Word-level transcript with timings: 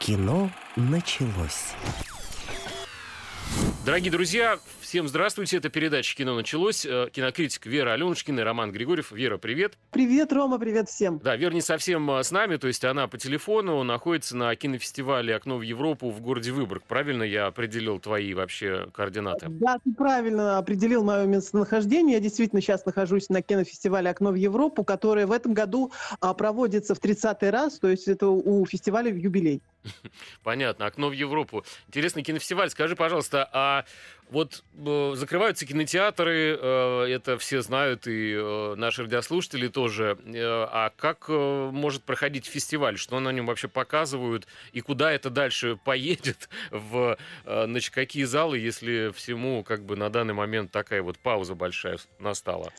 Кино 0.00 0.50
началось. 0.76 1.74
Дорогие 3.82 4.12
друзья, 4.12 4.58
всем 4.80 5.08
здравствуйте. 5.08 5.56
Это 5.56 5.70
передача 5.70 6.14
«Кино 6.14 6.34
началось». 6.34 6.84
Э, 6.84 7.08
кинокритик 7.10 7.64
Вера 7.64 7.94
Аленушкина 7.94 8.40
и 8.40 8.42
Роман 8.42 8.72
Григорьев. 8.72 9.10
Вера, 9.10 9.38
привет. 9.38 9.78
Привет, 9.90 10.34
Рома, 10.34 10.58
привет 10.58 10.90
всем. 10.90 11.18
Да, 11.24 11.34
Вера 11.34 11.54
не 11.54 11.62
совсем 11.62 12.10
э, 12.10 12.22
с 12.22 12.30
нами, 12.30 12.56
то 12.56 12.66
есть 12.66 12.84
она 12.84 13.08
по 13.08 13.16
телефону 13.16 13.82
находится 13.82 14.36
на 14.36 14.54
кинофестивале 14.54 15.34
«Окно 15.34 15.56
в 15.56 15.62
Европу» 15.62 16.10
в 16.10 16.20
городе 16.20 16.52
Выборг. 16.52 16.82
Правильно 16.86 17.22
я 17.22 17.46
определил 17.46 17.98
твои 17.98 18.34
вообще 18.34 18.86
координаты? 18.92 19.46
Да, 19.48 19.78
ты 19.82 19.94
правильно 19.94 20.58
определил 20.58 21.02
мое 21.02 21.24
местонахождение. 21.24 22.16
Я 22.16 22.20
действительно 22.20 22.60
сейчас 22.60 22.84
нахожусь 22.84 23.30
на 23.30 23.40
кинофестивале 23.40 24.10
«Окно 24.10 24.30
в 24.30 24.34
Европу», 24.34 24.84
который 24.84 25.24
в 25.24 25.32
этом 25.32 25.54
году 25.54 25.90
а, 26.20 26.34
проводится 26.34 26.94
в 26.94 27.00
30-й 27.00 27.48
раз, 27.48 27.78
то 27.78 27.88
есть 27.88 28.08
это 28.08 28.28
у 28.28 28.66
фестиваля 28.66 29.10
в 29.10 29.16
юбилей. 29.16 29.62
Понятно. 30.42 30.84
«Окно 30.84 31.08
в 31.08 31.12
Европу». 31.12 31.64
Интересный 31.88 32.22
кинофестиваль. 32.22 32.68
Скажи, 32.68 32.94
пожалуйста, 32.94 33.48
а 33.54 33.69
вот 34.30 34.62
э, 34.74 35.12
закрываются 35.16 35.66
кинотеатры, 35.66 36.56
э, 36.60 37.04
это 37.08 37.36
все 37.38 37.62
знают, 37.62 38.06
и 38.06 38.34
э, 38.34 38.74
наши 38.76 39.02
радиослушатели 39.02 39.68
тоже. 39.68 40.18
Э, 40.24 40.66
а 40.70 40.92
как 40.96 41.26
э, 41.28 41.70
может 41.72 42.04
проходить 42.04 42.46
фестиваль? 42.46 42.96
Что 42.96 43.18
на 43.20 43.30
нем 43.32 43.46
вообще 43.46 43.68
показывают? 43.68 44.46
И 44.72 44.80
куда 44.80 45.12
это 45.12 45.30
дальше 45.30 45.76
поедет? 45.84 46.48
В, 46.70 47.18
э, 47.44 47.64
значит, 47.66 47.92
какие 47.92 48.24
залы, 48.24 48.58
если 48.58 49.10
всему 49.14 49.64
как 49.64 49.84
бы 49.84 49.96
на 49.96 50.10
данный 50.10 50.34
момент 50.34 50.70
такая 50.70 51.02
вот 51.02 51.18
пауза 51.18 51.54
большая 51.54 51.98
настала? 52.18 52.72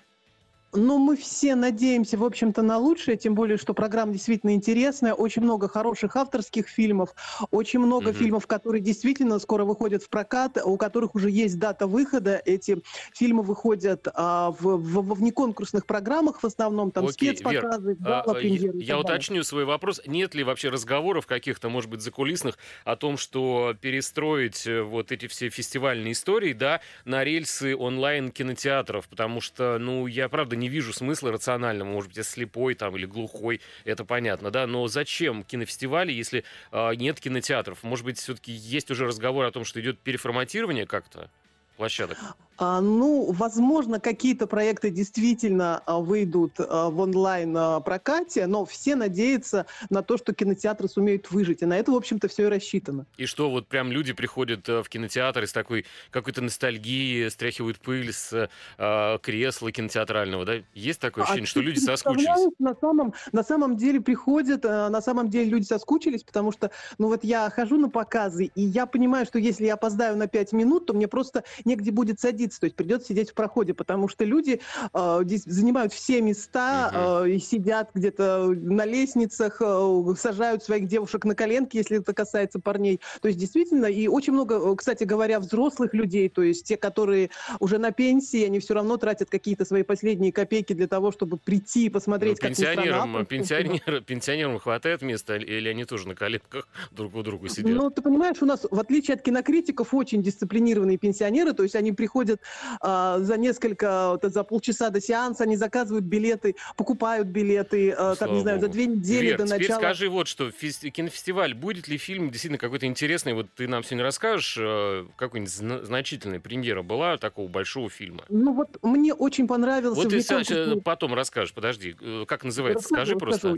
Ну, 0.73 0.97
мы 0.99 1.17
все 1.17 1.55
надеемся, 1.55 2.17
в 2.17 2.23
общем-то, 2.23 2.61
на 2.61 2.77
лучшее, 2.77 3.17
тем 3.17 3.35
более, 3.35 3.57
что 3.57 3.73
программа 3.73 4.13
действительно 4.13 4.53
интересная, 4.53 5.13
очень 5.13 5.41
много 5.41 5.67
хороших 5.67 6.15
авторских 6.15 6.67
фильмов, 6.69 7.13
очень 7.51 7.79
много 7.79 8.11
mm-hmm. 8.11 8.13
фильмов, 8.13 8.47
которые 8.47 8.81
действительно 8.81 9.39
скоро 9.39 9.65
выходят 9.65 10.03
в 10.03 10.09
прокат, 10.09 10.57
у 10.63 10.77
которых 10.77 11.15
уже 11.15 11.29
есть 11.29 11.59
дата 11.59 11.87
выхода. 11.87 12.41
Эти 12.45 12.81
фильмы 13.13 13.43
выходят 13.43 14.07
а, 14.13 14.51
в, 14.51 14.77
в, 14.77 15.01
в 15.01 15.13
внеконкурсных 15.15 15.85
программах 15.85 16.41
в 16.41 16.45
основном, 16.45 16.91
там 16.91 17.05
Окей, 17.05 17.35
спецпоказы, 17.35 17.95
гала, 17.95 18.21
а, 18.21 18.33
премьеры. 18.33 18.77
Я, 18.77 18.93
я 18.93 18.99
уточню 18.99 19.43
свой 19.43 19.65
вопрос. 19.65 20.01
Нет 20.05 20.35
ли 20.35 20.43
вообще 20.43 20.69
разговоров 20.69 21.27
каких-то, 21.27 21.67
может 21.67 21.89
быть, 21.89 22.01
закулисных 22.01 22.57
о 22.85 22.95
том, 22.95 23.17
что 23.17 23.75
перестроить 23.79 24.65
э, 24.65 24.81
вот 24.81 25.11
эти 25.11 25.27
все 25.27 25.49
фестивальные 25.49 26.13
истории, 26.13 26.53
да, 26.53 26.79
на 27.03 27.25
рельсы 27.25 27.75
онлайн-кинотеатров? 27.75 29.09
Потому 29.09 29.41
что, 29.41 29.77
ну, 29.77 30.07
я, 30.07 30.29
правда, 30.29 30.55
не 30.61 30.69
вижу 30.69 30.93
смысла 30.93 31.31
рационального. 31.31 31.89
Может 31.89 32.09
быть, 32.09 32.17
я 32.17 32.23
слепой 32.23 32.75
там 32.75 32.95
или 32.95 33.05
глухой, 33.05 33.59
это 33.83 34.05
понятно, 34.05 34.51
да. 34.51 34.65
Но 34.67 34.87
зачем 34.87 35.43
кинофестивали, 35.43 36.13
если 36.13 36.45
э, 36.71 36.95
нет 36.95 37.19
кинотеатров? 37.19 37.83
Может 37.83 38.05
быть, 38.05 38.17
все-таки 38.17 38.53
есть 38.53 38.89
уже 38.91 39.05
разговор 39.05 39.45
о 39.45 39.51
том, 39.51 39.65
что 39.65 39.81
идет 39.81 39.99
переформатирование 39.99 40.85
как-то 40.85 41.29
площадок? 41.75 42.17
А, 42.57 42.79
ну, 42.79 43.31
возможно, 43.31 43.99
какие-то 43.99 44.45
проекты 44.45 44.91
действительно 44.91 45.81
а, 45.85 45.99
выйдут 45.99 46.53
а, 46.59 46.89
в 46.89 46.99
онлайн-прокате, 46.99 48.45
но 48.45 48.65
все 48.65 48.95
надеются 48.95 49.65
на 49.89 50.03
то, 50.03 50.17
что 50.17 50.33
кинотеатры 50.33 50.87
сумеют 50.87 51.31
выжить. 51.31 51.63
И 51.63 51.65
на 51.65 51.77
это, 51.77 51.91
в 51.91 51.95
общем-то, 51.95 52.27
все 52.27 52.43
и 52.43 52.49
рассчитано. 52.49 53.07
И 53.17 53.25
что, 53.25 53.49
вот 53.49 53.67
прям 53.67 53.91
люди 53.91 54.13
приходят 54.13 54.67
в 54.67 54.83
кинотеатр 54.89 55.47
с 55.47 55.53
такой 55.53 55.85
какой-то 56.11 56.41
ностальгией, 56.41 57.31
стряхивают 57.31 57.79
пыль 57.79 58.13
с 58.13 58.47
э, 58.77 59.17
кресла 59.23 59.71
кинотеатрального, 59.71 60.45
да? 60.45 60.53
Есть 60.75 60.99
такое 60.99 61.23
ощущение, 61.23 61.45
а 61.45 61.47
что 61.47 61.61
люди 61.61 61.79
соскучились? 61.79 62.51
На 62.59 62.75
самом, 62.75 63.13
на 63.31 63.43
самом 63.43 63.75
деле 63.75 64.01
приходят, 64.01 64.63
на 64.63 65.01
самом 65.01 65.29
деле 65.29 65.49
люди 65.49 65.65
соскучились, 65.65 66.23
потому 66.23 66.51
что, 66.51 66.69
ну 66.99 67.07
вот 67.07 67.23
я 67.23 67.49
хожу 67.49 67.77
на 67.77 67.89
показы, 67.89 68.51
и 68.53 68.61
я 68.61 68.85
понимаю, 68.85 69.25
что 69.25 69.39
если 69.39 69.65
я 69.65 69.73
опоздаю 69.73 70.15
на 70.15 70.27
5 70.27 70.53
минут, 70.53 70.85
то 70.85 70.93
мне 70.93 71.07
просто 71.07 71.43
негде 71.65 71.91
будет 71.91 72.19
садиться 72.19 72.50
садиться, 72.51 72.59
то 72.59 72.65
есть 72.65 72.75
придется 72.75 73.07
сидеть 73.07 73.31
в 73.31 73.33
проходе, 73.33 73.73
потому 73.73 74.07
что 74.07 74.25
люди 74.25 74.61
э, 74.93 75.19
здесь 75.23 75.43
занимают 75.45 75.93
все 75.93 76.21
места 76.21 77.23
э, 77.23 77.29
и 77.31 77.39
сидят 77.39 77.91
где-то 77.93 78.47
на 78.47 78.85
лестницах, 78.85 79.61
э, 79.61 80.13
сажают 80.17 80.63
своих 80.63 80.87
девушек 80.87 81.25
на 81.25 81.35
коленки, 81.35 81.77
если 81.77 81.99
это 81.99 82.13
касается 82.13 82.59
парней. 82.59 82.99
То 83.21 83.27
есть 83.27 83.39
действительно, 83.39 83.85
и 83.85 84.07
очень 84.07 84.33
много, 84.33 84.55
э, 84.55 84.75
кстати 84.75 85.03
говоря, 85.03 85.39
взрослых 85.39 85.93
людей, 85.93 86.29
то 86.29 86.41
есть 86.41 86.65
те, 86.65 86.77
которые 86.77 87.29
уже 87.59 87.77
на 87.77 87.91
пенсии, 87.91 88.43
они 88.45 88.59
все 88.59 88.73
равно 88.73 88.97
тратят 88.97 89.29
какие-то 89.29 89.65
свои 89.65 89.83
последние 89.83 90.31
копейки 90.31 90.73
для 90.73 90.87
того, 90.87 91.11
чтобы 91.11 91.37
прийти 91.37 91.85
и 91.85 91.89
посмотреть, 91.89 92.39
ну, 92.41 92.49
пенсионерам, 92.49 93.13
как 93.15 93.27
пенсионер, 93.27 94.01
пенсионерам 94.05 94.59
хватает 94.59 95.01
места, 95.01 95.37
или 95.37 95.69
они 95.69 95.85
тоже 95.85 96.07
на 96.07 96.15
коленках 96.15 96.67
друг 96.91 97.15
у 97.15 97.23
друга 97.23 97.49
сидят? 97.49 97.71
Ну, 97.71 97.89
ты 97.89 98.01
понимаешь, 98.01 98.37
у 98.41 98.45
нас, 98.45 98.65
в 98.69 98.79
отличие 98.79 99.15
от 99.15 99.21
кинокритиков, 99.21 99.93
очень 99.93 100.21
дисциплинированные 100.21 100.97
пенсионеры, 100.97 101.53
то 101.53 101.63
есть 101.63 101.75
они 101.75 101.91
приходят 101.91 102.30
а, 102.79 103.19
за 103.19 103.37
несколько, 103.37 104.11
вот, 104.11 104.23
за 104.23 104.43
полчаса 104.43 104.89
до 104.89 105.01
сеанса 105.01 105.43
они 105.43 105.55
заказывают 105.55 106.05
билеты, 106.05 106.55
покупают 106.75 107.27
билеты, 107.27 107.91
а, 107.91 108.15
там, 108.15 108.33
не 108.33 108.41
знаю, 108.41 108.59
за 108.59 108.67
две 108.67 108.85
недели 108.85 109.27
Вер, 109.27 109.37
до 109.37 109.45
теперь 109.47 109.59
начала. 109.61 109.77
скажи 109.79 110.09
вот 110.09 110.27
что, 110.27 110.51
кинофестиваль, 110.51 111.53
будет 111.53 111.87
ли 111.87 111.97
фильм 111.97 112.29
действительно 112.29 112.57
какой-то 112.57 112.85
интересный? 112.85 113.33
Вот 113.33 113.47
ты 113.55 113.67
нам 113.67 113.83
сегодня 113.83 114.03
расскажешь, 114.03 114.57
э, 114.59 115.05
какой-нибудь 115.15 115.51
значительная 115.85 116.39
премьера 116.39 116.81
была 116.81 117.17
такого 117.17 117.47
большого 117.47 117.89
фильма? 117.89 118.23
Ну 118.29 118.53
вот 118.53 118.77
мне 118.81 119.13
очень 119.13 119.47
понравился... 119.47 120.01
Вот 120.01 120.09
ты 120.09 120.21
сейчас 120.21 120.47
потом 120.83 121.13
расскажешь, 121.13 121.53
подожди, 121.53 121.95
э, 121.99 122.25
как 122.27 122.43
называется, 122.43 122.83
расскажу, 122.83 123.17
скажи 123.17 123.17
просто. 123.17 123.55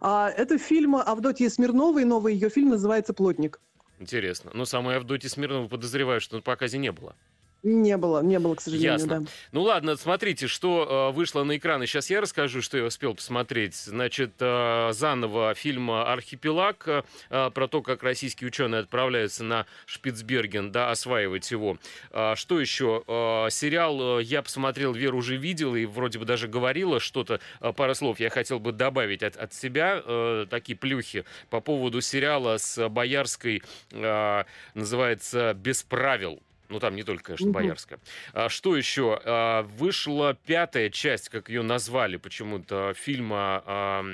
А, 0.00 0.30
это 0.30 0.58
фильм 0.58 0.96
Авдотьи 0.96 1.48
Смирновой, 1.48 2.04
новый 2.04 2.34
ее 2.34 2.50
фильм 2.50 2.70
называется 2.70 3.12
«Плотник». 3.12 3.60
Интересно. 3.98 4.50
Но 4.54 4.64
самой 4.64 4.96
Авдотьи 4.96 5.28
Смирновой 5.28 5.68
подозреваю, 5.68 6.20
что 6.20 6.36
на 6.36 6.42
показе 6.42 6.78
не 6.78 6.92
было. 6.92 7.14
Не 7.62 7.96
было, 7.98 8.22
не 8.22 8.38
было, 8.38 8.54
к 8.54 8.60
сожалению, 8.60 8.92
Ясно. 8.92 9.20
да. 9.20 9.26
Ну 9.52 9.62
ладно, 9.62 9.96
смотрите, 9.96 10.46
что 10.46 11.10
э, 11.10 11.14
вышло 11.14 11.44
на 11.44 11.56
экраны. 11.58 11.86
Сейчас 11.86 12.08
я 12.08 12.20
расскажу, 12.22 12.62
что 12.62 12.78
я 12.78 12.84
успел 12.84 13.14
посмотреть. 13.14 13.74
Значит, 13.74 14.32
э, 14.40 14.90
заново 14.92 15.54
фильм 15.54 15.90
«Архипелаг» 15.90 16.88
э, 16.88 17.02
про 17.28 17.68
то, 17.68 17.82
как 17.82 18.02
российские 18.02 18.48
ученые 18.48 18.80
отправляются 18.80 19.44
на 19.44 19.66
Шпицберген, 19.84 20.72
да, 20.72 20.90
осваивать 20.90 21.50
его. 21.50 21.76
Э, 22.12 22.34
что 22.34 22.58
еще? 22.60 23.02
Э, 23.06 23.48
сериал 23.50 24.20
э, 24.20 24.22
я 24.22 24.40
посмотрел, 24.42 24.94
Вера 24.94 25.16
уже 25.16 25.36
видела 25.36 25.76
и 25.76 25.84
вроде 25.84 26.18
бы 26.18 26.24
даже 26.24 26.48
говорила 26.48 26.98
что-то, 26.98 27.40
э, 27.60 27.72
пару 27.74 27.94
слов 27.94 28.20
я 28.20 28.30
хотел 28.30 28.58
бы 28.58 28.72
добавить 28.72 29.22
от, 29.22 29.36
от 29.36 29.52
себя, 29.52 30.02
э, 30.02 30.46
такие 30.48 30.78
плюхи 30.78 31.24
по 31.50 31.60
поводу 31.60 32.00
сериала 32.00 32.56
с 32.56 32.88
Боярской, 32.88 33.62
э, 33.92 34.44
называется 34.74 35.52
«Без 35.54 35.82
правил». 35.82 36.40
Ну, 36.70 36.78
там 36.78 36.94
не 36.94 37.02
только, 37.02 37.24
конечно, 37.24 37.50
Боярская. 37.50 37.98
А, 38.32 38.48
что 38.48 38.76
еще? 38.76 39.20
А, 39.24 39.62
вышла 39.62 40.34
пятая 40.46 40.88
часть, 40.88 41.28
как 41.28 41.48
ее 41.48 41.62
назвали 41.62 42.16
почему-то, 42.16 42.94
фильма 42.94 43.62
а, 43.66 44.04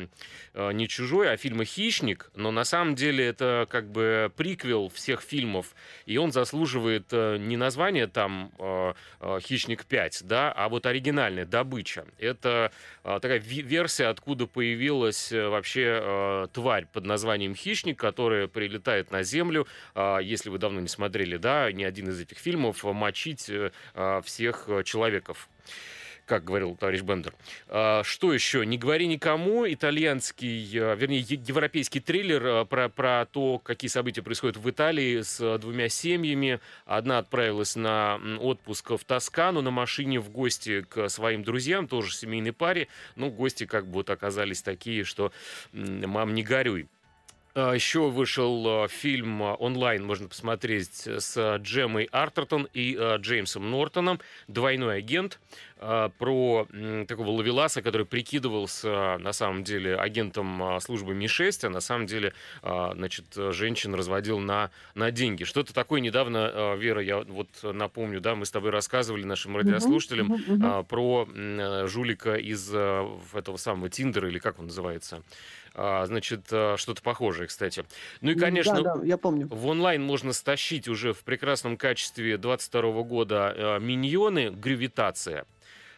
а, 0.54 0.70
не 0.70 0.88
«Чужой», 0.88 1.30
а 1.30 1.36
фильма 1.36 1.64
«Хищник». 1.64 2.30
Но 2.34 2.50
на 2.50 2.64
самом 2.64 2.94
деле 2.94 3.26
это 3.26 3.66
как 3.70 3.90
бы 3.90 4.32
приквел 4.36 4.88
всех 4.88 5.20
фильмов. 5.20 5.74
И 6.06 6.16
он 6.16 6.32
заслуживает 6.32 7.08
а, 7.12 7.36
не 7.36 7.58
названия 7.58 8.06
там 8.06 8.50
а, 8.58 8.94
«Хищник 9.40 9.84
5», 9.88 10.22
да, 10.24 10.50
а 10.50 10.68
вот 10.70 10.86
оригинальная 10.86 11.44
«Добыча». 11.44 12.06
Это 12.18 12.72
а, 13.04 13.20
такая 13.20 13.38
версия, 13.38 14.06
откуда 14.06 14.46
появилась 14.46 15.30
вообще 15.30 16.00
а, 16.02 16.46
тварь 16.48 16.86
под 16.90 17.04
названием 17.04 17.54
«Хищник», 17.54 17.98
которая 17.98 18.48
прилетает 18.48 19.10
на 19.10 19.22
Землю. 19.22 19.66
А, 19.94 20.18
если 20.18 20.48
вы 20.48 20.58
давно 20.58 20.80
не 20.80 20.88
смотрели, 20.88 21.36
да, 21.36 21.70
ни 21.70 21.84
один 21.84 22.08
из 22.08 22.18
этих 22.18 22.38
фильмов 22.46 22.84
мочить 22.84 23.50
э, 23.50 23.72
а, 23.94 24.20
всех 24.22 24.68
э, 24.68 24.84
человеков 24.84 25.48
как 26.26 26.42
говорил 26.42 26.74
товарищ 26.74 27.02
Бендер. 27.02 27.34
А, 27.68 28.02
что 28.02 28.32
еще? 28.32 28.66
«Не 28.66 28.78
говори 28.78 29.06
никому» 29.06 29.64
итальянский, 29.64 30.60
э, 30.76 30.96
вернее, 30.96 31.20
европейский 31.20 32.00
триллер 32.00 32.64
про, 32.66 32.88
про 32.88 33.26
то, 33.26 33.58
какие 33.58 33.88
события 33.88 34.22
происходят 34.22 34.56
в 34.56 34.68
Италии 34.70 35.22
с 35.22 35.58
двумя 35.58 35.88
семьями. 35.88 36.60
Одна 36.84 37.18
отправилась 37.18 37.76
на 37.76 38.20
отпуск 38.40 38.90
в 38.90 39.04
Тоскану 39.04 39.62
на 39.62 39.70
машине 39.70 40.18
в 40.18 40.30
гости 40.30 40.82
к 40.82 41.08
своим 41.08 41.42
друзьям, 41.44 41.86
тоже 41.86 42.14
семейной 42.14 42.52
паре. 42.52 42.88
Ну, 43.14 43.30
гости 43.30 43.66
как 43.66 43.86
бы 43.86 43.94
вот 43.94 44.10
оказались 44.10 44.62
такие, 44.62 45.04
что 45.04 45.32
«мам, 45.72 46.34
не 46.34 46.42
горюй». 46.42 46.88
А, 47.56 47.72
Еще 47.72 48.10
вышел 48.10 48.82
а, 48.84 48.88
фильм 48.88 49.42
а, 49.42 49.54
онлайн, 49.54 50.04
можно 50.04 50.28
посмотреть, 50.28 51.06
с 51.06 51.56
Джемой 51.56 52.04
Артертон 52.12 52.68
и 52.74 52.94
Джеймсом 53.16 53.70
Нортоном 53.70 54.20
«Двойной 54.46 54.98
агент» 54.98 55.40
про 55.78 56.66
такого 57.06 57.28
ловеласа, 57.28 57.82
который 57.82 58.06
прикидывался 58.06 59.18
на 59.18 59.34
самом 59.34 59.62
деле 59.62 59.94
агентом 59.94 60.80
службы 60.80 61.14
Ми-6, 61.14 61.66
а 61.66 61.68
на 61.68 61.80
самом 61.80 62.06
деле, 62.06 62.32
значит, 62.62 63.26
женщин 63.34 63.94
разводил 63.94 64.38
на, 64.38 64.70
на 64.94 65.10
деньги. 65.10 65.44
Что-то 65.44 65.74
такое 65.74 66.00
недавно, 66.00 66.74
Вера, 66.76 67.02
я 67.02 67.18
вот 67.18 67.48
напомню, 67.62 68.22
да, 68.22 68.34
мы 68.34 68.46
с 68.46 68.50
тобой 68.50 68.70
рассказывали 68.70 69.24
нашим 69.24 69.54
радиослушателям 69.54 70.32
uh-huh, 70.32 70.46
uh-huh. 70.46 70.84
про 70.84 71.86
жулика 71.86 72.36
из 72.36 72.72
этого 72.72 73.58
самого 73.58 73.90
Тиндера, 73.90 74.30
или 74.30 74.38
как 74.38 74.58
он 74.58 74.66
называется? 74.66 75.22
А, 75.78 76.06
значит, 76.06 76.46
а, 76.50 76.76
что-то 76.78 77.02
похожее, 77.02 77.48
кстати. 77.48 77.84
Ну 78.22 78.30
и, 78.30 78.34
конечно, 78.34 78.82
да, 78.82 78.96
да, 78.96 79.04
я 79.04 79.18
помню. 79.18 79.46
в 79.48 79.66
онлайн 79.66 80.02
можно 80.02 80.32
стащить 80.32 80.88
уже 80.88 81.12
в 81.12 81.22
прекрасном 81.22 81.76
качестве 81.76 82.38
22 82.38 83.02
года 83.02 83.52
а, 83.54 83.78
«Миньоны. 83.78 84.50
Гравитация». 84.50 85.44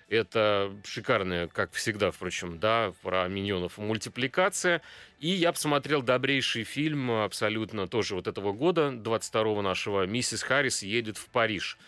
Это 0.08 0.74
шикарная, 0.84 1.48
как 1.48 1.72
всегда, 1.72 2.10
впрочем, 2.10 2.58
да, 2.58 2.92
про 3.02 3.28
миньонов 3.28 3.76
мультипликация. 3.76 4.80
И 5.20 5.28
я 5.28 5.52
посмотрел 5.52 6.00
добрейший 6.02 6.64
фильм 6.64 7.10
абсолютно 7.10 7.86
тоже 7.86 8.14
вот 8.14 8.26
этого 8.26 8.52
года, 8.52 8.90
22-го 8.90 9.60
нашего 9.60 10.06
«Миссис 10.06 10.42
Харрис 10.42 10.82
едет 10.82 11.18
в 11.18 11.26
Париж». 11.26 11.78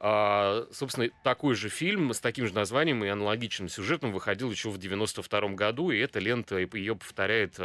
А, 0.00 0.66
собственно, 0.72 1.08
такой 1.22 1.54
же 1.54 1.68
фильм 1.68 2.12
с 2.12 2.20
таким 2.20 2.46
же 2.46 2.54
названием 2.54 3.04
и 3.04 3.08
аналогичным 3.08 3.68
сюжетом 3.68 4.12
выходил 4.12 4.50
еще 4.50 4.70
в 4.70 4.78
92 4.78 5.48
году, 5.50 5.90
и 5.90 5.98
эта 5.98 6.18
лента 6.18 6.58
ее 6.58 6.96
повторяет 6.96 7.58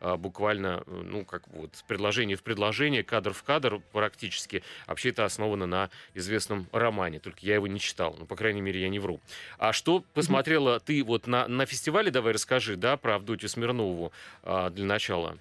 а, 0.00 0.16
буквально, 0.16 0.82
ну, 0.86 1.24
как 1.24 1.46
вот, 1.48 1.84
предложение 1.86 2.36
в 2.36 2.42
предложение, 2.42 3.04
кадр 3.04 3.32
в 3.32 3.42
кадр 3.42 3.80
практически. 3.92 4.62
Вообще 4.86 5.10
это 5.10 5.24
основано 5.24 5.66
на 5.66 5.90
известном 6.14 6.66
романе, 6.72 7.20
только 7.20 7.38
я 7.42 7.54
его 7.54 7.66
не 7.66 7.78
читал, 7.78 8.16
ну, 8.18 8.26
по 8.26 8.36
крайней 8.36 8.60
мере, 8.60 8.80
я 8.80 8.88
не 8.88 8.98
вру. 8.98 9.20
А 9.58 9.72
что 9.72 10.04
посмотрела 10.14 10.80
ты 10.80 11.04
вот 11.04 11.26
на, 11.26 11.46
на 11.48 11.66
фестивале, 11.66 12.10
давай 12.10 12.32
расскажи, 12.32 12.76
да, 12.76 12.96
про 12.96 13.16
Авдотью 13.16 13.48
Смирнову 13.48 14.12
а, 14.42 14.70
для 14.70 14.84
начала. 14.84 15.38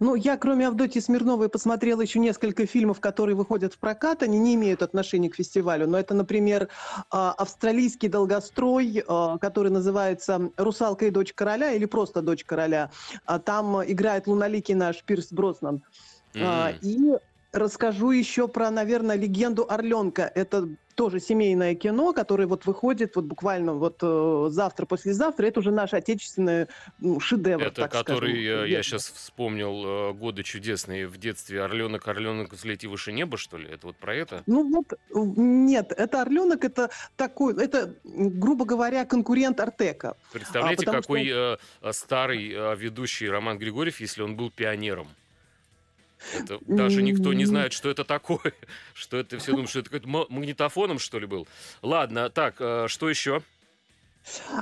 Ну, 0.00 0.14
я, 0.14 0.36
кроме 0.36 0.68
Авдотьи 0.68 1.00
Смирновой, 1.00 1.48
посмотрела 1.48 2.00
еще 2.00 2.18
несколько 2.18 2.66
фильмов, 2.66 3.00
которые 3.00 3.36
выходят 3.36 3.74
в 3.74 3.78
прокат. 3.78 4.22
Они 4.22 4.38
не 4.38 4.54
имеют 4.54 4.82
отношения 4.82 5.30
к 5.30 5.36
фестивалю. 5.36 5.86
Но 5.86 5.98
это, 5.98 6.14
например, 6.14 6.68
а, 7.10 7.32
австралийский 7.32 8.08
долгострой, 8.08 9.04
а, 9.06 9.38
который 9.38 9.70
называется 9.70 10.50
«Русалка 10.56 11.06
и 11.06 11.10
дочь 11.10 11.32
короля» 11.32 11.72
или 11.72 11.84
просто 11.84 12.22
«Дочь 12.22 12.44
короля». 12.44 12.90
А 13.24 13.38
там 13.38 13.82
играет 13.84 14.26
луналикий 14.26 14.74
наш 14.74 15.02
Пирс 15.02 15.32
Броснан. 15.32 15.82
Mm. 16.34 16.78
И 16.82 17.12
расскажу 17.56 18.10
еще 18.10 18.48
про, 18.48 18.70
наверное, 18.70 19.16
легенду 19.16 19.66
Орленка. 19.68 20.30
Это 20.34 20.68
тоже 20.96 21.20
семейное 21.20 21.74
кино, 21.74 22.12
которое 22.12 22.46
вот 22.46 22.66
выходит 22.66 23.16
вот 23.16 23.26
буквально 23.26 23.74
вот 23.74 23.98
э, 24.02 24.46
завтра, 24.50 24.86
послезавтра. 24.86 25.46
Это 25.46 25.60
уже 25.60 25.70
наш 25.70 25.92
отечественный 25.92 26.66
ну, 26.98 27.20
шедевр, 27.20 27.62
Это 27.62 27.82
так 27.82 27.92
который, 27.92 28.44
скажем. 28.44 28.64
Э, 28.64 28.68
я 28.68 28.82
сейчас 28.82 29.10
вспомнил, 29.10 30.10
э, 30.10 30.12
годы 30.14 30.42
чудесные 30.42 31.06
в 31.06 31.18
детстве. 31.18 31.62
Орленок, 31.62 32.08
Орленок, 32.08 32.52
взлети 32.52 32.86
выше 32.86 33.12
неба, 33.12 33.36
что 33.36 33.58
ли? 33.58 33.68
Это 33.70 33.88
вот 33.88 33.96
про 33.96 34.14
это? 34.14 34.42
Ну 34.46 34.68
вот, 34.70 34.98
нет, 35.12 35.92
это 35.92 36.22
Орленок, 36.22 36.64
это 36.64 36.90
такой, 37.16 37.62
это, 37.62 37.94
грубо 38.04 38.64
говоря, 38.64 39.04
конкурент 39.04 39.60
Артека. 39.60 40.16
Представляете, 40.32 40.86
а, 40.88 40.92
какой 40.92 41.26
что... 41.28 41.58
старый 41.92 42.48
ведущий 42.76 43.28
Роман 43.28 43.58
Григорьев, 43.58 44.00
если 44.00 44.22
он 44.22 44.34
был 44.36 44.50
пионером? 44.50 45.08
Это 46.34 46.58
даже 46.66 47.02
никто 47.02 47.32
не 47.32 47.44
знает, 47.44 47.72
что 47.72 47.90
это 47.90 48.04
такое. 48.04 48.52
Что 48.94 49.18
это 49.18 49.38
все 49.38 49.52
думают, 49.52 49.70
что 49.70 49.80
это 49.80 49.90
какой-то 49.90 50.08
магнитофоном, 50.08 50.98
что 50.98 51.18
ли, 51.18 51.26
был. 51.26 51.46
Ладно, 51.82 52.30
так, 52.30 52.56
э, 52.58 52.86
что 52.88 53.10
еще? 53.10 53.42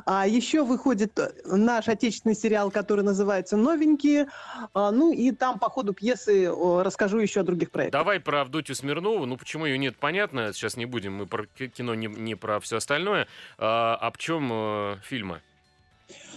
А 0.05 0.27
еще 0.27 0.65
выходит 0.65 1.19
э, 1.19 1.31
наш 1.47 1.89
отечественный 1.89 2.35
сериал, 2.35 2.71
который 2.71 3.05
называется 3.05 3.57
«Новенькие». 3.57 4.29
А, 4.75 4.91
ну 4.91 5.13
и 5.13 5.31
там 5.31 5.59
по 5.59 5.71
ходу 5.71 5.95
пьесы 5.95 6.51
расскажу 6.51 7.19
еще 7.19 7.41
о 7.41 7.45
других 7.45 7.71
проектах. 7.71 8.01
Давай 8.01 8.21
про 8.21 8.43
Авдотью 8.43 8.75
Смирнову. 8.75 9.25
Ну 9.27 9.37
почему 9.37 9.67
ее 9.67 9.79
нет, 9.79 9.97
понятно. 9.97 10.53
Сейчас 10.53 10.77
не 10.77 10.87
будем 10.87 11.15
мы 11.15 11.27
про 11.27 11.47
кино, 11.47 11.95
не, 11.95 12.09
не 12.09 12.35
про 12.35 12.61
все 12.61 12.77
остальное. 12.77 13.27
А, 13.57 13.97
а 14.01 14.11
в 14.11 14.19
чем 14.19 14.51
э, 14.53 14.97
фильмы? 15.03 15.41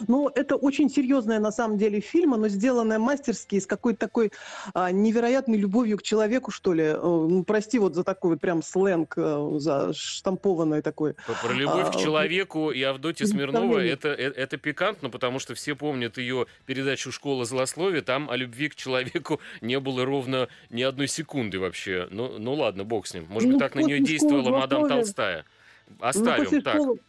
Ну, 0.07 0.29
это 0.33 0.55
очень 0.55 0.89
серьезная 0.89 1.39
на 1.39 1.51
самом 1.51 1.77
деле 1.77 1.99
фильм, 1.99 2.31
но 2.31 2.47
сделанная 2.47 2.99
мастерски, 2.99 3.59
с 3.59 3.65
какой-то 3.65 3.99
такой 3.99 4.31
а, 4.73 4.91
невероятной 4.91 5.57
любовью 5.57 5.97
к 5.97 6.03
человеку, 6.03 6.51
что 6.51 6.73
ли. 6.73 6.83
Э, 6.83 6.97
ну, 7.01 7.43
прости 7.43 7.79
вот 7.79 7.95
за 7.95 8.03
такой 8.03 8.31
вот 8.31 8.41
прям 8.41 8.61
сленг, 8.61 9.13
э, 9.17 9.49
за 9.57 9.93
штампованный 9.93 10.81
такой. 10.81 11.15
Про 11.41 11.53
любовь 11.53 11.87
а, 11.87 11.91
к 11.91 11.97
человеку 11.97 12.71
и 12.71 12.81
Авдотья 12.83 13.25
Смирнова 13.25 13.79
это, 13.79 14.09
это, 14.09 14.39
это 14.39 14.57
пикантно, 14.57 15.09
потому 15.09 15.39
что 15.39 15.55
все 15.55 15.75
помнят 15.75 16.17
ее 16.17 16.45
передачу 16.65 17.11
«Школа 17.11 17.45
злословия», 17.45 18.01
там 18.01 18.29
о 18.29 18.35
любви 18.35 18.69
к 18.69 18.75
человеку 18.75 19.39
не 19.61 19.79
было 19.79 20.05
ровно 20.05 20.47
ни 20.69 20.83
одной 20.83 21.07
секунды 21.07 21.59
вообще. 21.59 22.07
Ну, 22.11 22.37
ну 22.37 22.53
ладно, 22.53 22.83
бог 22.83 23.07
с 23.07 23.13
ним. 23.13 23.25
Может 23.29 23.49
ну, 23.49 23.55
быть, 23.55 23.59
так 23.59 23.75
на 23.75 23.81
нее 23.81 23.99
действовала 23.99 24.49
мадам 24.49 24.87
Толстая. 24.87 25.45
Ну, 25.89 25.95
Оставим 25.99 26.47
ну, 26.51 26.61
так. 26.61 26.75
Школы 26.75 26.99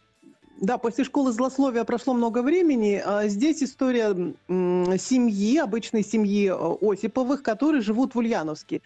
да, 0.61 0.77
после 0.77 1.05
школы 1.05 1.31
злословия 1.31 1.83
прошло 1.85 2.13
много 2.13 2.41
времени. 2.41 3.01
А 3.03 3.27
здесь 3.27 3.63
история 3.63 4.09
семьи, 4.47 5.57
обычной 5.57 6.03
семьи 6.03 6.51
э, 6.51 6.77
Осиповых, 6.81 7.43
которые 7.43 7.81
живут 7.81 8.13
в 8.13 8.17
Ульяновске. 8.17 8.81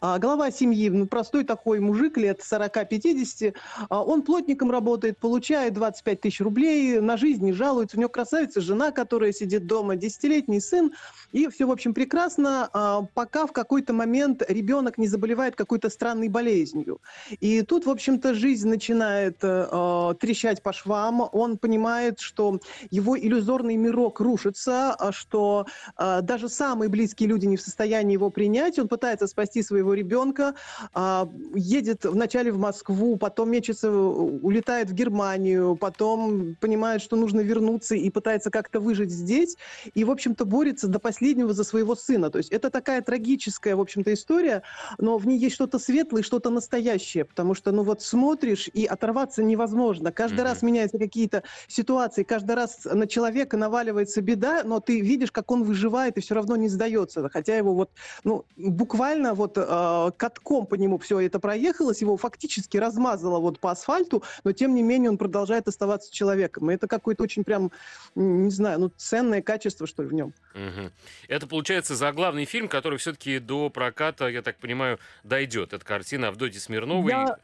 А 0.00 0.18
глава 0.18 0.50
семьи, 0.50 0.88
ну, 0.88 1.06
простой 1.06 1.44
такой 1.44 1.80
мужик 1.80 2.16
лет 2.16 2.40
40-50, 2.40 3.54
а 3.90 4.02
он 4.02 4.22
плотником 4.22 4.70
работает, 4.70 5.18
получает 5.18 5.74
25 5.74 6.20
тысяч 6.20 6.40
рублей, 6.40 6.98
на 7.00 7.16
жизнь 7.16 7.44
не 7.44 7.52
жалуется. 7.52 7.98
У 7.98 8.00
него 8.00 8.08
красавица 8.08 8.60
жена, 8.60 8.90
которая 8.90 9.32
сидит 9.32 9.66
дома, 9.66 9.96
десятилетний 9.96 10.60
сын, 10.60 10.92
и 11.32 11.46
все, 11.48 11.66
в 11.66 11.70
общем, 11.70 11.92
прекрасно, 11.92 13.08
пока 13.14 13.46
в 13.46 13.52
какой-то 13.52 13.92
момент 13.92 14.42
ребенок 14.48 14.96
не 14.96 15.06
заболевает 15.06 15.56
какой-то 15.56 15.90
странной 15.90 16.28
болезнью. 16.28 17.00
И 17.40 17.60
тут, 17.62 17.84
в 17.84 17.90
общем-то, 17.90 18.34
жизнь 18.34 18.68
начинает 18.68 19.38
э, 19.42 20.14
трещать 20.18 20.62
по 20.62 20.72
швам, 20.72 21.17
он 21.26 21.58
понимает, 21.58 22.20
что 22.20 22.60
его 22.90 23.18
иллюзорный 23.18 23.76
мирок 23.76 24.20
рушится, 24.20 24.94
а 24.94 25.12
что 25.12 25.66
э, 25.96 26.20
даже 26.22 26.48
самые 26.48 26.88
близкие 26.88 27.28
люди 27.28 27.46
не 27.46 27.56
в 27.56 27.62
состоянии 27.62 28.14
его 28.14 28.30
принять. 28.30 28.78
Он 28.78 28.88
пытается 28.88 29.26
спасти 29.26 29.62
своего 29.62 29.94
ребенка, 29.94 30.54
э, 30.94 31.26
едет 31.54 32.04
вначале 32.04 32.52
в 32.52 32.58
Москву, 32.58 33.16
потом 33.16 33.50
мечется, 33.50 33.90
улетает 33.90 34.90
в 34.90 34.94
Германию, 34.94 35.76
потом 35.76 36.56
понимает, 36.60 37.02
что 37.02 37.16
нужно 37.16 37.40
вернуться 37.40 37.94
и 37.94 38.10
пытается 38.10 38.50
как-то 38.50 38.80
выжить 38.80 39.10
здесь. 39.10 39.56
И, 39.94 40.04
в 40.04 40.10
общем-то, 40.10 40.44
борется 40.44 40.88
до 40.88 40.98
последнего 40.98 41.52
за 41.52 41.64
своего 41.64 41.94
сына. 41.94 42.30
То 42.30 42.38
есть 42.38 42.50
это 42.50 42.70
такая 42.70 43.02
трагическая, 43.02 43.76
в 43.76 43.80
общем-то, 43.80 44.12
история, 44.12 44.62
но 44.98 45.18
в 45.18 45.26
ней 45.26 45.38
есть 45.38 45.54
что-то 45.54 45.78
светлое, 45.78 46.22
что-то 46.22 46.50
настоящее, 46.50 47.24
потому 47.24 47.54
что, 47.54 47.72
ну 47.72 47.82
вот 47.82 48.02
смотришь 48.02 48.68
и 48.72 48.84
оторваться 48.84 49.42
невозможно. 49.42 50.12
Каждый 50.12 50.40
mm-hmm. 50.40 50.42
раз 50.44 50.62
меняются 50.62 50.98
какие-то 51.08 51.42
ситуации, 51.66 52.22
каждый 52.22 52.54
раз 52.54 52.84
на 52.84 53.06
человека 53.06 53.56
наваливается 53.56 54.20
беда, 54.20 54.62
но 54.64 54.80
ты 54.80 55.00
видишь, 55.00 55.32
как 55.32 55.50
он 55.50 55.64
выживает 55.64 56.18
и 56.18 56.20
все 56.20 56.34
равно 56.34 56.56
не 56.56 56.68
сдается, 56.68 57.28
хотя 57.28 57.56
его 57.56 57.74
вот, 57.74 57.90
ну, 58.24 58.44
буквально 58.56 59.34
вот 59.34 59.56
э, 59.56 60.10
катком 60.16 60.66
по 60.66 60.74
нему 60.74 60.98
все 60.98 61.20
это 61.20 61.40
проехалось, 61.40 62.00
его 62.00 62.16
фактически 62.16 62.76
размазало 62.76 63.38
вот 63.40 63.58
по 63.58 63.70
асфальту, 63.70 64.22
но 64.44 64.52
тем 64.52 64.74
не 64.74 64.82
менее 64.82 65.10
он 65.10 65.18
продолжает 65.18 65.66
оставаться 65.68 66.12
человеком. 66.12 66.70
И 66.70 66.74
это 66.74 66.86
какое-то 66.86 67.22
очень 67.22 67.44
прям, 67.44 67.72
не 68.14 68.50
знаю, 68.50 68.80
ну, 68.80 68.92
ценное 68.96 69.42
качество, 69.42 69.86
что 69.86 70.02
ли, 70.02 70.08
в 70.08 70.12
нем. 70.12 70.34
Угу. 70.54 70.90
Это, 71.28 71.46
получается, 71.46 71.96
заглавный 71.96 72.44
фильм, 72.44 72.68
который 72.68 72.98
все-таки 72.98 73.38
до 73.38 73.70
проката, 73.70 74.28
я 74.28 74.42
так 74.42 74.58
понимаю, 74.58 74.98
дойдет. 75.24 75.72
Это 75.72 75.84
картина 75.84 76.28
Авдотьи 76.28 76.58
Смирновой. 76.58 77.10
Я... 77.10 77.38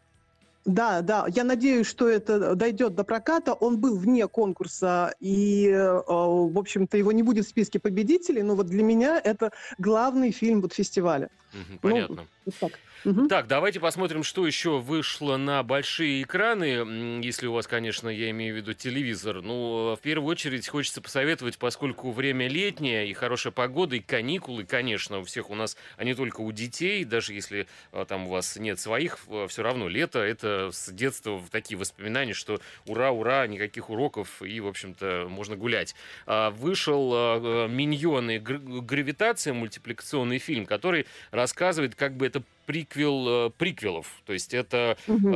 Да, 0.65 1.03
да, 1.03 1.27
я 1.29 1.45
надеюсь, 1.45 1.87
что 1.87 2.09
это 2.09 2.55
дойдет 2.55 2.95
до 2.95 3.05
проката. 3.05 3.53
Он 3.53 3.79
был 3.79 3.99
вне 3.99 4.27
конкурса, 4.29 5.15
и, 5.21 5.69
э, 5.69 6.03
в 6.07 6.59
общем-то, 6.59 6.97
его 6.97 7.13
не 7.13 7.23
будет 7.23 7.45
в 7.45 7.51
списке 7.51 7.79
победителей, 7.79 8.43
но 8.43 8.55
вот 8.55 8.67
для 8.67 8.83
меня 8.83 9.21
это 9.23 9.51
главный 9.77 10.31
фильм 10.31 10.63
вот 10.63 10.73
фестиваля. 10.73 11.29
Угу, 11.53 11.79
понятно. 11.83 12.17
Ну, 12.17 12.27
вот 12.47 12.55
так. 12.59 12.73
Угу. 13.05 13.29
Так, 13.29 13.49
давайте 13.49 13.81
посмотрим, 13.81 14.23
что 14.23 14.47
еще 14.47 14.79
вышло 14.79 15.37
на 15.37 15.63
большие 15.63 16.23
экраны, 16.23 17.21
если 17.23 17.47
у 17.47 17.53
вас, 17.53 17.67
конечно, 17.67 18.09
я 18.09 18.31
имею 18.31 18.55
в 18.55 18.57
виду 18.57 18.73
телевизор. 18.73 19.43
Ну, 19.43 19.95
в 19.95 20.01
первую 20.01 20.31
очередь 20.31 20.67
хочется 20.67 21.03
посоветовать, 21.03 21.59
поскольку 21.59 22.13
время 22.13 22.49
летнее 22.49 23.09
и 23.09 23.13
хорошая 23.13 23.53
погода, 23.53 23.97
и 23.97 24.01
каникулы, 24.01 24.65
конечно, 24.65 25.19
у 25.19 25.25
всех 25.25 25.51
у 25.51 25.55
нас, 25.55 25.77
а 25.99 26.05
не 26.05 26.15
только 26.15 26.41
у 26.41 26.51
детей, 26.51 27.05
даже 27.05 27.35
если 27.35 27.67
а, 27.93 28.07
там 28.07 28.27
у 28.27 28.31
вас 28.31 28.57
нет 28.57 28.81
своих, 28.81 29.19
все 29.49 29.63
равно 29.63 29.89
лето, 29.89 30.21
это 30.21 30.71
с 30.73 30.91
детства 30.91 31.43
такие 31.51 31.77
воспоминания, 31.77 32.33
что 32.33 32.61
ура, 32.87 33.11
ура, 33.11 33.47
никаких 33.47 33.91
уроков, 33.91 34.41
и, 34.41 34.61
в 34.61 34.67
общем-то, 34.67 35.27
можно 35.29 35.57
гулять. 35.57 35.95
А, 36.27 36.51
вышел 36.51 37.11
а, 37.15 37.69
«Миньоны. 37.69 38.39
Гравитация», 38.39 39.53
мультипликационный 39.53 40.39
фильм, 40.39 40.65
который 40.65 41.07
рассказывает, 41.33 41.95
как 41.95 42.17
бы 42.17 42.27
это 42.27 42.43
приквел 42.67 43.47
э, 43.47 43.51
приквелов. 43.51 44.07
То 44.25 44.33
есть 44.33 44.55
это 44.55 44.97
угу. 45.07 45.35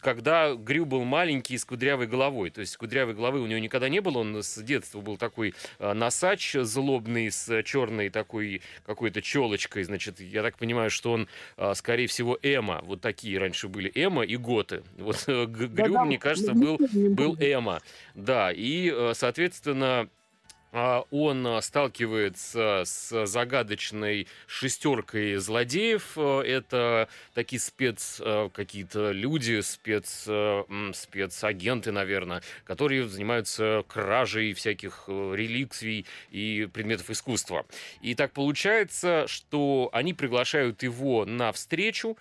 когда 0.00 0.54
Грю 0.54 0.86
был 0.86 1.04
маленький 1.04 1.58
с 1.58 1.64
кудрявой 1.64 2.06
головой. 2.06 2.50
То 2.50 2.60
есть 2.60 2.76
кудрявой 2.76 3.14
головы 3.14 3.40
у 3.40 3.46
него 3.46 3.58
никогда 3.58 3.88
не 3.88 4.00
было. 4.00 4.18
Он 4.18 4.42
с 4.42 4.62
детства 4.62 5.00
был 5.00 5.16
такой 5.16 5.54
э, 5.78 5.92
носач 5.92 6.52
злобный 6.52 7.30
с 7.30 7.62
черной 7.64 8.08
такой 8.10 8.62
какой-то 8.84 9.20
челочкой. 9.20 9.82
Значит, 9.82 10.20
я 10.20 10.42
так 10.42 10.58
понимаю, 10.58 10.90
что 10.90 11.12
он, 11.12 11.28
э, 11.56 11.74
скорее 11.74 12.06
всего, 12.06 12.38
Эма. 12.42 12.82
Вот 12.84 13.00
такие 13.00 13.38
раньше 13.38 13.68
были 13.68 13.90
Эма 13.94 14.22
и 14.22 14.36
Готы. 14.36 14.82
Вот 14.96 15.24
э, 15.26 15.46
Грю, 15.46 15.92
да, 15.92 16.04
мне 16.04 16.18
кажется, 16.18 16.52
был, 16.52 16.78
был 16.92 17.36
Эма. 17.40 17.80
Да, 18.14 18.52
и, 18.52 18.92
э, 18.94 19.12
соответственно, 19.14 19.86
а, 19.86 20.08
он 20.72 21.46
а, 21.46 21.60
сталкивается 21.60 22.82
с 22.84 23.26
загадочной 23.26 24.26
шестеркой 24.46 25.36
злодеев. 25.36 26.18
Это 26.18 27.08
такие 27.34 27.60
спец 27.60 28.20
какие-то 28.52 29.12
люди, 29.12 29.60
спец, 29.60 30.28
спецагенты, 30.92 31.92
наверное, 31.92 32.42
которые 32.64 33.08
занимаются 33.08 33.84
кражей 33.88 34.52
всяких 34.52 35.04
э, 35.06 35.32
реликвий 35.34 36.06
и 36.30 36.68
предметов 36.72 37.10
искусства. 37.10 37.66
И 38.02 38.14
так 38.14 38.32
получается, 38.32 39.26
что 39.28 39.88
они 39.92 40.14
приглашают 40.14 40.82
его 40.82 41.24
на 41.24 41.52
встречу, 41.52 42.16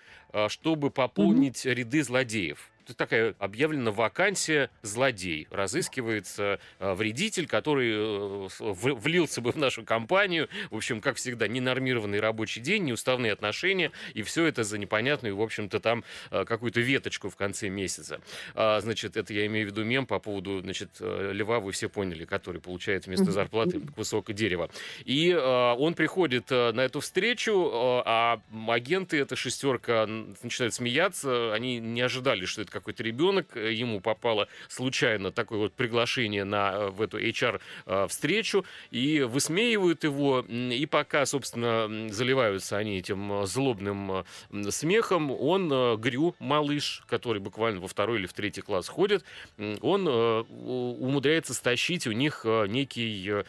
чтобы 0.48 0.92
пополнить 0.92 1.66
mm-hmm. 1.66 1.74
ряды 1.74 2.04
злодеев 2.04 2.72
такая 2.94 3.36
объявлена 3.40 3.92
вакансия 3.92 4.70
злодей. 4.82 5.48
Разыскивается 5.50 6.60
э, 6.80 6.94
вредитель, 6.94 7.48
который 7.48 7.92
э, 7.94 8.48
влился 8.60 9.42
бы 9.42 9.52
в 9.52 9.58
нашу 9.58 9.84
компанию. 9.84 10.50
В 10.70 10.78
общем, 10.78 11.02
как 11.02 11.18
всегда, 11.18 11.48
ненормированный 11.48 12.20
рабочий 12.20 12.62
день, 12.62 12.86
неуставные 12.86 13.32
отношения, 13.32 13.92
и 14.14 14.22
все 14.24 14.46
это 14.46 14.64
за 14.64 14.78
непонятную, 14.78 15.36
в 15.36 15.42
общем-то, 15.42 15.80
там 15.80 16.04
э, 16.32 16.46
какую-то 16.46 16.80
веточку 16.80 17.30
в 17.30 17.36
конце 17.36 17.70
месяца. 17.70 18.22
А, 18.54 18.80
значит, 18.82 19.18
это 19.18 19.34
я 19.34 19.46
имею 19.48 19.68
в 19.68 19.72
виду 19.72 19.84
мем 19.84 20.06
по 20.06 20.20
поводу, 20.20 20.62
значит, 20.62 20.90
льва, 21.00 21.60
вы 21.60 21.72
все 21.72 21.90
поняли, 21.90 22.26
который 22.26 22.62
получает 22.62 23.08
вместо 23.08 23.32
зарплаты 23.32 23.82
высокое 23.96 24.36
дерево. 24.36 24.70
И 25.06 25.34
он 25.34 25.94
приходит 25.94 26.50
на 26.50 26.82
эту 26.82 27.00
встречу, 27.00 27.70
а 27.74 28.42
агенты, 28.68 29.20
эта 29.20 29.36
шестерка, 29.36 30.06
начинают 30.06 30.74
смеяться, 30.74 31.54
они 31.54 31.80
не 31.80 32.02
ожидали, 32.02 32.46
что 32.46 32.62
это 32.62 32.72
какой-то 32.76 33.04
ребенок, 33.04 33.56
э, 33.56 33.72
ему 33.72 34.02
попало 34.02 34.50
случайно 34.68 35.32
такое 35.32 35.60
вот 35.60 35.74
приглашение 35.74 36.44
на, 36.44 36.74
э, 36.74 36.90
в 36.90 37.02
эту 37.02 37.18
HR-встречу, 37.18 38.60
э, 38.60 38.64
и 38.92 39.22
высмеивают 39.22 40.04
его, 40.04 40.42
и 40.42 40.86
пока, 40.86 41.26
собственно, 41.26 42.10
заливаются 42.10 42.78
они 42.78 42.98
этим 42.98 43.46
злобным 43.46 44.26
смехом, 44.70 45.32
он, 45.32 45.70
Грю, 46.00 46.36
малыш, 46.40 47.04
который 47.08 47.40
буквально 47.40 47.80
во 47.80 47.88
второй 47.88 48.20
или 48.20 48.28
в 48.28 48.34
третий 48.34 48.62
класс 48.62 48.90
ходит, 48.90 49.24
он 49.58 50.08
умудряется 50.08 51.54
стащить 51.54 52.08
у 52.08 52.12
них 52.12 52.46
некий 52.46 53.44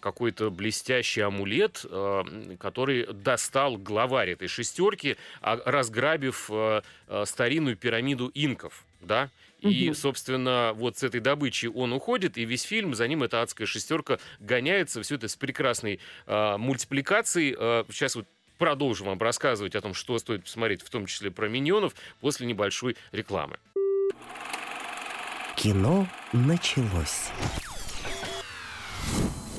какой-то 0.00 0.50
блестящий 0.50 1.20
амулет, 1.20 1.84
который 2.58 3.06
достал 3.12 3.76
главарь 3.76 4.30
этой 4.30 4.48
шестерки, 4.48 5.16
а 5.40 5.60
разграбив 5.64 6.50
старинную 7.24 7.76
пирамиду 7.76 8.23
банду 8.24 8.30
инков, 8.34 8.84
да, 9.00 9.30
и, 9.60 9.92
собственно, 9.94 10.72
вот 10.74 10.98
с 10.98 11.02
этой 11.02 11.20
добычи 11.20 11.66
он 11.66 11.94
уходит, 11.94 12.36
и 12.36 12.44
весь 12.44 12.62
фильм 12.62 12.94
за 12.94 13.08
ним 13.08 13.22
эта 13.22 13.40
адская 13.40 13.66
шестерка 13.66 14.18
гоняется. 14.38 15.02
Все 15.02 15.14
это 15.14 15.26
с 15.26 15.36
прекрасной 15.36 16.00
э, 16.26 16.56
мультипликацией. 16.58 17.56
Э, 17.58 17.84
сейчас 17.90 18.14
вот 18.14 18.26
продолжим 18.58 19.06
вам 19.06 19.18
рассказывать 19.18 19.74
о 19.74 19.80
том, 19.80 19.94
что 19.94 20.18
стоит 20.18 20.44
посмотреть, 20.44 20.82
в 20.82 20.90
том 20.90 21.06
числе 21.06 21.30
про 21.30 21.48
миньонов, 21.48 21.94
после 22.20 22.46
небольшой 22.46 22.96
рекламы. 23.10 23.56
Кино 25.56 26.06
началось. 26.34 27.30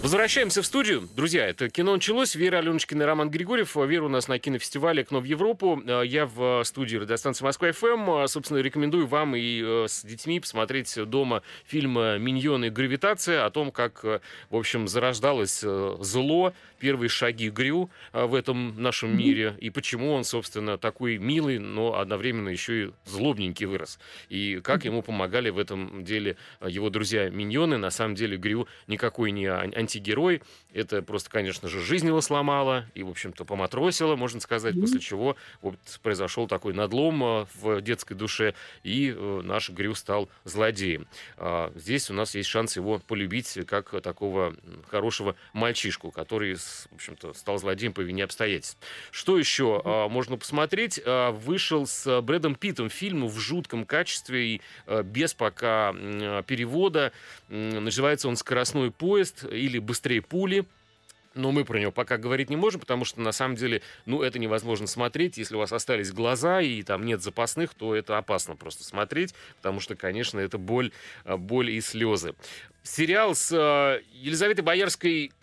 Возвращаемся 0.05 0.61
в 0.61 0.67
студию. 0.67 1.09
Друзья, 1.15 1.47
это 1.47 1.67
кино 1.67 1.95
началось. 1.95 2.35
Вера 2.35 2.59
Аленочкина 2.59 3.01
и 3.01 3.05
Роман 3.07 3.31
Григорьев. 3.31 3.75
Вера 3.75 4.03
у 4.03 4.07
нас 4.07 4.27
на 4.27 4.37
кинофестивале 4.37 5.01
«Окно 5.01 5.19
в 5.19 5.23
Европу». 5.23 5.81
Э, 5.83 6.03
я 6.05 6.27
в 6.27 6.63
студии 6.63 6.97
радиостанции 6.97 7.43
«Москва-ФМ». 7.43 8.11
Э, 8.11 8.27
собственно, 8.27 8.59
рекомендую 8.59 9.07
вам 9.07 9.35
и 9.35 9.63
э, 9.65 9.85
с 9.89 10.05
детьми 10.05 10.39
посмотреть 10.39 10.95
дома 11.07 11.41
фильм 11.65 11.93
«Миньоны. 12.21 12.69
Гравитация» 12.69 13.47
о 13.47 13.49
том, 13.49 13.71
как, 13.71 14.03
в 14.03 14.55
общем, 14.55 14.87
зарождалось 14.87 15.61
зло, 15.61 16.53
первые 16.77 17.09
шаги 17.09 17.49
Грю 17.49 17.89
в 18.13 18.35
этом 18.35 18.79
нашем 18.79 19.17
мире, 19.17 19.55
и 19.59 19.71
почему 19.71 20.11
он, 20.11 20.23
собственно, 20.23 20.77
такой 20.77 21.17
милый, 21.17 21.57
но 21.57 21.97
одновременно 21.97 22.49
еще 22.49 22.83
и 22.83 22.91
злобненький 23.05 23.65
вырос. 23.65 23.97
И 24.29 24.59
как 24.63 24.85
ему 24.85 25.01
помогали 25.01 25.49
в 25.49 25.57
этом 25.57 26.03
деле 26.03 26.37
его 26.63 26.91
друзья-миньоны. 26.91 27.77
На 27.77 27.89
самом 27.89 28.13
деле 28.13 28.37
Грю 28.37 28.67
никакой 28.85 29.31
не 29.31 29.47
анти 29.47 29.94
антигерой. 29.95 30.41
Это 30.73 31.01
просто, 31.01 31.29
конечно 31.29 31.69
же, 31.69 31.79
жизнь 31.81 32.07
его 32.07 32.19
сломала 32.19 32.85
и, 32.95 33.03
в 33.03 33.09
общем-то, 33.09 33.45
поматросила, 33.45 34.15
можно 34.15 34.41
сказать, 34.41 34.75
mm-hmm. 34.75 34.81
после 34.81 34.99
чего 34.99 35.37
вот 35.61 35.75
произошел 36.03 36.47
такой 36.47 36.73
надлом 36.73 37.23
э, 37.23 37.45
в 37.55 37.81
детской 37.81 38.13
душе, 38.13 38.53
и 38.83 39.13
э, 39.15 39.41
наш 39.43 39.69
Грю 39.69 39.95
стал 39.95 40.29
злодеем. 40.43 41.07
А, 41.37 41.71
здесь 41.75 42.09
у 42.09 42.13
нас 42.13 42.35
есть 42.35 42.49
шанс 42.49 42.75
его 42.75 42.99
полюбить 42.99 43.57
как 43.67 44.01
такого 44.01 44.55
хорошего 44.89 45.35
мальчишку, 45.53 46.11
который, 46.11 46.55
в 46.55 46.95
общем-то, 46.95 47.33
стал 47.33 47.57
злодеем 47.57 47.93
по 47.93 48.01
вине 48.01 48.25
обстоятельств. 48.25 48.77
Что 49.11 49.37
еще 49.37 49.81
mm-hmm. 49.83 50.09
можно 50.09 50.37
посмотреть? 50.37 50.99
А, 51.05 51.31
вышел 51.31 51.87
с 51.87 52.21
Брэдом 52.21 52.55
Питтом 52.55 52.89
фильм 52.89 53.27
в 53.27 53.39
жутком 53.39 53.85
качестве 53.85 54.55
и 54.55 54.61
без 55.03 55.33
пока 55.33 55.93
перевода. 55.93 57.11
Называется 57.47 58.27
он 58.27 58.35
«Скоростной 58.35 58.91
поезд» 58.91 59.45
или 59.49 59.79
быстрее 59.85 60.21
пули. 60.21 60.65
Но 61.35 61.51
мы 61.51 61.65
про 61.65 61.77
него 61.79 61.91
пока 61.91 62.17
говорить 62.17 62.49
не 62.49 62.55
можем, 62.55 62.79
потому 62.79 63.03
что 63.03 63.19
на 63.19 63.33
самом 63.33 63.55
деле, 63.57 63.81
ну, 64.05 64.21
это 64.21 64.39
невозможно 64.39 64.87
смотреть. 64.87 65.37
Если 65.37 65.53
у 65.55 65.59
вас 65.59 65.73
остались 65.73 66.13
глаза 66.13 66.61
и 66.61 66.81
там 66.81 67.05
нет 67.05 67.21
запасных, 67.21 67.73
то 67.73 67.93
это 67.93 68.17
опасно 68.17 68.55
просто 68.55 68.85
смотреть, 68.85 69.35
потому 69.57 69.81
что, 69.81 69.95
конечно, 69.95 70.39
это 70.39 70.57
боль, 70.57 70.93
э, 71.25 71.35
боль 71.35 71.71
и 71.71 71.81
слезы. 71.81 72.35
Сериал 72.83 73.35
с 73.35 73.51
э, 73.51 74.01
Елизаветой 74.13 74.63
Боярской 74.63 75.33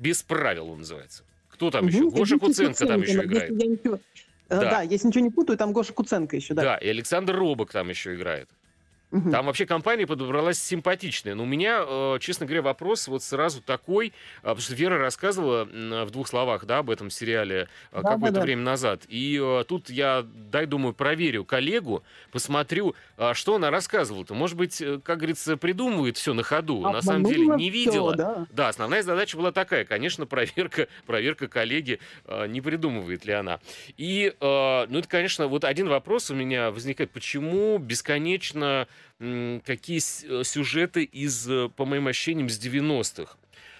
«Без 0.00 0.22
правил» 0.24 0.70
он 0.70 0.78
называется. 0.78 1.22
Кто 1.48 1.70
там 1.70 1.84
угу, 1.84 1.92
еще? 1.92 2.10
Гоша 2.10 2.38
Куценко 2.38 2.86
там 2.86 3.00
еще 3.02 3.22
играет. 3.22 3.50
Ничего... 3.50 4.00
Э, 4.48 4.60
да. 4.60 4.70
да, 4.70 4.82
если 4.82 5.06
ничего 5.06 5.22
не 5.22 5.30
путаю, 5.30 5.56
там 5.56 5.72
Гоша 5.72 5.92
Куценко 5.92 6.34
еще, 6.34 6.54
да. 6.54 6.62
Да, 6.62 6.76
и 6.78 6.88
Александр 6.88 7.36
Робок 7.36 7.70
там 7.70 7.88
еще 7.88 8.16
играет. 8.16 8.48
Угу. 9.12 9.30
Там 9.30 9.46
вообще 9.46 9.66
компания 9.66 10.06
подобралась 10.06 10.62
симпатичная. 10.62 11.34
Но 11.34 11.42
у 11.42 11.46
меня, 11.46 11.84
э, 11.86 12.18
честно 12.20 12.46
говоря, 12.46 12.62
вопрос 12.62 13.08
вот 13.08 13.22
сразу 13.22 13.60
такой, 13.60 14.08
э, 14.08 14.10
потому 14.42 14.60
что 14.60 14.74
Вера 14.74 14.98
рассказывала 14.98 15.64
в 15.64 16.10
двух 16.10 16.28
словах, 16.28 16.64
да, 16.64 16.78
об 16.78 16.90
этом 16.90 17.10
сериале 17.10 17.68
э, 17.90 18.02
да, 18.02 18.12
какое-то 18.12 18.36
да, 18.36 18.40
время 18.42 18.62
назад. 18.62 19.02
И 19.08 19.42
тут 19.66 19.90
я, 19.90 20.24
дай, 20.24 20.66
думаю, 20.66 20.94
проверю 20.94 21.44
коллегу, 21.44 22.04
посмотрю, 22.30 22.94
что 23.32 23.56
она 23.56 23.70
рассказывала-то. 23.70 24.34
Может 24.34 24.56
быть, 24.56 24.82
как 25.02 25.18
говорится, 25.18 25.56
придумывает 25.56 26.16
все 26.16 26.32
на 26.32 26.42
ходу. 26.42 26.84
А, 26.84 26.92
на 26.92 27.02
самом 27.02 27.24
деле 27.24 27.46
не 27.56 27.70
видела. 27.70 28.14
да. 28.14 28.46
да, 28.50 28.68
основная 28.68 29.02
задача 29.02 29.36
была 29.36 29.50
такая, 29.50 29.84
конечно, 29.84 30.26
проверка, 30.26 30.86
проверка 31.06 31.48
коллеги, 31.48 31.98
не 32.48 32.60
придумывает 32.60 33.24
ли 33.24 33.32
она. 33.32 33.60
И, 33.96 34.34
ну, 34.40 34.98
это, 34.98 35.08
конечно, 35.08 35.48
вот 35.48 35.64
один 35.64 35.88
вопрос 35.88 36.30
у 36.30 36.34
меня 36.34 36.70
возникает, 36.70 37.10
почему 37.10 37.78
бесконечно 37.78 38.86
какие 39.20 39.98
э, 39.98 40.44
сюжеты 40.44 41.04
из, 41.04 41.48
э, 41.48 41.68
по 41.68 41.84
моим 41.84 42.08
ощущениям, 42.08 42.48
с 42.48 42.58
90-х 42.58 43.36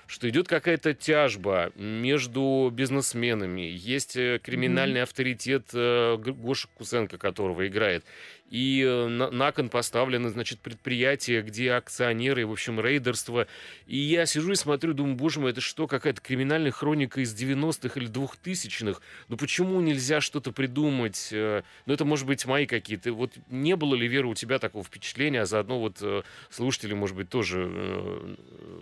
что 0.06 0.28
идет 0.28 0.48
какая-то 0.48 0.92
тяжба 0.92 1.70
между 1.76 2.68
бизнесменами, 2.72 3.60
есть 3.60 4.16
э, 4.16 4.40
криминальный 4.42 4.98
mm-hmm. 4.98 5.02
авторитет 5.04 5.66
Гоша 5.72 6.66
Кусенко, 6.74 7.16
которого 7.16 7.68
играет, 7.68 8.04
и 8.50 8.84
э, 8.84 9.06
на, 9.06 9.30
на 9.30 9.52
кон 9.52 9.68
поставлены, 9.68 10.28
значит, 10.28 10.58
предприятия, 10.58 11.40
где 11.40 11.72
акционеры, 11.72 12.46
в 12.46 12.52
общем, 12.52 12.80
рейдерство. 12.80 13.46
И 13.86 13.96
я 13.96 14.26
сижу 14.26 14.52
и 14.52 14.56
смотрю, 14.56 14.92
думаю, 14.92 15.14
боже 15.14 15.38
мой, 15.38 15.52
это 15.52 15.60
что, 15.60 15.86
какая-то 15.86 16.20
криминальная 16.20 16.72
хроника 16.72 17.20
из 17.20 17.32
90-х 17.32 17.98
или 17.98 18.10
2000-х? 18.10 19.00
Ну 19.28 19.36
почему 19.36 19.80
нельзя 19.80 20.20
что-то 20.20 20.50
придумать? 20.50 21.28
Э, 21.30 21.62
ну 21.86 21.94
это, 21.94 22.04
может 22.04 22.26
быть, 22.26 22.44
мои 22.44 22.66
какие-то. 22.66 23.12
Вот 23.12 23.32
не 23.48 23.76
было 23.76 23.94
ли, 23.94 24.08
Вера, 24.08 24.26
у 24.26 24.34
тебя 24.34 24.58
такого 24.58 24.84
впечатления, 24.84 25.42
а 25.42 25.46
заодно 25.46 25.78
вот 25.78 25.98
э, 26.02 26.22
слушатели, 26.50 26.92
может 26.92 27.16
быть, 27.16 27.28
тоже 27.28 28.36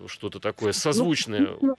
что-то 0.06 0.40
такое 0.40 0.68
ну, 0.68 0.72
созвучное? 0.72 1.56
Ну, 1.60 1.76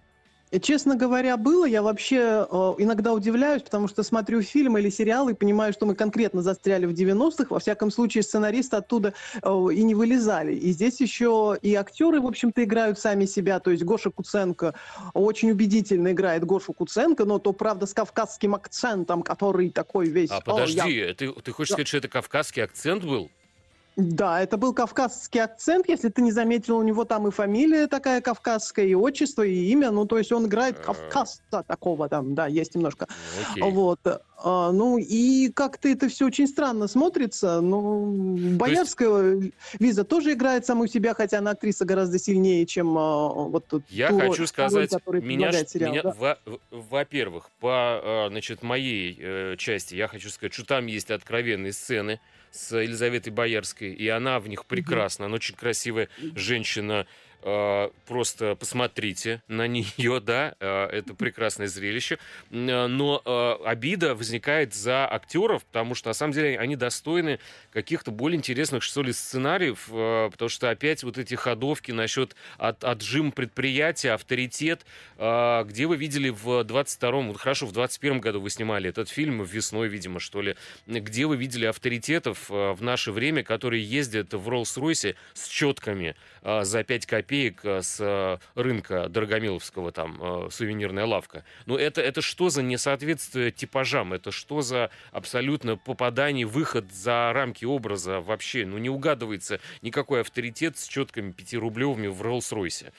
Честно 0.62 0.96
говоря, 0.96 1.38
было. 1.38 1.66
Я 1.66 1.84
вообще 1.84 2.48
э, 2.50 2.74
иногда 2.80 3.14
удивляюсь, 3.14 3.62
потому 3.62 3.88
что 3.88 4.02
смотрю 4.02 4.42
фильмы 4.42 4.80
или 4.80 4.90
сериалы 4.90 5.32
и 5.32 5.36
понимаю, 5.36 5.74
что 5.74 5.86
мы 5.86 5.94
конкретно 5.94 6.42
застряли 6.42 6.88
в 6.88 6.92
90-х. 6.92 7.48
Во 7.50 7.60
всяком 7.60 7.92
случае, 7.92 8.24
сценаристы 8.24 8.78
оттуда 8.78 9.14
э, 9.44 9.68
и 9.74 9.84
не 9.84 9.94
вылезали. 9.94 10.54
И 10.56 10.72
здесь 10.72 11.00
еще 11.02 11.56
и 11.62 11.76
актеры, 11.76 12.20
в 12.20 12.26
общем-то, 12.26 12.64
играют 12.64 12.98
сами 12.98 13.26
себя. 13.26 13.60
То 13.60 13.70
есть 13.70 13.84
Гоша 13.84 14.10
Куценко 14.10 14.74
очень 15.14 15.52
убедительно 15.52 16.14
играет 16.14 16.44
Гошу 16.46 16.74
Куценко, 16.74 17.26
но 17.26 17.38
то, 17.38 17.54
правда, 17.54 17.86
с 17.86 17.94
кавказским 17.94 18.56
акцентом, 18.56 19.22
который 19.22 19.70
такой 19.70 20.10
весь... 20.10 20.32
А 20.32 20.42
подожди, 20.42 20.90
я... 20.90 21.14
ты, 21.14 21.32
ты 21.32 21.52
хочешь 21.52 21.74
сказать, 21.74 21.88
что 21.88 21.98
это 21.98 22.08
кавказский 22.08 22.64
акцент 22.64 23.04
был? 23.04 23.30
Да, 23.96 24.42
это 24.42 24.56
был 24.58 24.74
кавказский 24.74 25.42
акцент. 25.42 25.90
Если 25.90 26.10
ты 26.10 26.22
не 26.22 26.32
заметил, 26.32 26.78
у 26.78 26.84
него 26.84 27.04
там 27.06 27.28
и 27.28 27.32
фамилия 27.32 27.88
такая 27.88 28.22
кавказская, 28.22 28.86
и 28.86 28.94
отчество, 28.94 29.44
и 29.44 29.54
имя. 29.72 29.92
Ну, 29.92 30.06
то 30.06 30.18
есть 30.18 30.32
он 30.32 30.46
играет 30.48 30.78
А. 30.80 30.84
кавказца 30.94 31.64
такого 31.68 32.08
там, 32.08 32.34
да, 32.34 32.48
есть 32.48 32.76
немножко. 32.76 33.08
Окей. 33.52 33.64
Вот. 33.64 34.00
А, 34.42 34.72
ну, 34.72 34.98
и 34.98 35.50
как-то 35.52 35.90
это 35.90 36.08
все 36.08 36.28
очень 36.28 36.48
странно 36.48 36.88
смотрится. 36.88 37.60
Ну, 37.60 38.38
Боярская 38.56 39.52
Лиза 39.80 40.06
тоже 40.06 40.32
играет 40.34 40.66
саму 40.66 40.88
себя, 40.88 41.14
хотя 41.14 41.40
она 41.40 41.52
актриса 41.52 41.84
гораздо 41.84 42.20
сильнее, 42.20 42.66
чем 42.66 42.98
а, 42.98 43.28
вот 43.34 43.68
ту 43.68 43.82
Я 43.90 44.10
ту 44.10 44.20
хочу 44.20 44.48
сказать, 44.48 44.94
роль, 45.06 45.22
меня, 45.22 45.52
сериал, 45.52 45.92
меня- 45.92 46.04
да. 46.04 46.16
во- 46.18 46.40
во-первых, 46.72 47.50
по 47.60 48.00
э, 48.02 48.30
значит, 48.30 48.64
моей 48.64 49.18
э, 49.20 49.56
части 49.58 49.96
я 49.96 50.08
хочу 50.08 50.30
сказать, 50.30 50.54
что 50.54 50.66
там 50.66 50.86
есть 50.86 51.12
откровенные 51.12 51.74
сцены 51.74 52.22
с 52.52 52.76
Елизаветой 52.76 53.32
Боярской, 53.32 53.94
и 53.94 54.08
она 54.08 54.40
в 54.40 54.48
них 54.48 54.66
прекрасна, 54.66 55.26
она 55.26 55.36
очень 55.36 55.56
красивая 55.56 56.10
женщина. 56.36 57.08
Э, 57.44 57.90
Просто 58.06 58.56
посмотрите 58.56 59.42
на 59.48 59.68
нее, 59.68 60.20
да, 60.26 60.56
э, 60.60 60.86
это 60.86 61.14
прекрасное 61.14 61.68
зрелище. 61.68 62.18
Э, 62.52 62.88
Но 62.88 63.22
обида 63.66 64.16
возникает 64.16 64.74
за 64.74 65.12
актеров, 65.12 65.64
потому 65.66 65.96
что 65.96 66.10
на 66.10 66.14
самом 66.14 66.34
деле 66.34 66.60
они 66.60 66.76
достойны 66.76 67.40
каких-то 67.72 68.12
более 68.12 68.38
интересных, 68.38 68.84
что 68.84 69.04
ли, 69.04 69.14
сценариев, 69.14 69.86
потому 70.32 70.50
что 70.50 70.70
опять 70.70 71.04
вот 71.04 71.18
эти 71.18 71.36
ходовки 71.36 71.92
насчет 71.92 72.36
от, 72.58 72.84
отжим 72.84 73.32
предприятия, 73.32 74.12
авторитет, 74.12 74.86
где 75.18 75.86
вы 75.86 75.98
видели 75.98 76.30
в 76.30 76.62
22-м, 76.62 77.30
вот 77.30 77.38
хорошо, 77.38 77.68
в 77.68 77.74
21-м 77.74 78.20
году 78.20 78.42
вы 78.42 78.50
снимали 78.50 78.90
этот 78.90 79.10
фильм, 79.10 79.44
весной, 79.44 79.88
видимо, 79.88 80.20
что 80.20 80.42
ли, 80.42 80.56
где 80.88 81.26
вы 81.26 81.38
видели 81.38 81.66
авторитетов 81.66 82.50
в 82.50 82.78
наше 82.82 83.12
время, 83.12 83.44
которые 83.44 83.84
ездят 83.84 84.34
в 84.34 84.48
Роллс-Ройсе 84.48 85.16
с 85.34 85.48
четками 85.48 86.16
за 86.44 86.84
5 86.84 87.06
копеек 87.06 87.29
э, 87.32 87.82
с 87.82 87.98
э, 88.00 88.38
рынка 88.56 89.08
Дорогомиловского, 89.10 89.92
там, 89.92 90.18
э, 90.22 90.50
сувенирная 90.52 91.06
лавка. 91.06 91.44
Ну, 91.66 91.78
это, 91.78 92.02
это 92.02 92.22
что 92.22 92.50
за 92.50 92.64
несоответствие 92.64 93.52
типажам? 93.52 94.14
Это 94.14 94.32
что 94.32 94.62
за 94.62 94.90
абсолютно 95.12 95.78
попадание, 95.78 96.46
выход 96.46 96.92
за 96.92 97.32
рамки 97.34 97.66
образа 97.66 98.20
вообще? 98.22 98.66
Ну, 98.66 98.78
не 98.78 98.90
угадывается 98.90 99.60
никакой 99.82 100.22
авторитет 100.22 100.78
с 100.78 100.88
четками 100.88 101.32
пятирублевыми 101.32 102.08
в 102.08 102.22
Роллс-Ройсе. 102.22 102.92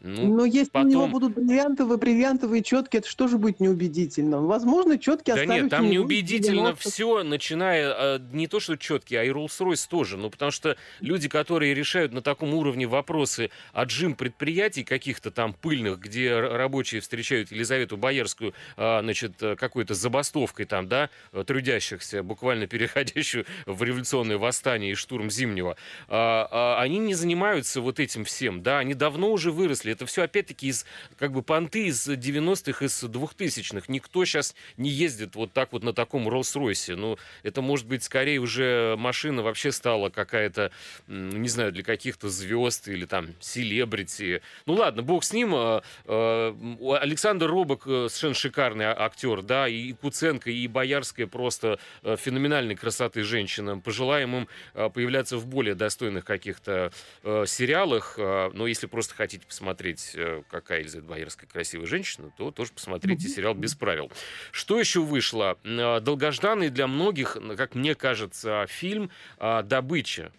Ну, 0.00 0.36
Но 0.36 0.44
если 0.44 0.70
у 0.74 0.82
него 0.82 1.06
потом- 1.06 1.10
будут 1.10 1.34
бриллиантовые, 1.34 1.98
бриллиантовые 1.98 2.62
четкие, 2.62 3.00
это 3.00 3.08
что 3.08 3.26
же 3.26 3.36
будет 3.36 3.58
неубедительно? 3.58 4.40
Возможно, 4.40 4.96
четкие 4.96 5.34
Да 5.34 5.44
нет, 5.44 5.70
там 5.70 5.90
неубедительно 5.90 6.68
90-х. 6.70 6.88
все, 6.90 7.24
начиная 7.24 7.94
э, 8.16 8.20
не 8.32 8.46
то 8.46 8.60
что 8.60 8.76
четкие, 8.76 9.20
а 9.20 9.24
и 9.24 9.30
Rolls-Royce 9.30 9.88
тоже. 9.88 10.16
Ну, 10.16 10.30
потому 10.30 10.52
что 10.52 10.76
люди, 11.00 11.28
которые 11.28 11.74
решают 11.74 12.12
на 12.12 12.22
таком 12.22 12.54
уровне 12.54 12.86
вопросы 12.86 13.50
отжим 13.72 14.14
предприятий 14.14 14.84
каких-то 14.84 15.32
там 15.32 15.52
пыльных, 15.52 15.98
где 15.98 16.38
рабочие 16.38 17.00
встречают 17.00 17.50
Елизавету 17.50 17.96
Боярскую, 17.96 18.54
а, 18.76 19.00
значит, 19.02 19.42
э, 19.42 19.56
какой-то 19.56 19.94
забастовкой 19.94 20.66
там, 20.66 20.86
да, 20.88 21.10
э, 21.32 21.42
трудящихся, 21.44 22.22
буквально 22.22 22.68
переходящую 22.68 23.46
в 23.66 23.82
революционное 23.82 24.38
восстание 24.38 24.92
и 24.92 24.94
штурм 24.94 25.30
Зимнего, 25.30 25.76
они 26.08 26.98
не 26.98 27.14
занимаются 27.14 27.80
вот 27.80 27.98
этим 28.00 28.24
всем, 28.24 28.62
да, 28.62 28.78
они 28.78 28.94
давно 28.94 29.32
уже 29.32 29.50
выросли. 29.50 29.87
Это 29.90 30.06
все 30.06 30.22
опять-таки 30.22 30.68
из, 30.68 30.86
как 31.18 31.32
бы, 31.32 31.42
понты 31.42 31.86
из 31.86 32.08
90-х, 32.08 32.84
из 32.84 33.02
2000-х. 33.04 33.86
Никто 33.88 34.24
сейчас 34.24 34.54
не 34.76 34.90
ездит 34.90 35.34
вот 35.34 35.52
так 35.52 35.72
вот 35.72 35.82
на 35.82 35.92
таком 35.92 36.28
Роллс-Ройсе. 36.28 36.96
Ну, 36.96 37.18
это, 37.42 37.62
может 37.62 37.86
быть, 37.86 38.02
скорее 38.02 38.38
уже 38.38 38.96
машина 38.98 39.42
вообще 39.42 39.72
стала 39.72 40.10
какая-то, 40.10 40.70
не 41.06 41.48
знаю, 41.48 41.72
для 41.72 41.82
каких-то 41.82 42.28
звезд 42.28 42.88
или 42.88 43.04
там 43.04 43.28
селебрити. 43.40 44.42
Ну, 44.66 44.74
ладно, 44.74 45.02
бог 45.02 45.24
с 45.24 45.32
ним. 45.32 45.54
а, 45.54 45.82
а, 46.06 46.98
Александр 47.00 47.46
Робок 47.46 47.86
э, 47.86 48.08
совершенно 48.08 48.34
шикарный 48.34 48.90
а- 48.90 48.96
актер, 48.98 49.42
да, 49.42 49.68
и 49.68 49.92
Куценко, 49.92 50.50
и 50.50 50.66
Боярская 50.66 51.26
просто 51.26 51.78
э, 52.02 52.16
феноменальной 52.16 52.76
красоты 52.76 53.22
женщина. 53.22 53.78
Пожелаем 53.78 54.36
им 54.36 54.48
э, 54.74 54.90
появляться 54.90 55.36
в 55.36 55.46
более 55.46 55.74
достойных 55.74 56.24
каких-то 56.24 56.92
сериалах. 57.22 58.16
Но 58.18 58.66
если 58.66 58.86
просто 58.86 59.14
хотите 59.14 59.46
посмотреть, 59.46 59.77
э, 60.14 60.42
какая 60.50 60.80
Елизавета 60.80 61.08
Боярская 61.08 61.48
красивая 61.48 61.86
женщина, 61.86 62.32
то 62.36 62.50
тоже 62.50 62.72
посмотрите 62.72 63.28
сериал 63.28 63.54
«Без 63.54 63.74
правил». 63.74 64.10
Что 64.52 64.78
еще 64.78 65.00
вышло? 65.00 65.58
Э, 65.64 66.00
Долгожданный 66.00 66.70
для 66.70 66.86
многих, 66.86 67.36
как 67.56 67.74
мне 67.74 67.94
кажется, 67.94 68.66
фильм 68.68 69.10
э, 69.38 69.62
«Добыча», 69.62 70.32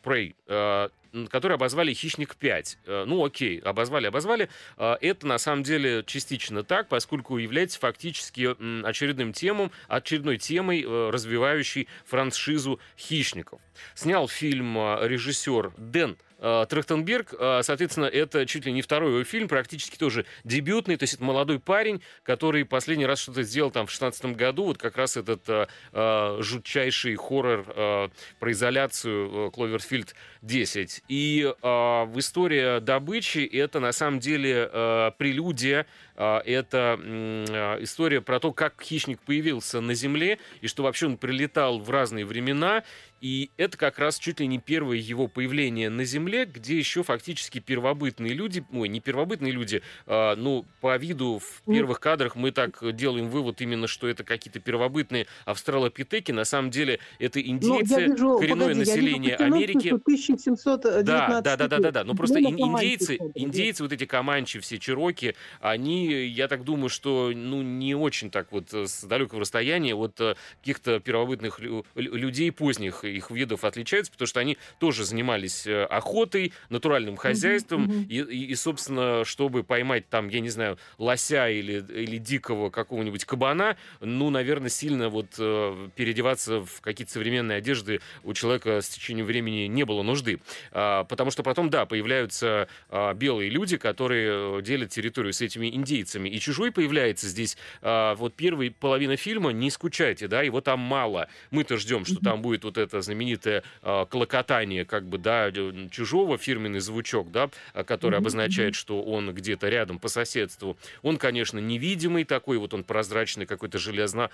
м, 1.12 1.28
который 1.28 1.54
обозвали 1.56 1.94
«Хищник 1.94 2.36
5». 2.40 2.78
Э, 2.86 3.06
Ну, 3.06 3.26
окей, 3.26 3.60
обозвали, 3.60 4.08
обозвали. 4.08 4.50
Это 4.78 5.26
на 5.26 5.38
самом 5.40 5.64
деле 5.64 6.04
частично 6.06 6.64
так, 6.64 6.88
поскольку 6.88 7.38
является 7.38 7.80
фактически 7.80 8.56
очередным 8.86 9.34
темом, 9.34 9.72
очередной 9.88 10.38
темой, 10.38 10.86
развивающей 11.10 11.88
франшизу 12.06 12.80
«Хищников». 12.98 13.60
Снял 13.96 14.28
фильм 14.28 14.78
режиссер 14.78 15.72
Дэн 15.78 16.18
Трахтенберг, 16.40 17.34
э, 17.38 17.62
соответственно, 17.64 18.06
это 18.06 18.46
чуть 18.46 18.66
ли 18.66 18.72
не 18.72 18.82
второй 18.82 19.12
его 19.12 19.24
фильм, 19.24 19.48
практически 19.48 19.98
тоже 19.98 20.26
дебютный, 20.44 20.96
то 20.96 21.04
есть 21.04 21.16
это 21.16 21.24
молодой 21.24 21.60
парень, 21.60 22.02
который 22.24 22.66
последний 22.66 23.06
раз 23.06 23.20
что-то 23.20 23.44
сделал 23.44 23.72
там 23.72 23.88
в 23.88 23.92
16 23.92 24.38
году, 24.38 24.66
вот 24.66 24.78
как 24.78 24.98
раз 24.98 25.18
этот 25.18 25.48
э, 25.50 25.68
э, 25.92 26.38
жутчайший 26.42 27.16
хоррор 27.16 27.66
э, 27.68 28.10
про 28.40 28.52
изоляцию 28.52 29.48
э, 29.48 29.52
Кловерфилд 29.52 30.16
10. 30.42 31.04
И 31.10 31.42
э, 31.42 31.54
в 31.62 32.14
история 32.18 32.80
добычи 32.80 33.40
это 33.40 33.80
на 33.80 33.92
самом 33.92 34.20
деле 34.20 34.70
э, 34.72 35.12
прелюдия, 35.18 35.86
э, 36.16 36.38
это 36.46 37.00
э, 37.00 37.78
история 37.82 38.22
про 38.22 38.40
то, 38.40 38.54
как 38.54 38.82
хищник 38.82 39.20
появился 39.22 39.82
на 39.82 39.94
Земле, 39.94 40.40
и 40.62 40.68
что 40.68 40.84
вообще 40.84 41.08
он 41.08 41.18
прилетал 41.18 41.80
в 41.80 41.90
разные 41.90 42.26
времена, 42.26 42.84
и 43.22 43.50
это 43.58 43.78
как 43.78 44.00
раз 44.00 44.18
чуть 44.20 44.40
ли 44.40 44.48
не 44.48 44.60
первое 44.60 44.98
его 44.98 45.28
появление 45.28 45.90
на 45.90 46.06
Земле, 46.06 46.46
где 46.46 46.78
еще 46.78 47.04
фактически 47.04 47.60
первобытные 47.60 48.34
люди, 48.34 48.64
ой, 48.72 48.88
не 48.88 49.00
первобытные 49.00 49.52
люди, 49.52 49.82
а, 50.06 50.36
ну, 50.36 50.66
по 50.82 50.96
виду 50.98 51.40
в 51.40 51.62
Ну. 51.66 51.74
первых 51.74 52.00
кадрах 52.00 52.36
мы 52.36 52.52
так 52.52 52.80
делаем 52.96 53.30
вывод 53.30 53.62
именно, 53.62 53.88
что 53.88 54.08
это 54.08 54.24
какие-то 54.24 54.60
первобытные 54.60 55.28
австралопитеки, 55.46 56.32
на 56.32 56.46
самом 56.46 56.72
деле 56.72 57.00
это 57.20 57.40
Ну, 57.40 57.46
индейцы, 57.46 58.06
вижу, 58.06 58.38
коренное 58.40 58.68
погоди, 58.68 58.80
вижу 58.80 58.92
население 58.92 59.38
кино, 59.38 59.56
Америки. 59.56 59.88
что 59.88 59.98
1719 59.98 61.04
Да, 61.06 61.42
да, 61.42 61.58
да, 61.58 61.68
да, 61.68 61.78
да, 61.80 61.92
да. 61.92 62.04
Ну 62.04 62.16
просто 62.16 62.40
Именно 62.40 62.56
ин- 62.56 62.76
индейцы, 62.76 63.18
индейцы, 63.36 63.84
вот 63.84 63.92
эти 63.92 64.06
команчи, 64.06 64.60
все 64.60 64.80
чироки, 64.80 65.36
они, 65.60 66.08
я 66.28 66.48
так 66.48 66.64
думаю, 66.64 66.90
что 66.90 67.32
ну 67.36 67.62
не 67.62 67.96
очень 67.96 68.32
так 68.32 68.52
вот 68.52 68.74
с 68.74 69.04
далекого 69.04 69.42
расстояния 69.42 69.96
от 69.96 70.20
э, 70.22 70.36
каких-то 70.62 71.00
первобытных 71.00 71.60
лю- 71.60 71.86
лю- 71.96 72.16
людей 72.16 72.52
поздних 72.52 73.04
их 73.16 73.32
видов 73.32 73.64
отличаются, 73.64 74.12
потому 74.12 74.28
что 74.28 74.40
они 74.40 74.58
тоже 74.80 75.06
занимались 75.06 75.66
э, 75.68 75.84
охотой, 75.84 76.54
натуральным 76.70 77.18
хозяйством, 77.18 77.84
мгм. 77.84 78.04
И, 78.10 78.18
и, 78.18 78.46
и, 78.46 78.56
собственно, 78.56 79.24
чтобы 79.26 79.64
поймать 79.64 80.10
там, 80.10 80.30
я 80.30 80.40
не 80.40 80.50
знаю, 80.50 80.78
лося 80.98 81.50
или, 81.50 81.84
или 81.90 82.18
дикого 82.18 82.70
какого-нибудь 82.70 83.26
кабана, 83.26 83.78
ну, 84.00 84.30
наверное, 84.30 84.70
сильно 84.70 85.10
вот 85.10 85.36
э, 85.38 85.90
переодеваться 85.96 86.62
в 86.62 86.82
какие-то 86.82 87.12
современные 87.12 87.58
одежды 87.58 88.02
у 88.24 88.34
человека 88.34 88.82
с 88.82 88.90
течением 88.90 89.26
времени 89.26 89.68
не 89.68 89.84
было 89.84 90.04
нужды. 90.04 90.40
А, 90.72 91.04
потому 91.04 91.32
что 91.32 91.44
потом, 91.44 91.70
да, 91.70 91.86
появляются 91.86 92.68
а, 92.90 93.14
белые 93.14 93.50
люди, 93.50 93.78
которые 93.78 94.60
э, 94.60 94.62
делят 94.62 94.90
территорию 94.90 95.34
с 95.34 95.42
этими 95.42 95.74
индейцами. 95.74 96.30
И 96.30 96.40
чужой 96.40 96.72
появляется 96.72 97.28
здесь. 97.28 97.58
а, 97.82 98.16
вот 98.16 98.34
первая 98.34 98.72
половина 98.72 99.18
фильма, 99.18 99.52
не 99.52 99.70
скучайте, 99.70 100.28
да, 100.28 100.42
его 100.42 100.62
там 100.62 100.80
мало. 100.80 101.28
Мы-то 101.52 101.78
ждем, 101.78 102.06
что 102.06 102.18
там 102.18 102.42
будет 102.42 102.64
вот 102.64 102.78
это 102.78 102.99
знаменитое 103.02 103.64
а, 103.82 104.06
клокотание, 104.06 104.86
как 104.86 105.06
бы, 105.06 105.18
да, 105.18 105.50
э, 105.54 105.88
чужого, 105.92 106.38
фирменный 106.38 106.80
звучок, 106.80 107.32
да, 107.32 107.50
а, 107.74 107.84
который 107.84 108.18
обозначает, 108.18 108.76
что 108.76 109.02
он 109.02 109.34
где-то 109.34 109.70
рядом 109.70 110.00
по 110.00 110.08
соседству. 110.08 110.78
Он, 111.02 111.18
конечно, 111.18 111.60
невидимый 111.60 112.24
такой, 112.24 112.58
вот 112.58 112.74
он 112.74 112.84
прозрачный, 112.84 113.46
какой-то 113.46 113.78
железно 113.78 114.30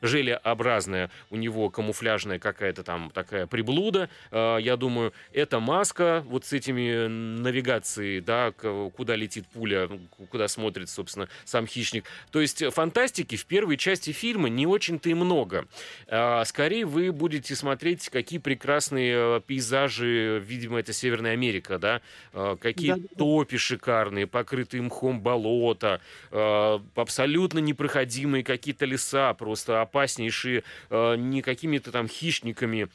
желеобразная 0.00 1.10
у 1.30 1.36
него 1.36 1.70
камуфляжная 1.70 2.38
какая-то 2.38 2.82
там 2.82 3.10
такая 3.10 3.46
приблуда, 3.46 4.08
э, 4.30 4.58
я 4.60 4.76
думаю, 4.76 5.12
это 5.32 5.60
маска 5.60 6.22
вот 6.26 6.44
с 6.44 6.52
этими 6.52 7.06
навигацией, 7.06 8.20
да, 8.20 8.52
куда 8.52 9.16
летит 9.16 9.46
пуля, 9.48 9.88
куда 10.30 10.48
смотрит, 10.48 10.88
собственно, 10.88 11.28
сам 11.44 11.66
хищник. 11.66 12.04
То 12.30 12.40
есть 12.40 12.64
фантастики 12.72 13.36
в 13.36 13.46
первой 13.46 13.76
части 13.76 14.12
фильма 14.12 14.48
не 14.48 14.66
очень-то 14.66 15.08
и 15.08 15.14
много. 15.14 15.66
А, 16.08 16.44
Скорее 16.44 16.84
вы 16.84 17.12
будете 17.12 17.54
смотреть, 17.54 17.91
какие 18.10 18.38
прекрасные 18.38 19.36
э, 19.36 19.40
пейзажи, 19.46 20.42
видимо, 20.44 20.78
это 20.80 20.92
Северная 20.92 21.32
Америка, 21.32 21.78
да, 21.78 22.00
э, 22.32 22.56
какие 22.60 22.92
Да-да-да. 22.92 23.14
топи 23.16 23.56
шикарные, 23.56 24.26
покрытые 24.26 24.82
мхом 24.82 25.20
болота, 25.20 26.00
э, 26.30 26.78
абсолютно 26.94 27.58
непроходимые 27.58 28.44
какие-то 28.44 28.84
леса, 28.84 29.34
просто 29.34 29.80
опаснейшие, 29.82 30.64
не 30.90 31.42
какими-то 31.42 31.92
там 31.92 32.08
хищниками, 32.08 32.88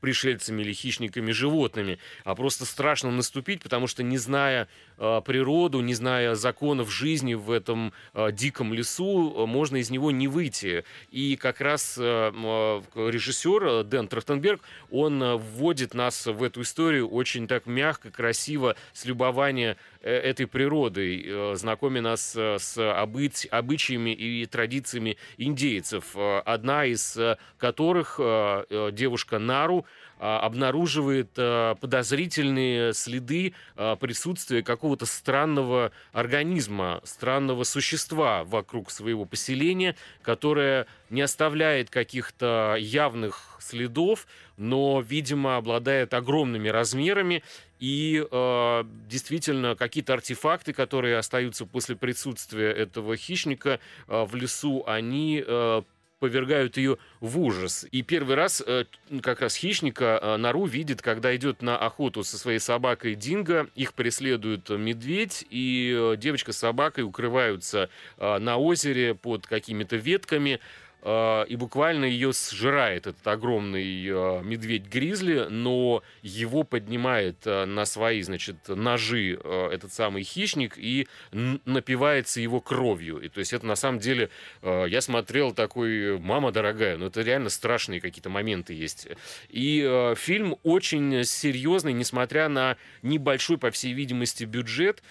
пришельцами 0.00 0.62
или 0.62 0.72
хищниками 0.72 1.30
животными, 1.30 1.98
а 2.24 2.34
просто 2.34 2.64
страшно 2.64 3.10
наступить, 3.10 3.62
потому 3.62 3.86
что 3.86 4.02
не 4.02 4.18
зная 4.18 4.68
природу, 5.00 5.80
не 5.80 5.94
зная 5.94 6.34
законов 6.34 6.92
жизни 6.92 7.34
в 7.34 7.50
этом 7.50 7.92
э, 8.12 8.32
диком 8.32 8.74
лесу, 8.74 9.46
можно 9.46 9.76
из 9.76 9.90
него 9.90 10.10
не 10.10 10.28
выйти. 10.28 10.84
И 11.10 11.36
как 11.36 11.60
раз 11.60 11.96
э, 11.98 12.30
режиссер 12.94 13.84
Дэн 13.84 14.08
Трахтенберг, 14.08 14.60
он 14.90 15.38
вводит 15.38 15.94
нас 15.94 16.26
в 16.26 16.42
эту 16.42 16.62
историю 16.62 17.08
очень 17.08 17.48
так 17.48 17.66
мягко, 17.66 18.10
красиво, 18.10 18.76
с 18.92 19.04
любования 19.04 19.76
этой 20.02 20.46
природой, 20.46 21.54
знакомя 21.56 22.00
нас 22.00 22.34
с 22.34 22.78
обыч, 22.78 23.46
обычаями 23.50 24.10
и 24.10 24.46
традициями 24.46 25.18
индейцев, 25.36 26.16
одна 26.16 26.86
из 26.86 27.18
которых 27.58 28.18
девушка 28.92 29.38
Нару, 29.38 29.84
а, 29.84 30.09
обнаруживает 30.20 31.30
а, 31.38 31.74
подозрительные 31.76 32.92
следы 32.92 33.54
а, 33.76 33.96
присутствия 33.96 34.62
какого-то 34.62 35.06
странного 35.06 35.92
организма, 36.12 37.00
странного 37.04 37.64
существа 37.64 38.44
вокруг 38.44 38.90
своего 38.90 39.24
поселения, 39.24 39.96
которое 40.22 40.86
не 41.08 41.22
оставляет 41.22 41.90
каких-то 41.90 42.76
явных 42.78 43.58
следов, 43.60 44.26
но, 44.56 45.00
видимо, 45.00 45.56
обладает 45.56 46.12
огромными 46.14 46.68
размерами. 46.68 47.42
И 47.78 48.26
э, 48.30 48.84
действительно 49.08 49.74
какие-то 49.74 50.12
артефакты, 50.12 50.74
которые 50.74 51.16
остаются 51.16 51.64
после 51.64 51.96
присутствия 51.96 52.70
этого 52.70 53.16
хищника 53.16 53.80
э, 54.06 54.24
в 54.24 54.34
лесу, 54.34 54.84
они 54.86 55.42
э, 55.46 55.82
повергают 56.20 56.76
ее 56.76 56.98
в 57.18 57.40
ужас. 57.40 57.84
И 57.90 58.02
первый 58.02 58.36
раз 58.36 58.62
э, 58.64 58.84
как 59.22 59.40
раз 59.40 59.56
хищника 59.56 60.20
э, 60.22 60.36
Нару 60.36 60.66
видит, 60.66 61.02
когда 61.02 61.34
идет 61.34 61.62
на 61.62 61.76
охоту 61.76 62.22
со 62.22 62.38
своей 62.38 62.60
собакой 62.60 63.16
Динго. 63.16 63.68
Их 63.74 63.94
преследует 63.94 64.68
медведь, 64.68 65.44
и 65.50 65.92
э, 65.98 66.16
девочка 66.16 66.52
с 66.52 66.58
собакой 66.58 67.02
укрываются 67.02 67.88
на 68.18 68.58
озере 68.58 69.14
под 69.14 69.46
какими-то 69.46 69.96
ветками. 69.96 70.60
А, 71.02 71.44
и 71.44 71.56
буквально 71.56 72.04
ее 72.04 72.32
сжирает 72.32 73.06
этот 73.06 73.26
огромный 73.26 74.06
а, 74.10 74.42
медведь-гризли, 74.42 75.46
но 75.48 76.02
его 76.22 76.62
поднимает 76.62 77.38
а, 77.46 77.64
на 77.64 77.86
свои, 77.86 78.20
значит, 78.22 78.68
ножи 78.68 79.38
этот 79.72 79.92
самый 79.92 80.22
хищник 80.22 80.74
и 80.76 81.08
напивается 81.32 82.40
его 82.40 82.60
кровью. 82.60 83.18
И 83.18 83.28
то 83.28 83.40
есть 83.40 83.52
это 83.52 83.66
на 83.66 83.76
самом 83.76 83.98
деле, 83.98 84.30
я 84.62 85.00
смотрел 85.00 85.52
такой, 85.52 86.18
мама 86.18 86.52
дорогая, 86.52 86.96
но 86.96 87.06
это 87.06 87.22
реально 87.22 87.48
страшные 87.48 88.00
какие-то 88.00 88.28
моменты 88.28 88.74
есть. 88.74 89.08
И 89.48 90.14
фильм 90.16 90.56
очень 90.62 91.24
серьезный, 91.24 91.92
несмотря 91.92 92.48
на 92.48 92.76
небольшой, 93.02 93.58
по 93.58 93.70
всей 93.70 93.92
видимости, 93.92 94.44
бюджет. 94.44 95.02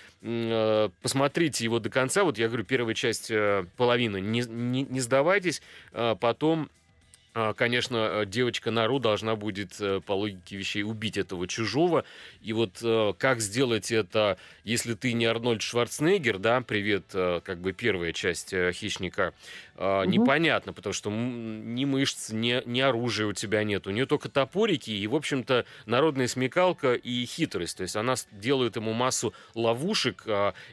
Посмотрите 1.01 1.63
его 1.63 1.79
до 1.79 1.89
конца. 1.89 2.23
Вот 2.23 2.37
я 2.37 2.47
говорю, 2.47 2.65
первая 2.65 2.95
часть, 2.95 3.31
половина, 3.77 4.17
не, 4.17 4.41
не, 4.41 4.83
не 4.83 4.99
сдавайтесь. 4.99 5.61
А 5.93 6.15
потом 6.15 6.69
конечно, 7.55 8.23
девочка 8.25 8.71
Нару 8.71 8.99
должна 8.99 9.35
будет 9.35 9.79
э, 9.79 10.01
по 10.05 10.13
логике 10.13 10.57
вещей 10.57 10.83
убить 10.83 11.17
этого 11.17 11.47
чужого. 11.47 12.05
И 12.41 12.53
вот 12.53 12.79
э, 12.81 13.13
как 13.17 13.41
сделать 13.41 13.91
это, 13.91 14.37
если 14.63 14.93
ты 14.93 15.13
не 15.13 15.25
Арнольд 15.25 15.61
Шварценеггер, 15.61 16.39
да, 16.39 16.61
привет, 16.61 17.05
э, 17.13 17.41
как 17.43 17.59
бы 17.59 17.73
первая 17.73 18.13
часть 18.13 18.53
«Хищника», 18.73 19.33
угу. 19.75 20.03
непонятно, 20.05 20.73
потому 20.73 20.93
что 20.93 21.09
ни 21.09 21.85
мышц, 21.85 22.31
ни, 22.31 22.61
ни 22.65 22.81
оружия 22.81 23.27
у 23.27 23.33
тебя 23.33 23.63
нет. 23.63 23.87
У 23.87 23.91
нее 23.91 24.05
только 24.05 24.29
топорики 24.29 24.91
и, 24.91 25.07
в 25.07 25.15
общем-то, 25.15 25.65
народная 25.85 26.27
смекалка 26.27 26.93
и 26.93 27.25
хитрость. 27.25 27.77
То 27.77 27.83
есть 27.83 27.95
она 27.95 28.15
делает 28.31 28.75
ему 28.75 28.93
массу 28.93 29.33
ловушек, 29.55 30.25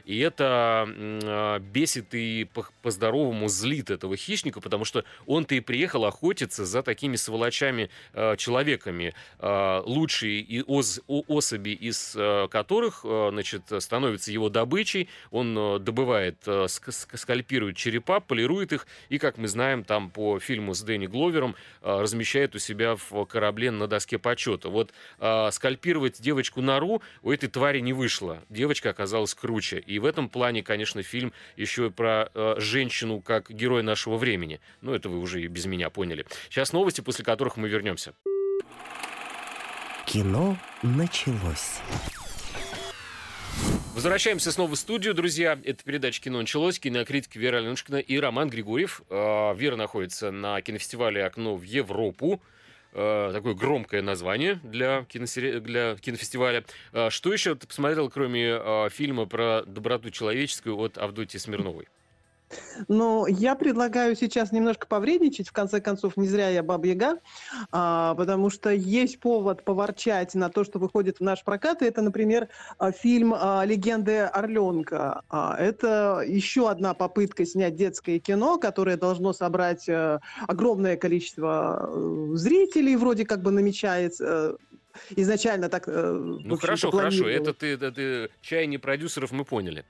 и 0.05 0.19
это 0.19 1.59
бесит 1.71 2.13
и 2.13 2.47
по-здоровому 2.81 3.47
злит 3.47 3.89
этого 3.89 4.17
хищника, 4.17 4.59
потому 4.61 4.85
что 4.85 5.03
он-то 5.25 5.55
и 5.55 5.59
приехал 5.59 6.05
охотиться 6.05 6.56
охотиться 6.57 6.65
за 6.65 6.83
такими 6.83 7.15
сволочами 7.15 7.89
э, 8.13 8.35
э, 9.39 9.81
лучшие 9.85 10.39
и 10.39 10.63
оз, 10.63 11.01
особи 11.07 11.69
из 11.69 12.15
э, 12.15 12.47
которых 12.49 13.01
значит, 13.03 13.63
становятся 13.79 14.31
его 14.31 14.49
добычей. 14.49 15.09
Он 15.31 15.83
добывает, 15.83 16.37
скальпирует 16.67 17.77
черепа, 17.77 18.19
полирует 18.19 18.73
их 18.73 18.87
и, 19.09 19.17
как 19.17 19.37
мы 19.37 19.47
знаем, 19.47 19.83
там 19.83 20.09
по 20.09 20.39
фильму 20.39 20.73
с 20.73 20.81
Дэнни 20.81 21.07
Гловером 21.07 21.55
размещает 21.81 22.55
у 22.55 22.59
себя 22.59 22.95
в 22.95 23.25
корабле 23.25 23.71
на 23.71 23.87
доске 23.87 24.17
почета. 24.17 24.69
Вот 24.69 24.93
скальпировать 25.51 26.21
девочку 26.21 26.61
Нару 26.61 27.01
у 27.21 27.31
этой 27.31 27.49
твари 27.49 27.79
не 27.79 27.93
вышло. 27.93 28.43
Девочка 28.49 28.89
оказалась 28.89 29.33
круче. 29.33 29.79
И 29.79 29.99
в 29.99 30.05
этом 30.05 30.29
плане, 30.29 30.63
конечно, 30.63 31.03
фильм 31.03 31.33
еще 31.55 31.87
и 31.87 31.89
про 31.89 32.29
женщину 32.57 33.21
как 33.21 33.49
герой 33.49 33.83
нашего 33.83 34.17
времени. 34.17 34.59
Ну, 34.81 34.93
это 34.93 35.09
вы 35.09 35.19
уже 35.19 35.41
и 35.41 35.47
без 35.47 35.65
меня 35.65 35.89
поняли. 35.89 36.25
Сейчас 36.49 36.73
новости, 36.73 37.01
после 37.01 37.23
которых 37.23 37.57
мы 37.57 37.69
вернемся. 37.69 38.13
Кино 40.05 40.57
началось. 40.83 41.81
Возвращаемся 43.93 44.51
снова 44.51 44.75
в 44.75 44.77
студию, 44.77 45.15
друзья. 45.15 45.59
Это 45.63 45.83
передача 45.83 46.21
«Кино 46.21 46.37
началось». 46.37 46.79
Кинокритик 46.79 47.35
Вера 47.35 47.57
Аленушкина 47.57 47.95
и 47.95 48.19
Роман 48.19 48.47
Григорьев. 48.47 49.01
А, 49.09 49.53
Вера 49.55 49.75
находится 49.75 50.29
на 50.29 50.61
кинофестивале 50.61 51.25
«Окно 51.25 51.55
в 51.55 51.63
Европу». 51.63 52.39
А, 52.93 53.33
такое 53.33 53.55
громкое 53.55 54.03
название 54.03 54.59
для, 54.63 55.03
киносери... 55.05 55.59
для 55.59 55.95
кинофестиваля. 55.95 56.63
А, 56.93 57.09
что 57.09 57.33
еще 57.33 57.55
ты 57.55 57.65
посмотрел, 57.65 58.09
кроме 58.11 58.89
фильма 58.91 59.25
про 59.25 59.63
доброту 59.65 60.11
человеческую 60.11 60.77
от 60.77 60.99
Авдотьи 60.99 61.39
Смирновой? 61.39 61.87
Ну, 62.87 63.27
я 63.27 63.55
предлагаю 63.55 64.15
сейчас 64.15 64.51
немножко 64.51 64.87
повредничать. 64.87 65.49
В 65.49 65.51
конце 65.51 65.81
концов, 65.81 66.17
не 66.17 66.27
зря 66.27 66.49
я 66.49 66.63
баба-яга, 66.63 67.19
а, 67.71 68.15
потому 68.15 68.49
что 68.49 68.69
есть 68.69 69.19
повод 69.19 69.63
поворчать 69.63 70.33
на 70.35 70.49
то, 70.49 70.63
что 70.63 70.79
выходит 70.79 71.17
в 71.19 71.23
наш 71.23 71.43
прокат. 71.43 71.81
И 71.81 71.85
это, 71.85 72.01
например, 72.01 72.47
а, 72.77 72.91
фильм 72.91 73.33
а, 73.35 73.63
«Легенды 73.65 74.19
Орленка». 74.19 75.23
А, 75.29 75.55
это 75.57 76.23
еще 76.25 76.69
одна 76.69 76.93
попытка 76.93 77.45
снять 77.45 77.75
детское 77.75 78.19
кино, 78.19 78.57
которое 78.57 78.97
должно 78.97 79.33
собрать 79.33 79.89
а, 79.89 80.21
огромное 80.47 80.97
количество 80.97 81.89
э, 81.89 82.29
зрителей, 82.35 82.95
вроде 82.95 83.25
как 83.25 83.41
бы 83.41 83.51
намечается 83.51 84.57
э, 85.11 85.13
изначально 85.15 85.69
так... 85.69 85.87
Ну 85.87 86.57
хорошо, 86.57 86.91
хорошо, 86.91 87.27
это 87.27 87.53
ты, 87.53 87.73
это 87.73 87.91
ты 87.91 88.29
чаяние 88.41 88.79
продюсеров 88.79 89.31
мы 89.31 89.45
поняли. 89.45 89.85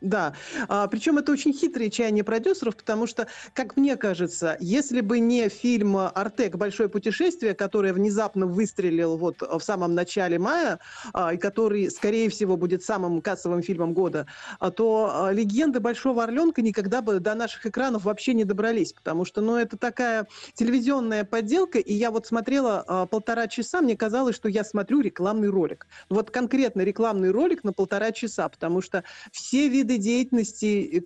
Да, 0.00 0.34
а, 0.68 0.86
причем 0.88 1.18
это 1.18 1.32
очень 1.32 1.52
хитрые 1.52 1.90
чаяния 1.90 2.24
продюсеров, 2.24 2.76
потому 2.76 3.06
что, 3.06 3.26
как 3.54 3.76
мне 3.76 3.96
кажется, 3.96 4.56
если 4.60 5.00
бы 5.00 5.18
не 5.18 5.48
фильм 5.48 5.96
«Артек. 5.96 6.56
Большое 6.56 6.88
путешествие», 6.88 7.54
который 7.54 7.92
внезапно 7.92 8.46
выстрелил 8.46 9.16
вот 9.16 9.40
в 9.40 9.60
самом 9.60 9.94
начале 9.94 10.38
мая, 10.38 10.78
а, 11.12 11.34
и 11.34 11.36
который, 11.36 11.90
скорее 11.90 12.28
всего, 12.28 12.56
будет 12.56 12.82
самым 12.82 13.22
кассовым 13.22 13.62
фильмом 13.62 13.94
года, 13.94 14.26
а, 14.58 14.70
то 14.70 15.10
а, 15.12 15.32
«Легенды 15.32 15.80
Большого 15.80 16.24
Орленка» 16.24 16.60
никогда 16.60 17.00
бы 17.00 17.20
до 17.20 17.34
наших 17.34 17.66
экранов 17.66 18.04
вообще 18.04 18.34
не 18.34 18.44
добрались, 18.44 18.92
потому 18.92 19.24
что, 19.24 19.40
ну, 19.40 19.56
это 19.56 19.76
такая 19.76 20.26
телевизионная 20.54 21.24
подделка, 21.24 21.78
и 21.78 21.94
я 21.94 22.10
вот 22.10 22.26
смотрела 22.26 22.84
а, 22.86 23.06
полтора 23.06 23.46
часа, 23.46 23.80
мне 23.80 23.96
казалось, 23.96 24.36
что 24.36 24.48
я 24.48 24.64
смотрю 24.64 25.00
рекламный 25.00 25.48
ролик. 25.48 25.86
Вот 26.08 26.30
конкретно 26.30 26.82
рекламный 26.82 27.30
ролик 27.30 27.64
на 27.64 27.72
полтора 27.72 28.12
часа, 28.12 28.48
потому 28.48 28.82
что 28.82 29.04
все 29.32 29.68
виды 29.68 29.83
виды 29.84 29.98
деятельности, 29.98 31.04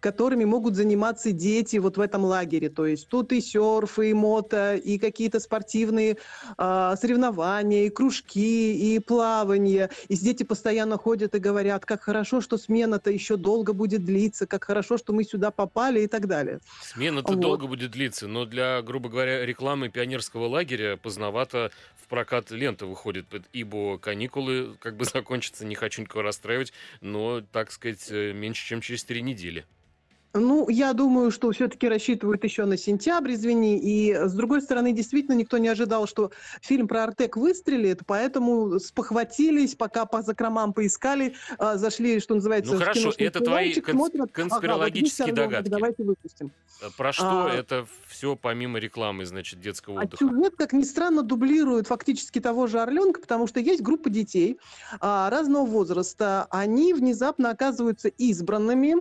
которыми 0.00 0.44
могут 0.44 0.76
заниматься 0.76 1.32
дети 1.32 1.76
вот 1.78 1.96
в 1.96 2.00
этом 2.00 2.24
лагере. 2.24 2.70
То 2.70 2.86
есть 2.86 3.08
тут 3.08 3.32
и 3.32 3.40
серф, 3.40 3.98
и 3.98 4.14
мото, 4.14 4.76
и 4.76 4.98
какие-то 4.98 5.40
спортивные 5.40 6.16
э, 6.58 6.94
соревнования, 7.00 7.86
и 7.86 7.90
кружки, 7.90 8.94
и 8.94 8.98
плавание. 9.00 9.90
И 10.08 10.16
дети 10.16 10.44
постоянно 10.44 10.98
ходят 10.98 11.34
и 11.34 11.38
говорят, 11.38 11.84
как 11.84 12.02
хорошо, 12.02 12.40
что 12.40 12.58
смена-то 12.58 13.10
еще 13.10 13.36
долго 13.36 13.72
будет 13.72 14.04
длиться, 14.04 14.46
как 14.46 14.64
хорошо, 14.64 14.98
что 14.98 15.12
мы 15.12 15.24
сюда 15.24 15.50
попали 15.50 16.00
и 16.00 16.06
так 16.06 16.28
далее. 16.28 16.60
Смена-то 16.82 17.32
вот. 17.32 17.40
долго 17.40 17.66
будет 17.66 17.90
длиться, 17.90 18.28
но 18.28 18.44
для, 18.44 18.82
грубо 18.82 19.08
говоря, 19.08 19.44
рекламы 19.44 19.88
пионерского 19.88 20.46
лагеря 20.46 20.96
поздновато 20.96 21.70
в 21.96 22.08
прокат 22.08 22.50
лента 22.50 22.86
выходит, 22.86 23.26
ибо 23.52 23.98
каникулы 23.98 24.76
как 24.80 24.96
бы 24.96 25.04
закончатся, 25.12 25.66
не 25.66 25.74
хочу 25.74 26.02
никого 26.02 26.22
расстраивать, 26.22 26.72
но, 27.00 27.40
так 27.40 27.72
сказать, 27.72 28.11
меньше, 28.12 28.66
чем 28.66 28.80
через 28.80 29.04
три 29.04 29.22
недели. 29.22 29.64
Ну, 30.34 30.68
я 30.70 30.94
думаю, 30.94 31.30
что 31.30 31.50
все-таки 31.50 31.86
рассчитывают 31.88 32.42
еще 32.42 32.64
на 32.64 32.78
сентябрь, 32.78 33.34
извини. 33.34 33.78
И, 33.78 34.14
с 34.14 34.32
другой 34.32 34.62
стороны, 34.62 34.92
действительно, 34.92 35.34
никто 35.34 35.58
не 35.58 35.68
ожидал, 35.68 36.06
что 36.06 36.30
фильм 36.62 36.88
про 36.88 37.04
Артек 37.04 37.36
выстрелит, 37.36 38.00
поэтому 38.06 38.78
спохватились, 38.80 39.74
пока 39.74 40.06
по 40.06 40.22
закромам 40.22 40.72
поискали, 40.72 41.34
а, 41.58 41.76
зашли, 41.76 42.18
что 42.18 42.34
называется, 42.34 42.72
Ну, 42.72 42.78
хорошо, 42.78 43.12
это 43.18 43.40
твои 43.40 43.74
кон- 43.80 43.94
смотрят, 43.94 44.32
конспирологические 44.32 45.32
ага, 45.32 45.42
вот 45.42 45.50
догадки. 45.50 45.68
Давайте 45.68 46.02
выпустим. 46.02 46.50
Э, 46.80 46.86
Про 46.96 47.12
что 47.12 47.44
А, 47.46 47.50
это 47.52 47.86
все 48.08 48.34
помимо 48.34 48.78
рекламы, 48.78 49.26
значит, 49.26 49.60
детского 49.60 50.00
А 50.00 50.04
отдыха? 50.04 50.24
сюжет, 50.26 50.54
как 50.56 50.72
ни 50.72 50.82
странно, 50.82 51.22
дублирует 51.22 51.86
фактически 51.88 52.40
того 52.40 52.66
же 52.68 52.80
Орленка, 52.80 53.20
потому 53.20 53.46
что 53.46 53.60
есть 53.60 53.82
группа 53.82 54.08
детей 54.08 54.58
а, 55.00 55.28
разного 55.28 55.66
возраста. 55.66 56.46
Они 56.50 56.94
внезапно 56.94 57.50
оказываются 57.50 58.08
избранными, 58.08 58.94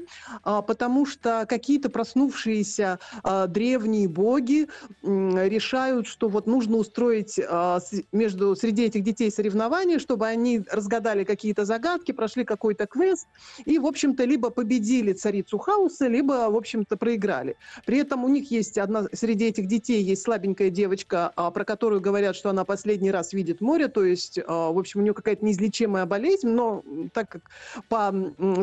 а, 0.44 0.62
потому 0.62 1.06
что 1.06 1.21
какие-то 1.22 1.90
проснувшиеся 1.90 3.00
а, 3.24 3.48
древние 3.48 4.08
боги 4.08 4.68
м, 5.04 5.38
решают, 5.38 6.08
что 6.08 6.28
вот 6.28 6.48
нужно 6.48 6.78
устроить 6.78 7.38
с- 7.38 7.92
между 8.12 8.56
среди 8.56 8.84
этих 8.86 9.04
детей 9.04 9.32
соревнования, 9.32 10.00
чтобы 10.00 10.28
они 10.28 10.62
разгадали 10.72 11.24
какие-то 11.24 11.66
загадки, 11.66 12.12
прошли 12.12 12.44
какой-то 12.44 12.86
квест 12.88 13.28
и, 13.66 13.78
в 13.80 13.86
общем-то, 13.86 14.24
либо 14.26 14.50
победили 14.50 15.14
царицу 15.14 15.58
хаоса, 15.58 16.08
либо, 16.08 16.50
в 16.50 16.56
общем-то, 16.56 16.98
проиграли. 16.98 17.56
При 17.86 18.00
этом 18.00 18.24
у 18.24 18.28
них 18.28 18.52
есть 18.52 18.78
одна, 18.78 19.06
среди 19.14 19.46
этих 19.46 19.68
детей 19.68 20.02
есть 20.04 20.24
слабенькая 20.24 20.70
девочка, 20.70 21.32
а, 21.36 21.52
про 21.52 21.64
которую 21.66 22.02
говорят, 22.02 22.36
что 22.36 22.50
она 22.50 22.66
последний 22.66 23.12
раз 23.12 23.34
видит 23.34 23.62
море, 23.62 23.88
то 23.88 24.04
есть, 24.04 24.40
а, 24.48 24.72
в 24.72 24.78
общем, 24.80 25.00
у 25.00 25.04
нее 25.04 25.14
какая-то 25.14 25.46
неизлечимая 25.46 26.06
болезнь, 26.06 26.50
но 26.50 26.84
так 27.14 27.30
как 27.30 27.50
по 27.90 28.12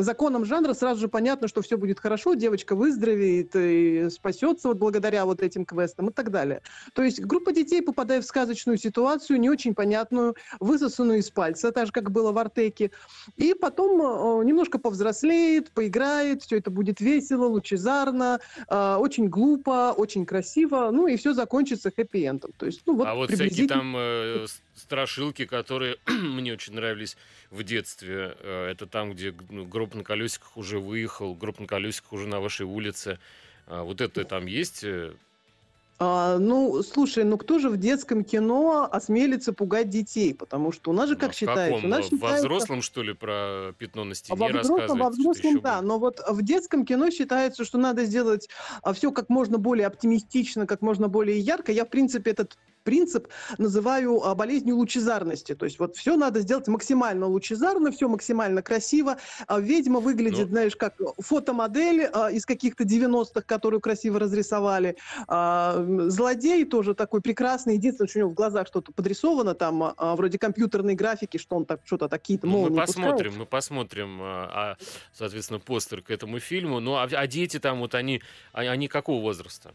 законам 0.01 0.45
жанра 0.45 0.73
сразу 0.73 1.01
же 1.01 1.07
понятно, 1.07 1.47
что 1.47 1.61
все 1.61 1.77
будет 1.77 1.99
хорошо, 1.99 2.33
девочка 2.33 2.48
выздоровеет 2.75 3.55
и 3.55 4.09
спасется 4.09 4.69
вот 4.69 4.77
благодаря 4.77 5.25
вот 5.25 5.41
этим 5.41 5.65
квестам 5.65 6.09
и 6.09 6.11
так 6.11 6.31
далее. 6.31 6.61
То 6.93 7.03
есть 7.03 7.21
группа 7.21 7.51
детей, 7.51 7.81
попадая 7.81 8.21
в 8.21 8.25
сказочную 8.25 8.77
ситуацию, 8.77 9.39
не 9.39 9.49
очень 9.49 9.73
понятную, 9.73 10.35
высосанную 10.59 11.19
из 11.19 11.29
пальца, 11.29 11.71
так 11.71 11.87
же, 11.87 11.91
как 11.91 12.11
было 12.11 12.31
в 12.31 12.37
Артеке, 12.37 12.91
и 13.35 13.53
потом 13.53 14.01
э, 14.01 14.45
немножко 14.45 14.79
повзрослеет, 14.79 15.71
поиграет, 15.71 16.43
все 16.43 16.57
это 16.57 16.71
будет 16.71 16.99
весело, 16.99 17.45
лучезарно, 17.45 18.39
э, 18.67 18.95
очень 18.95 19.27
глупо, 19.29 19.93
очень 19.95 20.25
красиво, 20.25 20.89
ну 20.91 21.07
и 21.07 21.17
все 21.17 21.33
закончится 21.33 21.89
хэппи-эндом. 21.89 22.51
То 22.57 22.65
есть, 22.65 22.81
ну 22.85 22.95
вот 22.95 23.07
а 23.07 23.15
вот 23.15 23.31
всякие 23.31 23.67
там 23.67 23.95
э, 23.97 24.45
страшилки, 24.79 25.45
которые 25.45 25.97
мне 26.07 26.53
очень 26.53 26.73
нравились 26.73 27.17
в 27.51 27.63
детстве, 27.63 28.35
э, 28.39 28.71
это 28.71 28.87
там, 28.87 29.13
где 29.13 29.33
ну, 29.49 29.65
гроб 29.65 29.95
на 29.95 30.03
колесиках 30.03 30.57
уже 30.57 30.79
выехал, 30.79 31.35
гроб 31.35 31.59
на 31.59 31.67
колесиках 31.67 32.13
уже 32.13 32.27
на 32.27 32.39
вашей 32.39 32.65
улице. 32.65 33.19
А 33.67 33.83
вот 33.83 34.01
это 34.01 34.23
там 34.25 34.45
есть? 34.45 34.83
э? 34.83 35.13
А, 36.01 36.37
ну, 36.37 36.81
слушай, 36.81 37.25
ну 37.25 37.37
кто 37.37 37.59
же 37.59 37.69
в 37.69 37.75
детском 37.75 38.23
кино 38.23 38.87
осмелится 38.89 39.51
пугать 39.51 39.89
детей? 39.89 40.33
Потому 40.33 40.71
что 40.71 40.91
у 40.91 40.93
нас 40.93 41.09
же, 41.09 41.17
как 41.17 41.33
в 41.33 41.35
считается, 41.35 41.75
каком? 41.75 41.85
у 41.85 41.87
нас 41.89 42.05
Во 42.05 42.09
считается... 42.09 42.47
взрослом, 42.47 42.81
что 42.81 43.03
ли, 43.03 43.13
про 43.13 43.73
пятно 43.77 44.05
на 44.05 44.13
А 44.13 44.15
стене 44.15 44.37
Во 44.37 44.47
взрослом, 44.47 44.97
во 44.97 45.09
взрослом, 45.09 45.59
да. 45.59 45.81
Но 45.81 45.99
вот 45.99 46.21
в 46.25 46.41
детском 46.41 46.85
кино 46.85 47.09
считается, 47.11 47.65
что 47.65 47.77
надо 47.77 48.05
сделать 48.05 48.47
все 48.93 49.11
как 49.11 49.27
можно 49.27 49.57
более 49.57 49.87
оптимистично, 49.87 50.65
как 50.65 50.81
можно 50.81 51.09
более 51.09 51.37
ярко. 51.37 51.73
Я, 51.73 51.83
в 51.83 51.89
принципе, 51.89 52.31
этот 52.31 52.57
принцип 52.83 53.27
называю 53.57 54.23
а, 54.23 54.35
болезнью 54.35 54.77
лучезарности. 54.77 55.55
То 55.55 55.65
есть 55.65 55.79
вот 55.79 55.95
все 55.95 56.15
надо 56.15 56.41
сделать 56.41 56.67
максимально 56.67 57.27
лучезарно, 57.27 57.91
все 57.91 58.07
максимально 58.07 58.61
красиво. 58.61 59.17
А 59.47 59.59
ведьма 59.59 59.99
выглядит, 59.99 60.47
Ну. 60.47 60.51
знаешь, 60.51 60.75
как 60.75 60.95
фотомодель 61.19 62.09
а, 62.11 62.31
из 62.31 62.45
каких-то 62.45 62.83
90-х, 62.83 63.41
которую 63.41 63.81
красиво 63.81 64.19
разрисовали. 64.19 64.97
Злодей 65.27 66.65
тоже 66.65 66.93
такой 66.95 67.21
прекрасный. 67.21 67.75
Единственное, 67.75 68.07
что 68.07 68.19
у 68.19 68.21
него 68.21 68.31
в 68.31 68.33
глазах 68.33 68.67
что-то 68.67 68.91
подрисовано, 68.91 69.53
там 69.53 69.93
вроде 69.97 70.37
компьютерной 70.37 70.95
графики, 70.95 71.37
что 71.37 71.55
он 71.55 71.65
так 71.65 71.81
что-то 71.85 72.07
такие-то 72.09 72.47
Ну, 72.47 72.69
мы 72.69 72.75
посмотрим, 72.75 73.37
мы 73.37 73.45
посмотрим, 73.45 74.19
а, 74.21 74.77
соответственно, 75.13 75.59
постер 75.59 76.01
к 76.01 76.11
этому 76.11 76.39
фильму. 76.39 76.79
Ну, 76.79 76.95
а, 76.95 77.03
а 77.03 77.27
дети 77.27 77.59
там, 77.59 77.79
вот 77.79 77.95
они, 77.95 78.21
они 78.53 78.87
какого 78.87 79.21
возраста? 79.21 79.73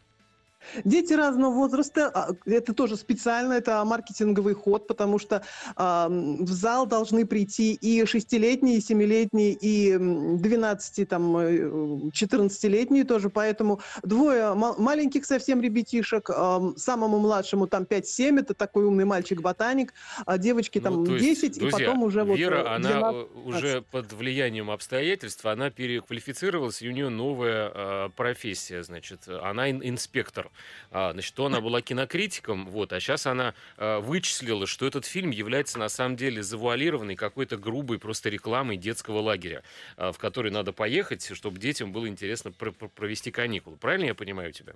Дети 0.85 1.13
разного 1.13 1.53
возраста, 1.53 2.11
а, 2.15 2.31
это 2.47 2.73
тоже 2.75 2.97
специально, 2.97 3.53
это 3.55 3.85
маркетинговый 3.85 4.55
ход, 4.55 4.87
потому 4.87 5.19
что 5.19 5.43
м, 5.77 6.45
в 6.45 6.51
зал 6.53 6.87
должны 6.87 7.27
прийти 7.27 7.75
и 7.75 8.05
шестилетние, 8.07 8.79
и 8.79 8.81
семилетние, 8.81 9.53
и 9.53 9.93
м, 9.93 10.39
12, 10.39 11.05
там, 11.05 11.37
э, 11.37 12.11
14-летние 12.13 13.05
тоже, 13.05 13.31
поэтому 13.31 13.81
двое 14.03 14.55
ма- 14.55 14.75
маленьких 14.79 15.25
совсем 15.27 15.61
ребятишек, 15.61 16.31
м, 16.31 16.77
самому 16.77 17.19
младшему 17.19 17.67
там 17.67 17.85
5-7, 17.85 18.39
это 18.39 18.55
такой 18.55 18.85
умный 18.85 19.05
мальчик-ботаник, 19.05 19.93
а 20.27 20.39
девочки 20.39 20.81
там 20.81 20.95
Ну, 20.95 21.07
то 21.07 21.15
есть, 21.17 21.25
10, 21.43 21.57
и 21.57 21.61
друзья, 21.61 21.87
потом 21.87 22.03
уже 22.03 22.25
вот 22.25 22.39
Вера, 22.39 22.57
э, 22.57 22.67
она 22.77 22.89
12. 22.91 23.27
э, 23.35 23.49
уже 23.49 23.83
под 23.83 24.13
влиянием 24.13 24.71
обстоятельств, 24.71 25.45
она 25.47 25.71
переквалифицировалась, 25.71 26.83
и 26.83 26.89
у 26.89 26.93
нее 26.93 27.09
новая 27.09 27.71
э, 27.75 28.09
профессия, 28.17 28.83
значит, 28.83 29.29
она 29.29 29.71
ин- 29.71 29.83
инспектор. 29.83 30.51
А, 30.91 31.13
значит, 31.13 31.35
то 31.35 31.47
она 31.47 31.61
была 31.61 31.81
кинокритиком, 31.83 32.67
вот, 32.69 32.93
а 32.93 33.01
сейчас 33.01 33.27
она 33.27 33.55
э, 33.77 33.99
вычислила, 33.99 34.67
что 34.67 34.87
этот 34.87 35.05
фильм 35.07 35.31
является 35.31 35.79
на 35.79 35.89
самом 35.89 36.17
деле 36.17 36.43
завуалированной 36.43 37.17
какой-то 37.17 37.57
грубой 37.57 37.99
просто 37.99 38.29
рекламой 38.29 38.77
детского 38.77 39.21
лагеря, 39.21 39.63
э, 39.97 40.13
в 40.13 40.19
который 40.19 40.51
надо 40.51 40.73
поехать, 40.73 41.31
чтобы 41.35 41.59
детям 41.59 41.93
было 41.93 42.09
интересно 42.09 42.53
пр- 42.53 42.73
пр- 42.73 42.89
провести 42.89 43.31
каникулы. 43.31 43.77
Правильно 43.77 44.07
я 44.07 44.15
понимаю 44.15 44.53
тебя? 44.53 44.75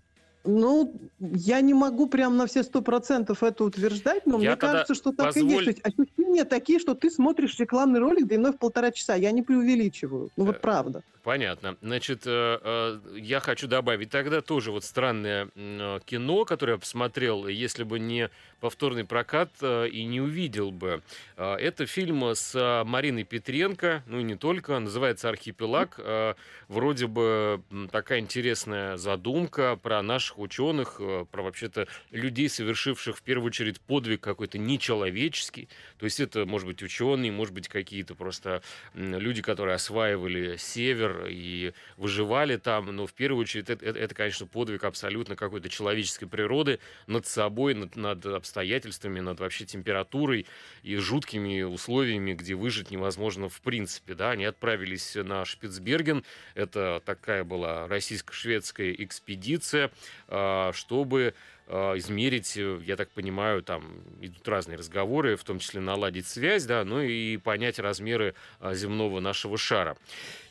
Ну, 0.48 0.94
я 1.20 1.60
не 1.60 1.74
могу 1.74 2.06
прям 2.08 2.36
на 2.38 2.46
все 2.46 2.62
сто 2.62 2.80
процентов 2.80 3.42
это 3.42 3.64
утверждать, 3.64 4.24
но 4.26 4.40
Я 4.40 4.50
мне 4.50 4.56
кажется, 4.56 4.94
что 4.94 5.12
так 5.12 5.36
и 5.36 5.40
позволь- 5.40 5.66
есть. 5.66 5.82
То 5.82 5.88
есть 5.90 5.98
ощущения 6.00 6.44
такие, 6.44 6.78
что 6.78 6.94
ты 6.94 7.10
смотришь 7.10 7.58
рекламный 7.58 8.00
ролик 8.00 8.26
длиной 8.26 8.52
в 8.52 8.58
полтора 8.58 8.90
часа. 8.90 9.14
Я 9.14 9.30
не 9.32 9.42
преувеличиваю. 9.42 10.30
Ну 10.36 10.44
Э, 10.44 10.46
вот 10.46 10.60
правда. 10.62 11.02
Понятно. 11.22 11.76
Значит, 11.82 12.22
э, 12.24 12.58
э, 12.62 13.18
я 13.18 13.40
хочу 13.40 13.68
добавить 13.68 14.08
тогда 14.08 14.40
тоже 14.40 14.72
вот 14.72 14.84
странное 14.84 15.48
э, 15.54 15.98
кино, 16.06 16.46
которое 16.46 16.72
я 16.72 16.78
посмотрел, 16.78 17.46
если 17.46 17.82
бы 17.84 17.98
не 17.98 18.30
повторный 18.60 19.04
прокат 19.04 19.50
э, 19.60 19.88
и 19.88 20.04
не 20.06 20.22
увидел 20.22 20.70
бы. 20.70 21.02
Э, 21.36 21.56
Это 21.56 21.84
фильм 21.84 22.22
с 22.24 22.54
э, 22.54 22.84
Мариной 22.84 23.24
Петренко, 23.24 24.02
ну 24.06 24.20
и 24.20 24.22
не 24.22 24.36
только, 24.36 24.78
называется 24.78 25.28
«Архипелаг». 25.28 25.96
Э, 25.98 26.34
Вроде 26.68 27.06
бы 27.06 27.62
такая 27.90 28.20
интересная 28.20 28.96
задумка 28.98 29.78
про 29.82 30.02
наших 30.02 30.37
ученых, 30.40 30.96
э, 31.00 31.26
про 31.30 31.42
вообще-то 31.42 31.88
людей, 32.10 32.48
совершивших 32.48 33.18
в 33.18 33.22
первую 33.22 33.48
очередь 33.48 33.80
подвиг 33.80 34.20
какой-то 34.20 34.58
нечеловеческий. 34.58 35.68
То 35.98 36.04
есть 36.04 36.20
это, 36.20 36.46
может 36.46 36.66
быть, 36.66 36.82
ученые, 36.82 37.32
может 37.32 37.54
быть, 37.54 37.68
какие-то 37.68 38.14
просто 38.14 38.62
люди, 38.94 39.42
которые 39.42 39.74
осваивали 39.74 40.56
север 40.56 41.26
и 41.28 41.72
выживали 41.96 42.56
там, 42.56 42.94
но 42.94 43.06
в 43.06 43.14
первую 43.14 43.42
очередь 43.42 43.70
это, 43.70 43.84
это, 43.84 43.98
это, 43.98 44.14
конечно, 44.14 44.46
подвиг 44.46 44.84
абсолютно 44.84 45.36
какой-то 45.36 45.68
человеческой 45.68 46.26
природы 46.26 46.78
над 47.06 47.26
собой, 47.26 47.74
над, 47.74 47.96
над 47.96 48.24
обстоятельствами, 48.26 49.20
над 49.20 49.40
вообще 49.40 49.64
температурой 49.64 50.46
и 50.82 50.96
жуткими 50.96 51.62
условиями, 51.62 52.34
где 52.34 52.54
выжить 52.54 52.90
невозможно 52.90 53.48
в 53.48 53.60
принципе, 53.60 54.14
да, 54.14 54.30
они 54.30 54.44
отправились 54.44 55.14
на 55.14 55.44
Шпицберген, 55.44 56.24
это 56.54 57.02
такая 57.04 57.44
была 57.44 57.86
российско-шведская 57.88 58.92
экспедиция, 58.92 59.90
чтобы 60.28 61.34
а, 61.70 61.98
измерить, 61.98 62.56
э, 62.56 62.80
я 62.86 62.96
так 62.96 63.10
понимаю, 63.10 63.62
там 63.62 63.84
идут 64.22 64.48
разные 64.48 64.78
разговоры, 64.78 65.36
в 65.36 65.44
том 65.44 65.58
числе 65.58 65.80
наладить 65.80 66.26
связь, 66.26 66.64
да, 66.64 66.82
ну 66.82 67.02
и 67.02 67.36
понять 67.36 67.78
размеры 67.78 68.34
а, 68.58 68.72
земного 68.72 69.20
нашего 69.20 69.58
шара. 69.58 69.98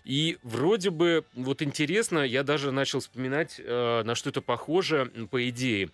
И 0.04 0.38
вроде 0.44 0.92
бы, 0.92 1.26
вот 1.34 1.64
интересно, 1.64 2.20
я 2.20 2.44
даже 2.44 2.72
начал 2.72 3.00
вспоминать, 3.00 3.56
э, 3.58 4.04
на 4.04 4.14
что 4.14 4.30
это 4.30 4.42
похоже, 4.42 5.12
по 5.32 5.50
идее. 5.50 5.90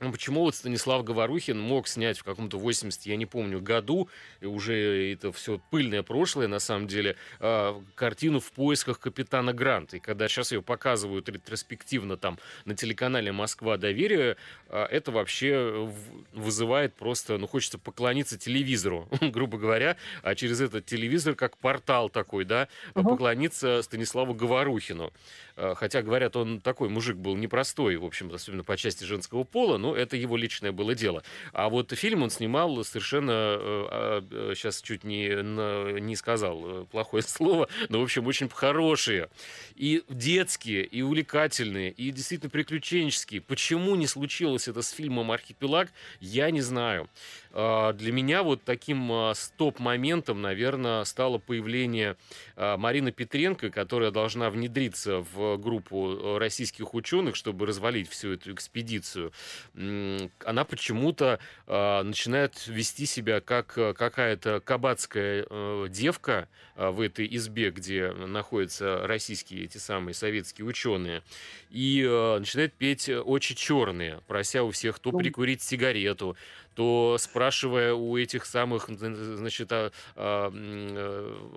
Ну, 0.00 0.10
Почему 0.10 0.40
вот 0.40 0.54
Станислав 0.56 1.04
Говорухин 1.04 1.58
мог 1.60 1.86
снять 1.86 2.18
в 2.18 2.24
каком-то 2.24 2.58
80, 2.58 3.06
я 3.06 3.16
не 3.16 3.26
помню, 3.26 3.60
году, 3.60 4.08
и 4.40 4.46
уже 4.46 5.12
это 5.12 5.30
все 5.32 5.60
пыльное 5.70 6.02
прошлое, 6.02 6.48
на 6.48 6.58
самом 6.58 6.88
деле, 6.88 7.16
э, 7.38 7.80
картину 7.94 8.40
«В 8.40 8.50
поисках 8.52 8.98
капитана 8.98 9.52
Гранта». 9.52 9.96
И 9.96 10.00
когда 10.00 10.26
сейчас 10.28 10.50
ее 10.50 10.62
показывают 10.62 11.28
ретроспективно 11.28 12.16
там 12.16 12.38
на 12.64 12.74
телеканале 12.74 13.30
«Москва. 13.30 13.76
Доверие», 13.76 14.36
э, 14.68 14.84
это 14.90 15.12
вообще 15.12 15.88
вызывает 16.32 16.94
просто, 16.94 17.38
ну, 17.38 17.46
хочется 17.46 17.78
поклониться 17.78 18.36
телевизору, 18.36 19.08
грубо 19.20 19.58
говоря, 19.58 19.96
а 20.22 20.34
через 20.34 20.60
этот 20.60 20.86
телевизор 20.86 21.34
как 21.36 21.56
портал 21.56 22.08
такой, 22.10 22.44
да, 22.44 22.68
Ага. 22.94 23.10
поклониться 23.10 23.80
Станиславу 23.82 24.34
Говорухину. 24.34 25.12
Э, 25.56 25.74
Хотя, 25.76 26.02
говорят, 26.02 26.34
он 26.36 26.60
такой 26.60 26.88
мужик 26.88 27.16
был 27.16 27.36
непростой, 27.36 27.96
в 27.96 28.04
общем, 28.04 28.32
особенно 28.34 28.64
по 28.64 28.76
части 28.76 29.04
женского 29.04 29.44
пола, 29.44 29.78
ну, 29.84 29.94
это 29.94 30.16
его 30.16 30.38
личное 30.38 30.72
было 30.72 30.94
дело. 30.94 31.22
А 31.52 31.68
вот 31.68 31.92
фильм 31.92 32.22
он 32.22 32.30
снимал 32.30 32.82
совершенно, 32.84 34.22
сейчас 34.54 34.80
чуть 34.80 35.04
не, 35.04 36.00
не 36.00 36.16
сказал 36.16 36.86
плохое 36.90 37.22
слово, 37.26 37.68
но, 37.90 38.00
в 38.00 38.02
общем, 38.02 38.26
очень 38.26 38.48
хорошие. 38.48 39.28
И 39.74 40.02
детские, 40.08 40.84
и 40.84 41.02
увлекательные, 41.02 41.90
и 41.90 42.10
действительно 42.10 42.48
приключенческие. 42.48 43.42
Почему 43.42 43.94
не 43.94 44.06
случилось 44.06 44.68
это 44.68 44.80
с 44.80 44.88
фильмом 44.88 45.30
«Архипелаг», 45.30 45.92
я 46.18 46.50
не 46.50 46.62
знаю. 46.62 47.10
А, 47.56 47.92
для 47.92 48.10
меня 48.10 48.42
вот 48.42 48.64
таким 48.64 49.10
а, 49.12 49.32
стоп-моментом, 49.34 50.42
наверное, 50.42 51.04
стало 51.04 51.38
появление 51.38 52.16
а, 52.56 52.76
Марины 52.76 53.12
Петренко, 53.12 53.70
которая 53.70 54.10
должна 54.10 54.50
внедриться 54.50 55.24
в 55.32 55.56
группу 55.58 56.36
российских 56.38 56.94
ученых, 56.94 57.36
чтобы 57.36 57.66
развалить 57.66 58.08
всю 58.08 58.32
эту 58.32 58.52
экспедицию. 58.52 59.32
Она 59.74 60.64
почему-то 60.64 61.38
начинает 61.66 62.66
вести 62.66 63.06
себя 63.06 63.40
как 63.40 63.66
какая-то 63.66 64.60
кабацкая 64.60 65.46
э, 65.48 65.86
девка 65.90 66.48
в 66.76 67.00
этой 67.00 67.28
избе, 67.36 67.70
где 67.70 68.10
находятся 68.12 69.06
российские 69.06 69.64
эти 69.64 69.78
самые 69.78 70.14
советские 70.14 70.66
ученые, 70.66 71.22
и 71.70 72.02
начинает 72.38 72.74
петь 72.74 73.08
«Очи 73.08 73.54
черные», 73.54 74.20
прося 74.26 74.62
у 74.62 74.70
всех 74.70 74.98
то 74.98 75.12
ну. 75.12 75.18
прикурить 75.18 75.62
сигарету, 75.62 76.36
то 76.74 77.16
спрашивая 77.18 77.94
у 77.94 78.16
этих 78.16 78.44
самых, 78.44 78.88
значит, 78.88 79.72
а, 79.72 79.92
а, 80.16 80.52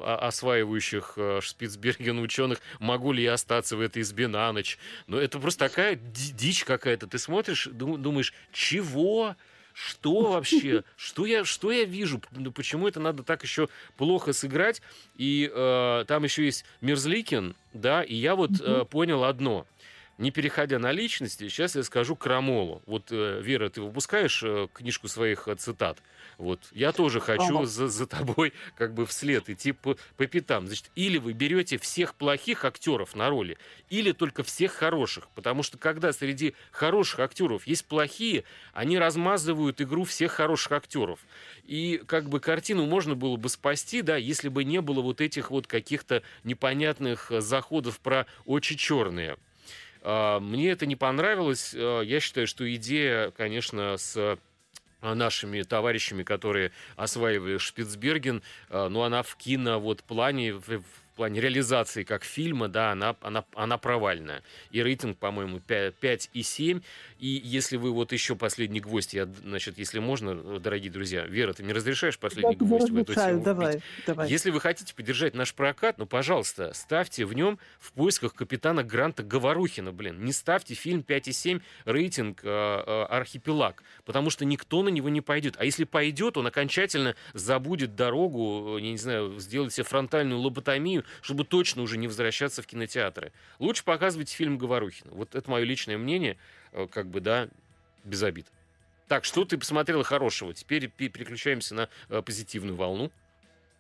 а, 0.02 0.28
осваивающих 0.28 1.14
а, 1.18 1.40
Шпицберген 1.42 2.20
ученых, 2.20 2.60
могу 2.80 3.12
ли 3.12 3.24
я 3.24 3.34
остаться 3.34 3.78
в 3.78 3.82
этой 3.82 4.02
избе 4.04 4.28
на 4.28 4.52
ночь. 4.52 4.78
Но 5.08 5.20
это 5.20 5.40
просто 5.40 5.68
такая 5.68 5.96
дичь 5.96 6.64
какая-то. 6.64 7.08
Ты 7.08 7.18
смотришь, 7.18 7.68
думаешь, 7.72 8.34
чего? 8.52 9.36
Что 9.78 10.32
вообще? 10.32 10.84
Что 10.96 11.28
я, 11.28 11.46
что 11.46 11.72
я 11.72 11.86
вижу? 11.86 12.20
Ну, 12.32 12.52
почему 12.52 12.88
это 12.88 13.00
надо 13.00 13.22
так 13.22 13.44
еще 13.44 13.70
плохо 13.96 14.34
сыграть? 14.34 14.82
И 15.18 15.52
э, 15.54 16.06
там 16.08 16.24
еще 16.24 16.46
есть 16.46 16.66
Мерзликин, 16.82 17.56
да, 17.74 18.02
и 18.02 18.16
я 18.16 18.36
вот 18.36 18.52
э, 18.60 18.86
понял 18.90 19.24
одно– 19.24 19.68
не 20.18 20.32
переходя 20.32 20.80
на 20.80 20.92
личности, 20.92 21.48
сейчас 21.48 21.76
я 21.76 21.84
скажу 21.84 22.16
Крамолу. 22.16 22.82
Вот, 22.86 23.12
э, 23.12 23.40
Вера, 23.42 23.70
ты 23.70 23.82
выпускаешь 23.82 24.42
э, 24.44 24.68
книжку 24.74 25.08
своих 25.08 25.48
э, 25.48 25.56
цитат? 25.56 26.00
Вот, 26.38 26.60
я 26.72 26.92
тоже 26.92 27.20
хочу 27.20 27.58
ага. 27.58 27.66
за, 27.66 27.88
за 27.88 28.08
тобой 28.08 28.54
как 28.78 28.94
бы 28.94 29.06
вслед 29.06 29.50
идти 29.50 29.74
по, 29.74 29.96
по 30.16 30.26
пятам. 30.26 30.66
Значит, 30.68 30.90
или 30.96 31.20
вы 31.20 31.34
берете 31.34 31.78
всех 31.78 32.16
плохих 32.16 32.66
актеров 32.66 33.16
на 33.16 33.30
роли, 33.30 33.58
или 33.90 34.12
только 34.12 34.44
всех 34.44 34.72
хороших. 34.72 35.28
Потому 35.36 35.62
что 35.62 35.78
когда 35.78 36.12
среди 36.12 36.56
хороших 36.72 37.20
актеров 37.20 37.68
есть 37.68 37.86
плохие, 37.86 38.44
они 38.74 38.98
размазывают 38.98 39.82
игру 39.82 40.04
всех 40.04 40.32
хороших 40.32 40.72
актеров. 40.72 41.20
И 41.66 42.02
как 42.08 42.30
бы 42.30 42.40
картину 42.40 42.88
можно 42.88 43.14
было 43.16 43.36
бы 43.36 43.50
спасти, 43.50 44.02
да, 44.02 44.18
если 44.18 44.50
бы 44.50 44.64
не 44.64 44.82
было 44.82 45.02
вот 45.02 45.22
этих 45.22 45.52
вот 45.52 45.68
каких-то 45.68 46.24
непонятных 46.44 47.32
заходов 47.40 48.00
про 48.00 48.26
очень 48.46 48.78
черные. 48.78 49.38
А, 50.10 50.40
мне 50.40 50.70
это 50.70 50.86
не 50.86 50.96
понравилось. 50.96 51.76
А, 51.78 52.02
я 52.02 52.22
считаю, 52.22 52.48
что 52.48 52.74
идея, 52.76 53.32
конечно, 53.32 53.98
с 53.98 54.16
а, 54.16 55.16
нашими 55.16 55.64
товарищами, 55.64 56.24
которые 56.24 56.72
осваивали 56.96 57.58
Шпицберген, 57.58 58.42
ну, 58.70 59.02
она 59.02 59.22
в 59.22 59.36
кино 59.36 59.80
вот 59.82 60.04
плане, 60.04 60.54
в 60.54 60.82
плане 61.18 61.42
реализации 61.42 62.04
как 62.04 62.24
фильма, 62.24 62.70
да, 62.70 62.92
она, 62.92 63.16
она, 63.22 63.44
она 63.56 63.78
провальная. 63.78 64.44
И 64.72 64.82
рейтинг, 64.82 65.18
по-моему, 65.18 65.60
5,7. 65.68 66.84
И 67.20 67.28
если 67.28 67.76
вы 67.76 67.92
вот 67.92 68.14
еще 68.14 68.36
последний 68.36 68.80
гвоздь, 68.80 69.14
я, 69.14 69.26
значит, 69.26 69.78
если 69.78 70.00
можно, 70.00 70.60
дорогие 70.60 70.92
друзья, 70.92 71.26
Вера, 71.26 71.54
ты 71.54 71.64
не 71.64 71.74
разрешаешь 71.74 72.18
последний 72.18 72.52
я 72.52 72.58
гвоздь 72.58 72.90
в 72.90 72.98
эту 72.98 73.16
тему 73.16 73.42
давай, 73.42 73.82
давай. 74.06 74.30
Если 74.30 74.52
вы 74.52 74.62
хотите 74.62 74.94
поддержать 74.94 75.34
наш 75.34 75.54
прокат, 75.54 75.98
ну, 75.98 76.06
пожалуйста, 76.06 76.72
ставьте 76.74 77.26
в 77.26 77.34
нем 77.34 77.58
в 77.80 77.92
поисках 77.94 78.36
капитана 78.36 78.84
Гранта 78.84 79.24
Говорухина, 79.24 79.92
блин. 79.92 80.24
Не 80.24 80.32
ставьте 80.32 80.76
фильм 80.76 81.04
5,7 81.08 81.62
рейтинг 81.86 82.42
э, 82.44 82.48
э, 82.48 83.04
«Архипелаг», 83.10 83.84
потому 84.06 84.30
что 84.30 84.46
никто 84.46 84.84
на 84.84 84.90
него 84.90 85.10
не 85.10 85.22
пойдет. 85.22 85.56
А 85.58 85.66
если 85.66 85.84
пойдет, 85.84 86.38
он 86.38 86.46
окончательно 86.46 87.16
забудет 87.34 87.96
дорогу, 87.96 88.78
я 88.78 88.92
не 88.92 88.98
знаю, 88.98 89.40
сделает 89.40 89.74
себе 89.74 89.84
фронтальную 89.84 90.40
лоботомию, 90.40 91.04
чтобы 91.22 91.44
точно 91.46 91.82
уже 91.82 91.98
не 91.98 92.08
возвращаться 92.08 92.62
в 92.62 92.68
кинотеатры. 92.68 93.32
Лучше 93.60 93.84
показывать 93.84 94.30
фильм 94.30 94.58
Говорухина. 94.58 95.12
Вот 95.12 95.36
это 95.36 95.50
мое 95.50 95.64
личное 95.64 95.98
мнение, 95.98 96.38
э, 96.72 96.88
как 96.90 97.08
бы, 97.08 97.22
да, 97.22 97.50
без 98.04 98.24
обид. 98.24 98.48
Так, 99.08 99.24
что 99.24 99.46
ты 99.46 99.58
посмотрела 99.58 100.04
хорошего? 100.04 100.54
Теперь 100.54 100.90
переключаемся 100.90 101.76
на 101.76 101.90
э, 102.10 102.22
позитивную 102.22 102.76
волну. 102.76 103.12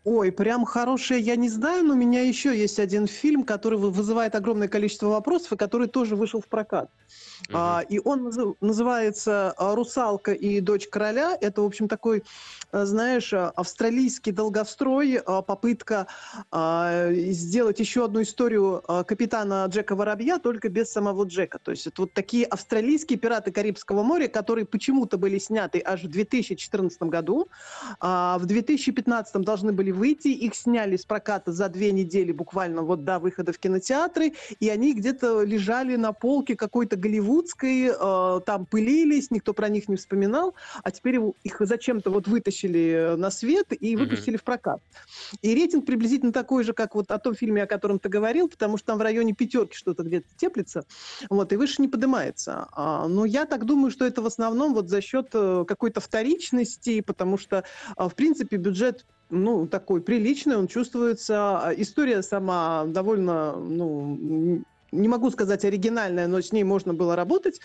Ой, 0.04 0.32
прям 0.32 0.64
хорошее 0.64 1.20
я 1.20 1.36
не 1.36 1.50
знаю, 1.50 1.84
но 1.84 1.94
у 1.94 1.98
меня 1.98 2.22
еще 2.22 2.58
есть 2.58 2.80
один 2.80 3.08
фильм, 3.08 3.44
который 3.44 3.78
вызывает 3.78 4.36
огромное 4.36 4.70
количество 4.70 5.08
вопросов 5.08 5.52
и 5.52 5.58
который 5.58 5.88
тоже 5.88 6.16
вышел 6.16 6.40
в 6.40 6.48
прокат. 6.48 6.90
Uh-huh. 7.50 7.54
А, 7.54 7.82
и 7.82 8.00
он 8.00 8.32
называется 8.62 9.54
а, 9.58 9.76
«Русалка 9.76 10.32
и 10.32 10.62
дочь 10.62 10.88
короля». 10.88 11.38
Это, 11.40 11.62
в 11.62 11.66
общем, 11.66 11.90
такой, 11.90 12.24
а, 12.72 12.86
знаешь, 12.86 13.34
а, 13.34 13.50
австралийский 13.50 14.32
долгострой, 14.32 15.22
попытка 15.46 16.08
сделать 16.52 17.80
еще 17.80 18.06
одну 18.06 18.22
историю 18.22 18.84
капитана 19.08 19.66
Джека 19.68 19.96
Воробья, 19.96 20.40
только 20.40 20.70
без 20.70 20.92
самого 20.92 21.26
Джека. 21.26 21.60
То 21.60 21.72
есть 21.72 21.88
это 21.88 22.04
вот 22.04 22.14
такие 22.14 22.46
австралийские 22.46 23.20
пираты 23.20 23.52
Карибского 23.52 24.04
моря, 24.04 24.28
которые 24.28 24.66
почему-то 24.66 25.18
были 25.18 25.38
сняты 25.40 25.82
аж 25.84 26.04
в 26.04 26.08
2014 26.08 27.02
году. 27.04 27.50
А 28.00 28.38
в 28.40 28.46
2015 28.46 29.42
должны 29.44 29.74
были 29.74 29.92
выйти. 29.98 30.30
Их 30.30 30.56
сняли 30.56 30.96
с 30.96 31.06
проката 31.06 31.52
за 31.52 31.70
две 31.70 31.92
недели 31.92 32.32
буквально 32.32 32.84
вот 32.84 33.04
до 33.04 33.20
выхода 33.20 33.52
в 33.52 33.60
кинотеатры. 33.60 34.34
И 34.60 34.70
они 34.70 34.94
где-то 34.94 35.44
лежали 35.44 35.96
на 35.96 36.14
полке 36.14 36.56
какой-то 36.56 36.96
голливудской, 36.96 37.92
э, 37.92 38.42
там 38.46 38.66
пылились, 38.66 39.32
никто 39.32 39.54
про 39.54 39.70
них 39.70 39.90
не 39.90 39.96
вспоминал. 39.96 40.56
А 40.84 40.92
теперь 40.92 41.20
их 41.44 41.58
зачем-то 41.60 42.10
вот 42.10 42.28
вытащили 42.28 43.16
на 43.18 43.32
свет 43.32 43.68
и 43.72 43.96
выпустили 43.96 44.36
mm-hmm. 44.36 44.42
в 44.42 44.44
прокат. 44.44 44.82
И 45.42 45.54
рейтинг 45.54 45.86
приблизительно 45.86 46.32
такой 46.32 46.64
же, 46.64 46.74
как 46.74 46.96
вот 46.96 47.12
о 47.12 47.18
том 47.18 47.36
фильме, 47.36 47.64
о 47.64 47.68
котором 47.68 48.00
ты 48.00 48.10
говорил, 48.10 48.48
потому 48.48 48.78
что 48.78 48.88
там 48.88 49.00
в 49.00 49.02
районе 49.02 49.34
пятерки 49.34 49.76
что-то 49.76 50.04
где-то 50.04 50.28
теплится. 50.38 50.84
Вот, 51.30 51.52
и 51.52 51.56
выше 51.56 51.82
не 51.82 51.88
поднимается. 51.88 52.68
А, 52.72 53.08
но 53.08 53.26
я 53.26 53.46
так 53.46 53.66
думаю, 53.66 53.92
что 53.92 54.06
это 54.06 54.22
в 54.22 54.26
основном 54.26 54.74
вот 54.74 54.90
за 54.90 55.02
счет 55.02 55.30
э, 55.34 55.66
какой-то 55.68 56.00
вторичности, 56.00 57.02
потому 57.02 57.38
что, 57.38 57.64
а, 57.96 58.10
в 58.10 58.16
принципе, 58.16 58.58
бюджет 58.58 59.06
ну, 59.30 59.68
такой 59.68 60.02
приличный, 60.02 60.58
он 60.58 60.68
чувствуется. 60.68 61.68
А 61.68 61.74
история 61.74 62.22
сама 62.22 62.86
довольно, 62.86 63.56
ну, 63.56 64.64
не 64.92 65.08
могу 65.08 65.30
сказать 65.32 65.66
оригинальная, 65.66 66.28
но 66.28 66.42
с 66.42 66.52
ней 66.52 66.64
можно 66.64 66.94
было 66.94 67.16
работать, 67.16 67.60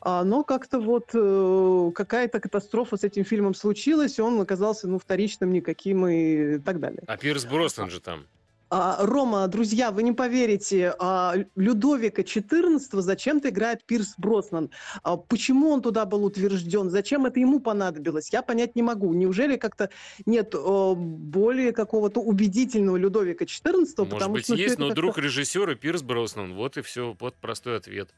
а, 0.00 0.24
но 0.24 0.44
как-то 0.44 0.78
вот 0.80 1.10
э, 1.12 1.90
какая-то 1.94 2.40
катастрофа 2.40 2.96
с 2.96 3.04
этим 3.04 3.24
фильмом 3.24 3.54
случилась, 3.54 4.18
и 4.18 4.22
он 4.22 4.40
оказался, 4.40 4.88
ну, 4.88 4.98
вторичным 4.98 5.52
никаким 5.52 6.06
и 6.06 6.58
так 6.58 6.80
далее. 6.80 7.02
А 7.06 7.16
Пирс 7.16 7.44
Броснан 7.44 7.90
же 7.90 8.00
там. 8.00 8.26
А, 8.70 9.04
Рома, 9.06 9.48
друзья, 9.48 9.90
вы 9.90 10.02
не 10.02 10.12
поверите, 10.12 10.94
а, 10.98 11.34
Людовика 11.56 12.22
XIV 12.22 12.78
зачем-то 13.00 13.48
играет 13.48 13.84
Пирс 13.84 14.14
Броснан. 14.18 14.70
А, 15.02 15.16
почему 15.16 15.70
он 15.70 15.80
туда 15.80 16.04
был 16.04 16.24
утвержден? 16.24 16.90
Зачем 16.90 17.24
это 17.24 17.40
ему 17.40 17.60
понадобилось? 17.60 18.30
Я 18.30 18.42
понять 18.42 18.76
не 18.76 18.82
могу. 18.82 19.14
Неужели 19.14 19.56
как-то 19.56 19.88
нет 20.26 20.54
более 20.54 21.72
какого-то 21.72 22.20
убедительного 22.20 22.96
Людовика 22.96 23.44
XIV? 23.44 23.72
Может 23.72 23.94
потому 23.96 24.34
быть, 24.34 24.44
что, 24.44 24.54
ну, 24.54 24.58
есть, 24.58 24.78
но 24.78 24.92
друг 24.92 25.16
режиссера 25.18 25.74
Пирс 25.74 26.02
Броснан. 26.02 26.54
Вот 26.54 26.76
и 26.76 26.82
все. 26.82 27.16
Вот 27.18 27.36
простой 27.36 27.76
ответ. 27.76 28.10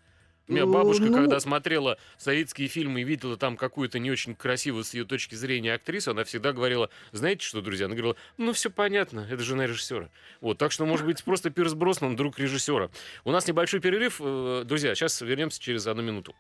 У 0.50 0.52
меня 0.52 0.66
бабушка, 0.66 1.04
ну... 1.04 1.14
когда 1.14 1.38
смотрела 1.38 1.96
советские 2.18 2.66
фильмы 2.66 3.02
и 3.02 3.04
видела 3.04 3.36
там 3.36 3.56
какую-то 3.56 4.00
не 4.00 4.10
очень 4.10 4.34
красивую 4.34 4.82
с 4.82 4.92
ее 4.94 5.04
точки 5.04 5.36
зрения 5.36 5.74
актрису, 5.74 6.10
она 6.10 6.24
всегда 6.24 6.52
говорила, 6.52 6.90
знаете 7.12 7.46
что, 7.46 7.62
друзья, 7.62 7.86
она 7.86 7.94
говорила, 7.94 8.16
ну 8.36 8.52
все 8.52 8.68
понятно, 8.68 9.28
это 9.30 9.44
жена 9.44 9.68
режиссера. 9.68 10.10
Вот, 10.40 10.58
так 10.58 10.72
что, 10.72 10.84
может 10.86 11.06
быть, 11.06 11.22
просто 11.22 11.50
Пирс 11.50 11.74
Броснан, 11.74 12.16
друг 12.16 12.40
режиссера. 12.40 12.90
У 13.24 13.30
нас 13.30 13.46
небольшой 13.46 13.78
перерыв, 13.78 14.16
э, 14.18 14.64
друзья, 14.66 14.96
сейчас 14.96 15.20
вернемся 15.20 15.62
через 15.62 15.86
одну 15.86 16.02
минуту. 16.02 16.34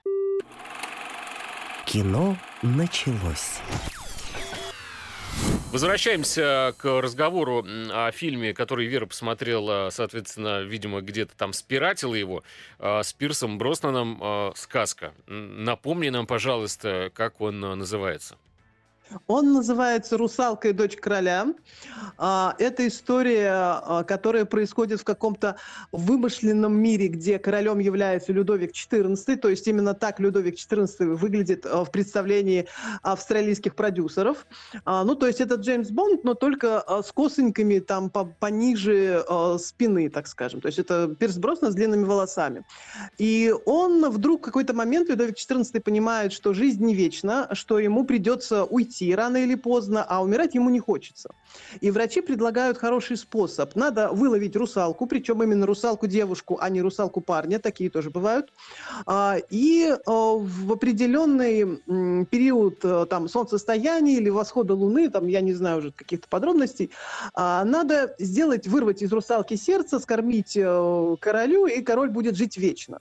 Кино 1.86 2.36
началось. 2.62 3.60
Возвращаемся 5.72 6.74
к 6.78 7.00
разговору 7.00 7.64
о 7.92 8.10
фильме, 8.10 8.52
который 8.52 8.86
Вера 8.86 9.06
посмотрела, 9.06 9.90
соответственно, 9.92 10.62
видимо, 10.62 11.00
где-то 11.00 11.36
там 11.36 11.52
спиратила 11.52 12.16
его, 12.16 12.42
а, 12.80 13.04
с 13.04 13.12
Пирсом 13.12 13.56
Броснаном 13.56 14.18
а, 14.20 14.52
«Сказка». 14.56 15.14
Напомни 15.28 16.08
нам, 16.08 16.26
пожалуйста, 16.26 17.12
как 17.14 17.40
он 17.40 17.64
а, 17.64 17.76
называется. 17.76 18.36
Он 19.26 19.52
называется 19.52 20.16
«Русалка 20.16 20.68
и 20.68 20.72
дочь 20.72 20.96
короля». 20.96 21.46
А, 22.18 22.54
это 22.58 22.86
история, 22.86 23.50
а, 23.52 24.04
которая 24.04 24.44
происходит 24.44 25.00
в 25.00 25.04
каком-то 25.04 25.56
вымышленном 25.92 26.74
мире, 26.74 27.08
где 27.08 27.38
королем 27.38 27.78
является 27.78 28.32
Людовик 28.32 28.72
XIV, 28.72 29.36
то 29.36 29.48
есть 29.48 29.66
именно 29.66 29.94
так 29.94 30.20
Людовик 30.20 30.54
XIV 30.56 31.14
выглядит 31.14 31.66
а, 31.66 31.84
в 31.84 31.90
представлении 31.90 32.66
австралийских 33.02 33.74
продюсеров. 33.74 34.46
Ну, 34.86 35.14
то 35.14 35.26
есть 35.26 35.40
это 35.40 35.54
Джеймс 35.56 35.90
Бонд, 35.90 36.24
но 36.24 36.34
только 36.34 36.84
с 37.04 37.12
косоньками 37.12 37.78
там 37.78 38.10
пониже 38.10 39.24
спины, 39.58 40.10
так 40.10 40.26
скажем. 40.26 40.60
То 40.60 40.66
есть 40.66 40.78
это 40.78 41.14
Пирс 41.18 41.36
Броснан 41.36 41.72
с 41.72 41.74
длинными 41.74 42.04
волосами. 42.04 42.64
И 43.18 43.54
он 43.64 44.08
вдруг 44.10 44.42
в 44.42 44.44
какой-то 44.44 44.74
момент, 44.74 45.08
Людовик 45.08 45.36
XIV 45.36 45.80
понимает, 45.80 46.32
что 46.32 46.52
жизнь 46.54 46.84
не 46.84 46.94
вечна, 46.94 47.48
что 47.52 47.78
ему 47.78 48.04
придется 48.04 48.64
уйти 48.64 48.99
уйти 49.00 49.14
рано 49.14 49.38
или 49.38 49.54
поздно, 49.54 50.04
а 50.08 50.22
умирать 50.22 50.54
ему 50.54 50.70
не 50.70 50.80
хочется. 50.80 51.30
И 51.80 51.90
врачи 51.90 52.20
предлагают 52.20 52.78
хороший 52.78 53.16
способ. 53.16 53.76
Надо 53.76 54.08
выловить 54.12 54.56
русалку, 54.56 55.06
причем 55.06 55.42
именно 55.42 55.66
русалку 55.66 56.06
девушку, 56.06 56.58
а 56.60 56.70
не 56.70 56.82
русалку 56.82 57.20
парня, 57.20 57.58
такие 57.58 57.90
тоже 57.90 58.10
бывают. 58.10 58.52
А, 59.06 59.36
и 59.50 59.88
э, 59.88 59.96
в 60.06 60.72
определенный 60.72 62.26
период 62.26 62.84
э, 62.84 63.06
там, 63.06 63.28
солнцестояния 63.28 64.16
или 64.16 64.30
восхода 64.30 64.74
Луны, 64.74 65.10
там, 65.10 65.26
я 65.28 65.40
не 65.40 65.54
знаю 65.54 65.78
уже 65.78 65.92
каких-то 65.92 66.28
подробностей, 66.28 66.90
а, 67.34 67.64
надо 67.64 68.14
сделать, 68.18 68.66
вырвать 68.66 69.02
из 69.02 69.12
русалки 69.12 69.56
сердце, 69.56 69.98
скормить 69.98 70.56
э, 70.56 71.16
королю, 71.20 71.66
и 71.66 71.82
король 71.82 72.10
будет 72.10 72.36
жить 72.36 72.56
вечно. 72.56 73.00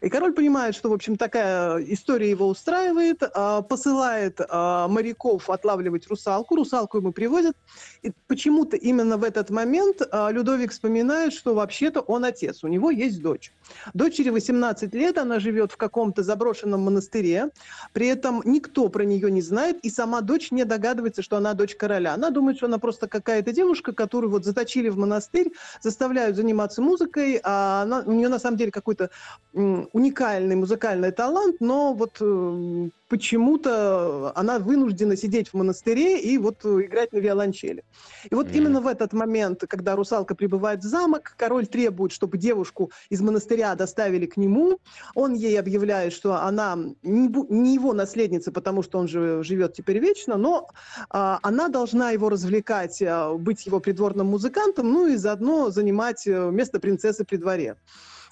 И 0.00 0.08
король 0.08 0.32
понимает, 0.32 0.74
что, 0.74 0.90
в 0.90 0.92
общем, 0.92 1.16
такая 1.16 1.78
история 1.84 2.30
его 2.30 2.48
устраивает, 2.48 3.22
а, 3.22 3.62
посылает 3.62 4.40
а, 4.48 4.88
моряков 4.88 5.50
отлавливать 5.50 6.06
русалку, 6.08 6.56
русалку 6.56 6.98
ему 6.98 7.12
привозят. 7.12 7.56
И 8.02 8.12
почему-то 8.26 8.76
именно 8.76 9.16
в 9.16 9.24
этот 9.24 9.50
момент 9.50 10.02
Людовик 10.12 10.72
вспоминает, 10.72 11.32
что 11.32 11.54
вообще-то 11.54 12.00
он 12.00 12.24
отец, 12.24 12.64
у 12.64 12.68
него 12.68 12.90
есть 12.90 13.20
дочь. 13.22 13.52
Дочери 13.94 14.30
18 14.30 14.94
лет, 14.94 15.18
она 15.18 15.40
живет 15.40 15.72
в 15.72 15.76
каком-то 15.76 16.22
заброшенном 16.22 16.82
монастыре, 16.82 17.50
при 17.92 18.08
этом 18.08 18.42
никто 18.44 18.88
про 18.88 19.04
нее 19.04 19.30
не 19.30 19.42
знает, 19.42 19.78
и 19.82 19.90
сама 19.90 20.20
дочь 20.20 20.50
не 20.50 20.64
догадывается, 20.64 21.22
что 21.22 21.36
она 21.36 21.54
дочь 21.54 21.74
короля. 21.74 22.14
Она 22.14 22.30
думает, 22.30 22.58
что 22.58 22.66
она 22.66 22.78
просто 22.78 23.08
какая-то 23.08 23.52
девушка, 23.52 23.92
которую 23.92 24.30
вот 24.30 24.44
заточили 24.44 24.88
в 24.88 24.98
монастырь, 24.98 25.52
заставляют 25.80 26.36
заниматься 26.36 26.82
музыкой, 26.82 27.40
а 27.42 27.82
она, 27.82 28.02
у 28.04 28.12
нее 28.12 28.28
на 28.28 28.38
самом 28.38 28.56
деле 28.56 28.70
какой-то 28.70 29.10
уникальный 29.92 30.56
музыкальный 30.56 31.10
талант, 31.10 31.56
но 31.60 31.94
вот 31.94 32.16
э, 32.20 32.88
почему-то 33.08 34.32
она 34.34 34.58
вынуждена 34.58 35.16
сидеть 35.16 35.48
в 35.48 35.54
монастыре 35.54 36.20
и 36.20 36.38
вот 36.38 36.64
играть 36.64 37.12
на 37.12 37.18
виолончели. 37.18 37.84
И 38.30 38.34
вот 38.34 38.48
mm. 38.48 38.56
именно 38.56 38.80
в 38.80 38.86
этот 38.86 39.12
момент, 39.12 39.62
когда 39.68 39.94
русалка 39.94 40.34
прибывает 40.34 40.80
в 40.80 40.88
замок, 40.88 41.34
король 41.36 41.66
требует, 41.66 42.12
чтобы 42.12 42.38
девушку 42.38 42.90
из 43.10 43.20
монастыря 43.20 43.74
доставили 43.74 44.26
к 44.26 44.36
нему. 44.36 44.78
Он 45.14 45.34
ей 45.34 45.58
объявляет, 45.58 46.12
что 46.12 46.42
она 46.42 46.76
не, 47.02 47.28
не 47.50 47.74
его 47.74 47.92
наследница, 47.92 48.52
потому 48.52 48.82
что 48.82 48.98
он 48.98 49.08
же 49.08 49.42
живет 49.44 49.74
теперь 49.74 49.98
вечно, 49.98 50.36
но 50.36 50.68
а, 51.10 51.38
она 51.42 51.68
должна 51.68 52.10
его 52.10 52.28
развлекать, 52.28 53.02
а, 53.02 53.34
быть 53.34 53.66
его 53.66 53.80
придворным 53.80 54.26
музыкантом, 54.26 54.92
ну 54.92 55.06
и 55.06 55.16
заодно 55.16 55.70
занимать 55.70 56.26
э, 56.26 56.50
место 56.50 56.80
принцессы 56.80 57.24
при 57.24 57.36
дворе. 57.36 57.76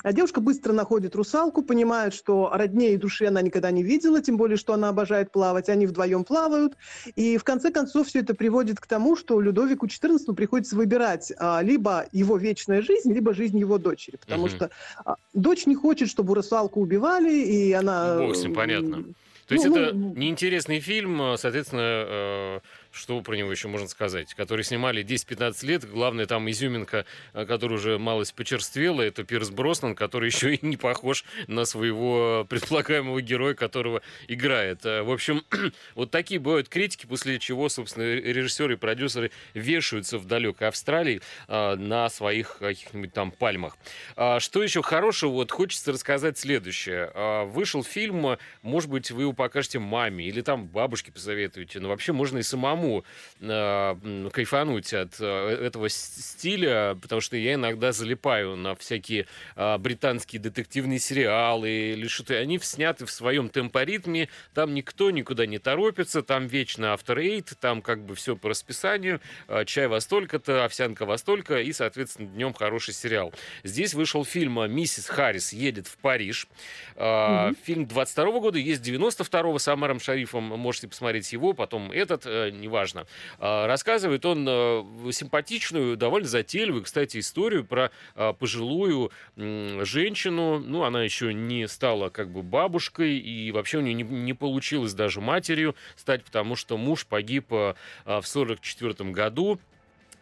А 0.03 0.13
девушка 0.13 0.41
быстро 0.41 0.73
находит 0.73 1.15
русалку, 1.15 1.63
понимает, 1.63 2.15
что 2.15 2.51
роднее 2.53 2.99
души 2.99 3.27
она 3.27 3.43
никогда 3.43 3.71
не 3.71 3.83
видела, 3.83 4.21
тем 4.21 4.37
более, 4.37 4.57
что 4.57 4.75
она 4.75 4.89
обожает 4.89 5.31
плавать. 5.31 5.69
Они 5.69 5.87
вдвоем 5.87 6.25
плавают. 6.25 6.75
И 7.17 7.37
в 7.37 7.45
конце 7.45 7.71
концов 7.71 8.09
все 8.09 8.21
это 8.21 8.35
приводит 8.35 8.81
к 8.81 8.87
тому, 8.87 9.17
что 9.17 9.41
Людовику 9.41 9.87
XIV 9.87 10.35
приходится 10.35 10.77
выбирать 10.77 11.33
а, 11.39 11.61
либо 11.63 12.07
его 12.13 12.37
вечная 12.37 12.83
жизнь, 12.83 13.13
либо 13.13 13.35
жизнь 13.35 13.59
его 13.59 13.79
дочери. 13.79 14.17
Потому 14.17 14.45
угу. 14.45 14.51
что 14.51 14.71
а, 15.05 15.17
дочь 15.33 15.67
не 15.67 15.75
хочет, 15.75 16.09
чтобы 16.09 16.35
русалку 16.35 16.81
убивали, 16.81 17.33
и 17.33 17.73
она... 17.73 18.19
Бог 18.19 18.37
с 18.37 18.43
ним, 18.43 18.55
понятно. 18.55 19.05
То 19.47 19.55
есть 19.55 19.67
ну, 19.67 19.77
это 19.77 19.95
ну, 19.95 20.15
неинтересный 20.15 20.81
фильм, 20.81 21.21
а, 21.21 21.37
соответственно, 21.37 21.81
э, 21.83 22.61
что 22.93 23.21
про 23.23 23.35
него 23.35 23.51
еще 23.51 23.69
можно 23.69 23.89
сказать, 23.89 24.35
который 24.35 24.65
снимали 24.65 25.03
10-15 25.05 25.67
лет. 25.67 25.91
Главное, 25.91 26.27
там 26.27 26.49
изюминка, 26.51 27.07
э, 27.33 27.47
которая 27.47 27.79
уже 27.79 27.99
малость 27.99 28.35
почерствела, 28.35 29.03
это 29.03 29.25
Пирс 29.25 29.51
Броснан, 29.51 29.95
который 29.95 30.29
еще 30.29 30.55
и 30.55 30.65
не 30.65 30.77
похож 30.77 31.25
на 31.49 31.65
своего 31.65 32.47
предполагаемого 32.49 33.21
героя, 33.23 33.55
которого 33.55 34.03
играет. 34.29 34.85
Э, 34.85 35.03
в 35.03 35.11
общем, 35.11 35.43
вот 35.95 36.11
такие 36.11 36.39
бывают 36.39 36.69
критики, 36.69 37.07
после 37.07 37.39
чего, 37.39 37.69
собственно, 37.69 38.05
режиссеры 38.05 38.75
и 38.75 38.77
продюсеры 38.77 39.31
вешаются 39.55 40.19
в 40.19 40.27
далекой 40.27 40.69
Австралии 40.69 41.23
э, 41.49 41.75
на 41.77 42.09
своих 42.11 42.59
каких-нибудь 42.59 43.13
там 43.13 43.31
пальмах. 43.31 43.77
А 44.17 44.39
что 44.39 44.63
еще 44.63 44.83
хорошего? 44.83 45.33
Вот 45.33 45.51
хочется 45.51 45.93
рассказать 45.93 46.39
следующее. 46.39 47.11
Вышел 47.47 47.83
фильм, 47.83 48.37
может 48.61 48.91
быть, 48.91 49.11
вы 49.11 49.23
его 49.23 49.33
покажете 49.33 49.79
маме 49.79 50.27
или 50.27 50.43
там 50.43 50.67
бабушке 50.67 51.11
посоветуете, 51.11 51.81
но 51.81 51.89
вообще 51.89 52.13
можно 52.13 52.39
и 52.39 52.43
самому 52.43 52.82
самому 52.83 53.05
э, 53.41 54.31
кайфануть 54.33 54.93
от 54.93 55.21
э, 55.21 55.67
этого 55.67 55.89
стиля, 55.89 56.97
потому 57.01 57.21
что 57.21 57.37
я 57.37 57.55
иногда 57.55 57.93
залипаю 57.93 58.57
на 58.57 58.75
всякие 58.75 59.27
э, 59.57 59.79
британские 59.79 60.41
детективные 60.41 60.99
сериалы 60.99 61.71
или 61.71 62.07
что-то. 62.09 62.35
Они 62.35 62.59
сняты 62.59 63.07
в 63.07 63.11
своем 63.11 63.49
темпоритме, 63.49 64.29
там 64.55 64.75
никто 64.75 65.11
никуда 65.11 65.47
не 65.47 65.59
торопится, 65.59 66.23
там 66.23 66.47
вечно 66.47 66.93
автор 66.93 67.19
эйт, 67.19 67.53
там 67.61 67.83
как 67.83 68.05
бы 68.05 68.15
все 68.15 68.37
по 68.37 68.49
расписанию, 68.49 69.21
э, 69.49 69.65
чай 69.65 69.87
во 69.87 70.01
столько-то, 70.01 70.65
овсянка 70.65 71.07
во 71.07 71.19
столько, 71.19 71.61
и, 71.61 71.73
соответственно, 71.73 72.29
днем 72.29 72.53
хороший 72.53 72.95
сериал. 72.95 73.33
Здесь 73.65 73.95
вышел 73.95 74.25
фильм 74.25 74.71
«Миссис 74.71 75.09
Харрис 75.09 75.53
едет 75.53 75.87
в 75.87 75.97
Париж». 75.99 76.49
Э, 76.97 77.03
mm-hmm. 77.03 77.57
Фильм 77.65 77.87
22 77.87 78.41
года, 78.41 78.59
есть 78.59 78.83
92-го 78.87 79.59
с 79.59 79.69
Амаром 79.69 80.01
Шарифом, 80.01 80.45
можете 80.45 80.89
посмотреть 80.89 81.33
его, 81.33 81.53
потом 81.53 81.93
этот, 81.93 82.27
э, 82.27 82.51
не 82.73 82.83
неважно. 82.83 83.07
А, 83.39 83.67
рассказывает 83.67 84.25
он 84.25 84.47
э, 84.49 85.13
симпатичную, 85.13 85.97
довольно 85.97 86.29
затейливую, 86.29 86.83
кстати, 86.83 87.19
историю 87.19 87.65
про 87.65 87.91
а, 88.15 88.33
пожилую 88.33 89.11
женщину. 89.37 90.59
Ну, 90.59 90.85
она 90.85 91.03
еще 91.03 91.35
не 91.35 91.69
стала 91.69 92.09
как 92.09 92.31
бы 92.31 92.43
бабушкой, 92.43 93.19
и 93.19 93.53
вообще 93.53 93.79
у 93.79 93.81
нее 93.83 93.95
не, 93.95 94.03
не 94.03 94.33
получилось 94.33 94.95
даже 94.95 95.21
матерью 95.21 95.75
стать, 95.97 96.25
потому 96.25 96.57
что 96.57 96.77
муж 96.77 97.07
погиб 97.07 97.47
а, 97.51 97.75
в 98.05 98.27
1944 98.27 99.11
году 99.11 99.59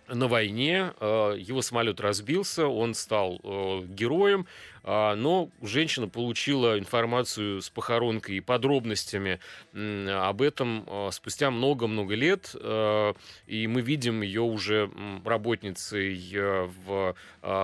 на 0.08 0.26
войне, 0.26 0.92
его 1.00 1.62
самолет 1.62 2.00
разбился, 2.00 2.66
он 2.66 2.94
стал 2.94 3.38
э, 3.44 3.82
героем, 3.86 4.48
но 4.84 5.50
женщина 5.62 6.08
получила 6.08 6.78
информацию 6.78 7.60
с 7.60 7.70
похоронкой 7.70 8.36
и 8.36 8.40
подробностями 8.40 9.40
об 9.72 10.42
этом 10.42 10.84
а, 10.86 11.10
спустя 11.10 11.50
много-много 11.50 12.14
лет, 12.14 12.54
а, 12.54 13.14
и 13.46 13.66
мы 13.66 13.80
видим 13.82 14.22
ее 14.22 14.42
уже 14.42 14.90
работницей 15.24 16.18
в 16.86 17.14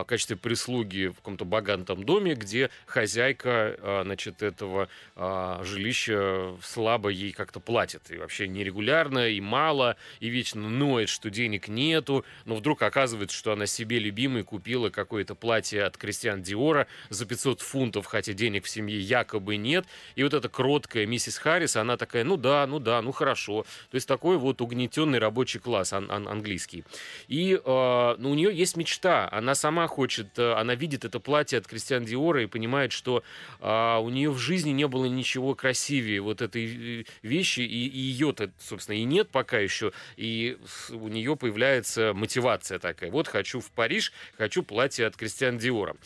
качестве 0.06 0.36
прислуги 0.36 1.08
в 1.08 1.16
каком-то 1.16 1.44
богатом 1.44 2.04
доме, 2.04 2.34
где 2.34 2.70
хозяйка 2.86 4.02
значит, 4.04 4.42
этого 4.42 4.88
жилища 5.16 6.56
слабо 6.62 7.08
ей 7.08 7.32
как-то 7.32 7.60
платит, 7.60 8.10
и 8.10 8.16
вообще 8.16 8.48
нерегулярно, 8.48 9.28
и 9.28 9.40
мало, 9.40 9.96
и 10.20 10.28
вечно 10.28 10.68
ноет, 10.68 11.08
что 11.08 11.30
денег 11.30 11.68
нету, 11.68 12.24
но 12.44 12.54
вдруг 12.54 12.82
оказывается, 12.82 13.36
что 13.36 13.52
она 13.52 13.66
себе 13.66 13.98
любимой 13.98 14.44
купила 14.44 14.90
какое-то 14.90 15.34
платье 15.34 15.84
от 15.84 15.96
Кристиан 15.96 16.42
Диора, 16.42 16.86
за 17.10 17.26
500 17.26 17.60
фунтов, 17.60 18.06
хотя 18.06 18.32
денег 18.32 18.64
в 18.64 18.68
семье 18.68 19.00
якобы 19.00 19.56
нет. 19.56 19.86
И 20.14 20.22
вот 20.22 20.34
эта 20.34 20.48
кроткая 20.48 21.06
миссис 21.06 21.38
Харрис, 21.38 21.76
она 21.76 21.96
такая, 21.96 22.24
ну 22.24 22.36
да, 22.36 22.66
ну 22.66 22.78
да, 22.78 23.02
ну 23.02 23.12
хорошо. 23.12 23.64
То 23.90 23.94
есть 23.94 24.08
такой 24.08 24.38
вот 24.38 24.60
угнетенный 24.60 25.18
рабочий 25.18 25.58
класс 25.60 25.92
ан- 25.92 26.10
ан- 26.10 26.28
английский. 26.28 26.84
И 27.28 27.54
э, 27.62 28.14
ну, 28.18 28.30
у 28.30 28.34
нее 28.34 28.54
есть 28.54 28.76
мечта. 28.76 29.28
Она 29.30 29.54
сама 29.54 29.86
хочет, 29.86 30.38
э, 30.38 30.52
она 30.52 30.74
видит 30.74 31.04
это 31.04 31.20
платье 31.20 31.58
от 31.58 31.66
Кристиан 31.66 32.04
Диора 32.04 32.42
и 32.42 32.46
понимает, 32.46 32.92
что 32.92 33.22
э, 33.60 33.96
у 33.98 34.08
нее 34.10 34.30
в 34.30 34.38
жизни 34.38 34.70
не 34.70 34.86
было 34.86 35.06
ничего 35.06 35.54
красивее 35.54 36.20
вот 36.20 36.42
этой 36.42 37.06
вещи, 37.22 37.60
и, 37.60 37.86
и 37.86 37.98
ее-то, 37.98 38.50
собственно, 38.58 38.96
и 38.96 39.04
нет 39.04 39.28
пока 39.30 39.58
еще. 39.58 39.92
И 40.16 40.58
у 40.90 41.08
нее 41.08 41.36
появляется 41.36 42.12
мотивация 42.14 42.78
такая. 42.78 43.10
Вот 43.10 43.28
хочу 43.28 43.60
в 43.60 43.70
Париж, 43.70 44.12
хочу 44.36 44.62
платье 44.62 45.06
от 45.06 45.16
Кристиан 45.16 45.58
Диора. 45.58 45.96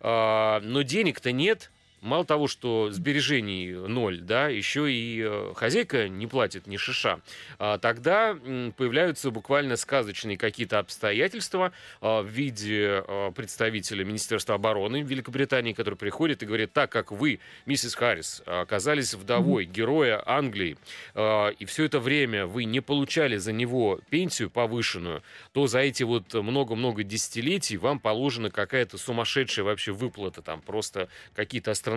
А, 0.00 0.60
но 0.62 0.82
денег-то 0.82 1.32
нет, 1.32 1.70
мало 2.00 2.24
того, 2.24 2.48
что 2.48 2.90
сбережений 2.90 3.72
ноль, 3.72 4.20
да, 4.20 4.48
еще 4.48 4.90
и 4.92 5.22
э, 5.22 5.52
хозяйка 5.54 6.08
не 6.08 6.26
платит 6.26 6.66
ни 6.66 6.76
шиша. 6.76 7.20
А, 7.58 7.78
тогда 7.78 8.34
появляются 8.76 9.30
буквально 9.30 9.76
сказочные 9.76 10.36
какие-то 10.36 10.78
обстоятельства 10.78 11.72
а, 12.00 12.22
в 12.22 12.26
виде 12.26 13.02
а, 13.06 13.30
представителя 13.32 14.04
Министерства 14.04 14.54
обороны 14.54 15.02
Великобритании, 15.02 15.72
который 15.72 15.96
приходит 15.96 16.42
и 16.42 16.46
говорит, 16.46 16.72
так 16.72 16.90
как 16.90 17.12
вы, 17.12 17.40
миссис 17.66 17.94
Харрис, 17.94 18.42
оказались 18.46 19.14
вдовой 19.14 19.64
героя 19.64 20.22
Англии, 20.26 20.76
и 21.16 21.64
все 21.66 21.84
это 21.84 22.00
время 22.00 22.46
вы 22.46 22.64
не 22.64 22.80
получали 22.80 23.36
за 23.36 23.52
него 23.52 24.00
пенсию 24.10 24.50
повышенную, 24.50 25.22
то 25.52 25.66
за 25.66 25.80
эти 25.80 26.02
вот 26.02 26.32
много-много 26.34 27.02
десятилетий 27.02 27.76
вам 27.76 27.98
положена 27.98 28.50
какая-то 28.50 28.98
сумасшедшая 28.98 29.64
вообще 29.64 29.92
выплата, 29.92 30.42
там 30.42 30.60
просто 30.60 31.08
какие-то 31.34 31.70
астрономические 31.70 31.89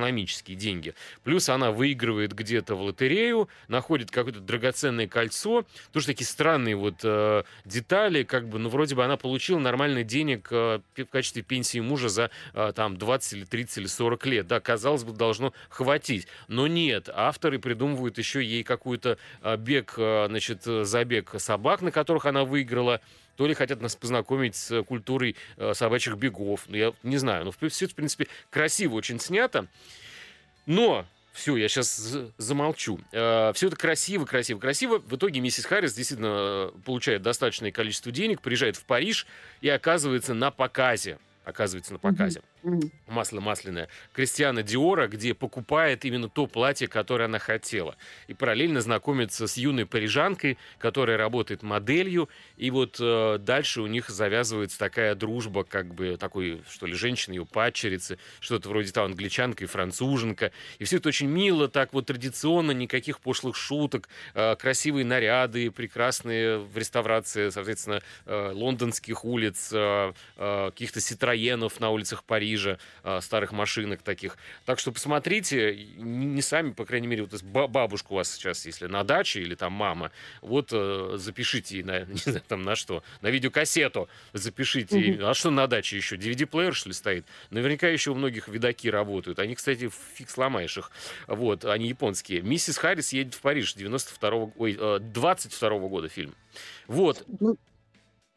деньги. 0.55 0.93
Плюс 1.23 1.49
она 1.49 1.71
выигрывает 1.71 2.33
где-то 2.33 2.75
в 2.75 2.81
лотерею, 2.81 3.49
находит 3.67 4.11
какое-то 4.11 4.39
драгоценное 4.39 5.07
кольцо. 5.07 5.65
Тоже 5.91 6.07
такие 6.07 6.27
странные 6.27 6.75
вот 6.75 6.95
э, 7.03 7.43
детали, 7.65 8.23
как 8.23 8.47
бы, 8.47 8.59
ну, 8.59 8.69
вроде 8.69 8.95
бы 8.95 9.03
она 9.03 9.17
получила 9.17 9.59
нормальный 9.59 10.03
денег 10.03 10.47
э, 10.51 10.79
в 10.95 11.05
качестве 11.05 11.41
пенсии 11.41 11.79
мужа 11.79 12.09
за 12.09 12.29
э, 12.53 12.73
там 12.75 12.97
20 12.97 13.33
или 13.33 13.45
30 13.45 13.77
или 13.79 13.87
40 13.87 14.25
лет. 14.27 14.47
Да, 14.47 14.59
казалось 14.59 15.03
бы, 15.03 15.13
должно 15.13 15.53
хватить. 15.69 16.27
Но 16.47 16.67
нет, 16.67 17.09
авторы 17.13 17.59
придумывают 17.59 18.17
еще 18.17 18.43
ей 18.43 18.63
какую-то 18.63 19.17
э, 19.41 19.57
бег, 19.57 19.95
э, 19.97 20.25
значит, 20.29 20.63
забег 20.63 21.35
собак, 21.37 21.81
на 21.81 21.91
которых 21.91 22.25
она 22.25 22.45
выиграла 22.45 23.01
то 23.35 23.47
ли 23.47 23.53
хотят 23.53 23.81
нас 23.81 23.95
познакомить 23.95 24.55
с 24.55 24.83
культурой 24.83 25.35
э, 25.57 25.73
собачьих 25.73 26.15
бегов. 26.15 26.65
Ну, 26.67 26.75
я 26.75 26.93
не 27.03 27.17
знаю. 27.17 27.45
Но 27.45 27.53
ну, 27.59 27.69
все 27.69 27.87
в 27.87 27.95
принципе, 27.95 28.27
красиво 28.49 28.95
очень 28.95 29.19
снято. 29.19 29.67
Но 30.65 31.05
все, 31.33 31.57
я 31.57 31.67
сейчас 31.67 32.15
замолчу. 32.37 32.99
Э, 33.11 33.51
все 33.53 33.67
это 33.67 33.75
красиво, 33.75 34.25
красиво, 34.25 34.59
красиво. 34.59 34.99
В 34.99 35.15
итоге 35.15 35.39
миссис 35.39 35.65
Харрис 35.65 35.93
действительно 35.93 36.27
э, 36.29 36.71
получает 36.85 37.21
достаточное 37.21 37.71
количество 37.71 38.11
денег, 38.11 38.41
приезжает 38.41 38.75
в 38.75 38.85
Париж 38.85 39.25
и 39.61 39.69
оказывается 39.69 40.33
на 40.33 40.51
показе. 40.51 41.17
Оказывается 41.43 41.93
на 41.93 41.99
показе. 41.99 42.39
Mm-hmm 42.39 42.52
масло 43.07 43.39
масляное 43.39 43.89
Кристиана 44.13 44.63
Диора, 44.63 45.07
где 45.07 45.33
покупает 45.33 46.05
именно 46.05 46.29
то 46.29 46.47
платье, 46.47 46.87
которое 46.87 47.25
она 47.25 47.39
хотела. 47.39 47.95
И 48.27 48.33
параллельно 48.33 48.81
знакомится 48.81 49.47
с 49.47 49.57
юной 49.57 49.85
парижанкой, 49.85 50.57
которая 50.79 51.17
работает 51.17 51.63
моделью. 51.63 52.29
И 52.57 52.71
вот 52.71 52.97
э, 52.99 53.37
дальше 53.39 53.81
у 53.81 53.87
них 53.87 54.09
завязывается 54.09 54.79
такая 54.79 55.15
дружба, 55.15 55.63
как 55.63 55.93
бы 55.93 56.17
такой, 56.17 56.61
что 56.69 56.85
ли, 56.85 56.93
женщины, 56.93 57.33
ее 57.33 57.45
падчерицы, 57.45 58.17
что-то 58.39 58.69
вроде 58.69 58.91
там 58.91 59.05
англичанка 59.05 59.63
и 59.63 59.67
француженка. 59.67 60.51
И 60.79 60.85
все 60.85 60.97
это 60.97 61.09
очень 61.09 61.27
мило, 61.27 61.67
так 61.67 61.93
вот 61.93 62.05
традиционно, 62.07 62.71
никаких 62.71 63.19
пошлых 63.19 63.55
шуток, 63.55 64.09
э, 64.33 64.55
красивые 64.55 65.05
наряды, 65.05 65.69
прекрасные 65.71 66.59
в 66.59 66.77
реставрации, 66.77 67.49
соответственно, 67.49 68.01
э, 68.25 68.51
лондонских 68.53 69.25
улиц, 69.25 69.69
э, 69.73 70.13
э, 70.37 70.71
каких-то 70.71 71.01
ситроенов 71.01 71.79
на 71.79 71.89
улицах 71.89 72.23
Парижа 72.23 72.52
Парижа, 72.53 72.77
старых 73.21 73.51
машинок 73.51 74.01
таких. 74.03 74.37
Так 74.65 74.79
что 74.79 74.91
посмотрите, 74.91 75.75
не 75.97 76.41
сами, 76.41 76.71
по 76.71 76.85
крайней 76.85 77.07
мере, 77.07 77.23
вот 77.23 77.41
бабушка 77.43 78.13
у 78.13 78.15
вас 78.15 78.31
сейчас, 78.31 78.65
если 78.65 78.87
на 78.87 79.03
даче 79.03 79.41
или 79.41 79.55
там 79.55 79.73
мама, 79.73 80.11
вот 80.41 80.69
э, 80.71 81.13
запишите 81.15 81.83
на, 81.83 82.01
не 82.05 82.17
знаю, 82.17 82.43
там 82.47 82.61
на 82.63 82.75
что, 82.75 83.03
на 83.21 83.27
видеокассету 83.27 84.07
запишите. 84.33 84.99
Mm-hmm. 84.99 85.29
А 85.29 85.33
что 85.33 85.49
на 85.49 85.67
даче 85.67 85.97
еще? 85.97 86.15
DVD-плеер, 86.15 86.73
что 86.73 86.89
ли, 86.89 86.93
стоит? 86.93 87.25
Наверняка 87.49 87.87
еще 87.87 88.11
у 88.11 88.15
многих 88.15 88.47
видаки 88.47 88.89
работают. 88.89 89.39
Они, 89.39 89.55
кстати, 89.55 89.89
фиг 90.15 90.29
сломаешь 90.29 90.77
их. 90.77 90.91
Вот, 91.27 91.65
они 91.65 91.87
японские. 91.87 92.41
Миссис 92.41 92.77
Харрис 92.77 93.13
едет 93.13 93.33
в 93.33 93.41
Париж 93.41 93.73
92 93.73 94.51
ой, 94.57 94.99
22 94.99 95.69
э, 95.69 95.71
-го 95.71 95.89
года 95.89 96.09
фильм. 96.09 96.35
Вот. 96.87 97.25
Ну, 97.39 97.57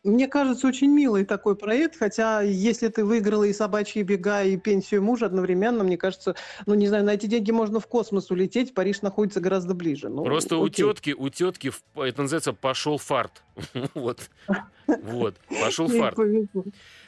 мне 0.06 0.28
кажется, 0.28 0.66
очень 0.66 0.90
милый 0.90 1.24
такой 1.24 1.56
проект, 1.56 1.98
хотя 1.98 2.40
если 2.40 2.88
ты 2.88 3.04
выиграла 3.04 3.44
и 3.44 3.52
собачьи 3.52 4.02
бега, 4.02 4.42
и 4.42 4.56
пенсию 4.56 5.02
мужа 5.02 5.26
одновременно, 5.26 5.84
мне 5.84 5.96
кажется, 5.96 6.36
ну, 6.64 6.74
не 6.74 6.88
знаю, 6.88 7.04
на 7.04 7.10
эти 7.10 7.26
деньги 7.26 7.50
можно 7.50 7.80
в 7.80 7.86
космос 7.86 8.30
улететь, 8.30 8.72
Париж 8.72 9.02
находится 9.02 9.40
гораздо 9.40 9.74
ближе. 9.74 10.08
Ну, 10.08 10.24
Просто 10.24 10.56
окей. 10.62 10.84
у 10.84 10.92
тетки, 10.92 11.14
у 11.16 11.28
тетки, 11.28 11.72
это 11.96 12.22
называется 12.22 12.52
«пошел 12.52 12.98
фарт». 12.98 13.42
Вот, 13.94 14.30
вот, 14.86 15.34
пошел 15.48 15.88
фарт. 15.88 16.18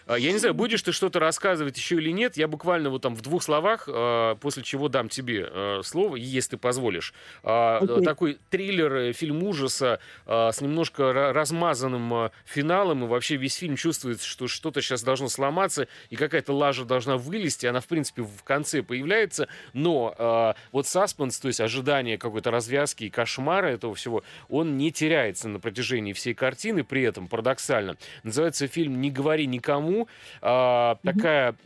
А, 0.09 0.19
я 0.19 0.33
не 0.33 0.39
знаю, 0.39 0.55
будешь 0.55 0.83
ты 0.83 0.93
что-то 0.93 1.21
рассказывать 1.21 1.77
еще 1.77 1.97
или 1.97 2.11
нет. 2.11 2.37
Я 2.39 2.49
буквально 2.49 2.89
вот 2.89 3.03
там 3.03 3.15
в 3.15 3.21
двух 3.21 3.43
словах, 3.43 3.89
а, 3.89 4.37
после 4.37 4.63
чего 4.63 4.89
дам 4.89 5.11
тебе 5.11 5.47
а, 5.47 5.81
слово, 5.85 6.17
если 6.17 6.53
ты 6.53 6.57
позволишь. 6.57 7.13
Okay. 7.43 8.03
Такой 8.03 8.39
триллер, 8.49 8.95
э, 8.95 9.13
фильм 9.13 9.43
ужаса 9.43 10.01
с 10.27 10.61
немножко 10.61 11.13
размазанным 11.13 12.31
финалом, 12.47 13.05
и 13.05 13.07
вообще 13.07 13.37
весь 13.37 13.55
фильм 13.55 13.77
чувствуется, 13.77 14.27
что 14.27 14.49
что-то 14.49 14.81
сейчас 14.81 15.03
должно 15.03 15.29
сломаться, 15.29 15.89
и 16.09 16.17
какая-то 16.17 16.55
лажа 16.55 16.85
должна 16.85 17.19
вылезти. 17.19 17.67
Она, 17.67 17.81
в 17.81 17.87
принципе, 17.87 18.23
в 18.23 18.43
конце 18.45 18.83
появляется, 18.83 19.49
но 19.75 20.55
вот 20.73 20.87
саспенс, 20.87 21.39
то 21.39 21.49
есть 21.49 21.61
ожидание 21.61 22.17
какой-то 22.17 22.51
развязки 22.51 23.05
и 23.05 23.11
кошмара 23.11 23.67
этого 23.67 23.95
всего, 23.95 24.23
он 24.49 24.79
не 24.79 24.91
теряется 24.91 25.49
на 25.49 25.61
протяжении 25.61 26.15
всей 26.15 26.35
картины, 26.35 26.85
при 26.85 27.03
этом 27.03 27.29
парадоксально. 27.29 27.97
Называется 28.23 28.67
фильм 28.69 29.01
«Не 29.01 29.11
говори 29.11 29.47
никому», 29.47 29.98
а, 30.43 30.99
такая 31.03 31.57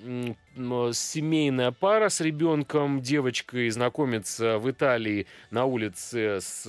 семейная 0.93 1.73
пара 1.73 2.09
с 2.09 2.21
ребенком, 2.21 3.01
девочкой 3.01 3.69
знакомится 3.71 4.59
в 4.59 4.71
Италии 4.71 5.27
на 5.51 5.65
улице 5.65 6.39
с 6.41 6.67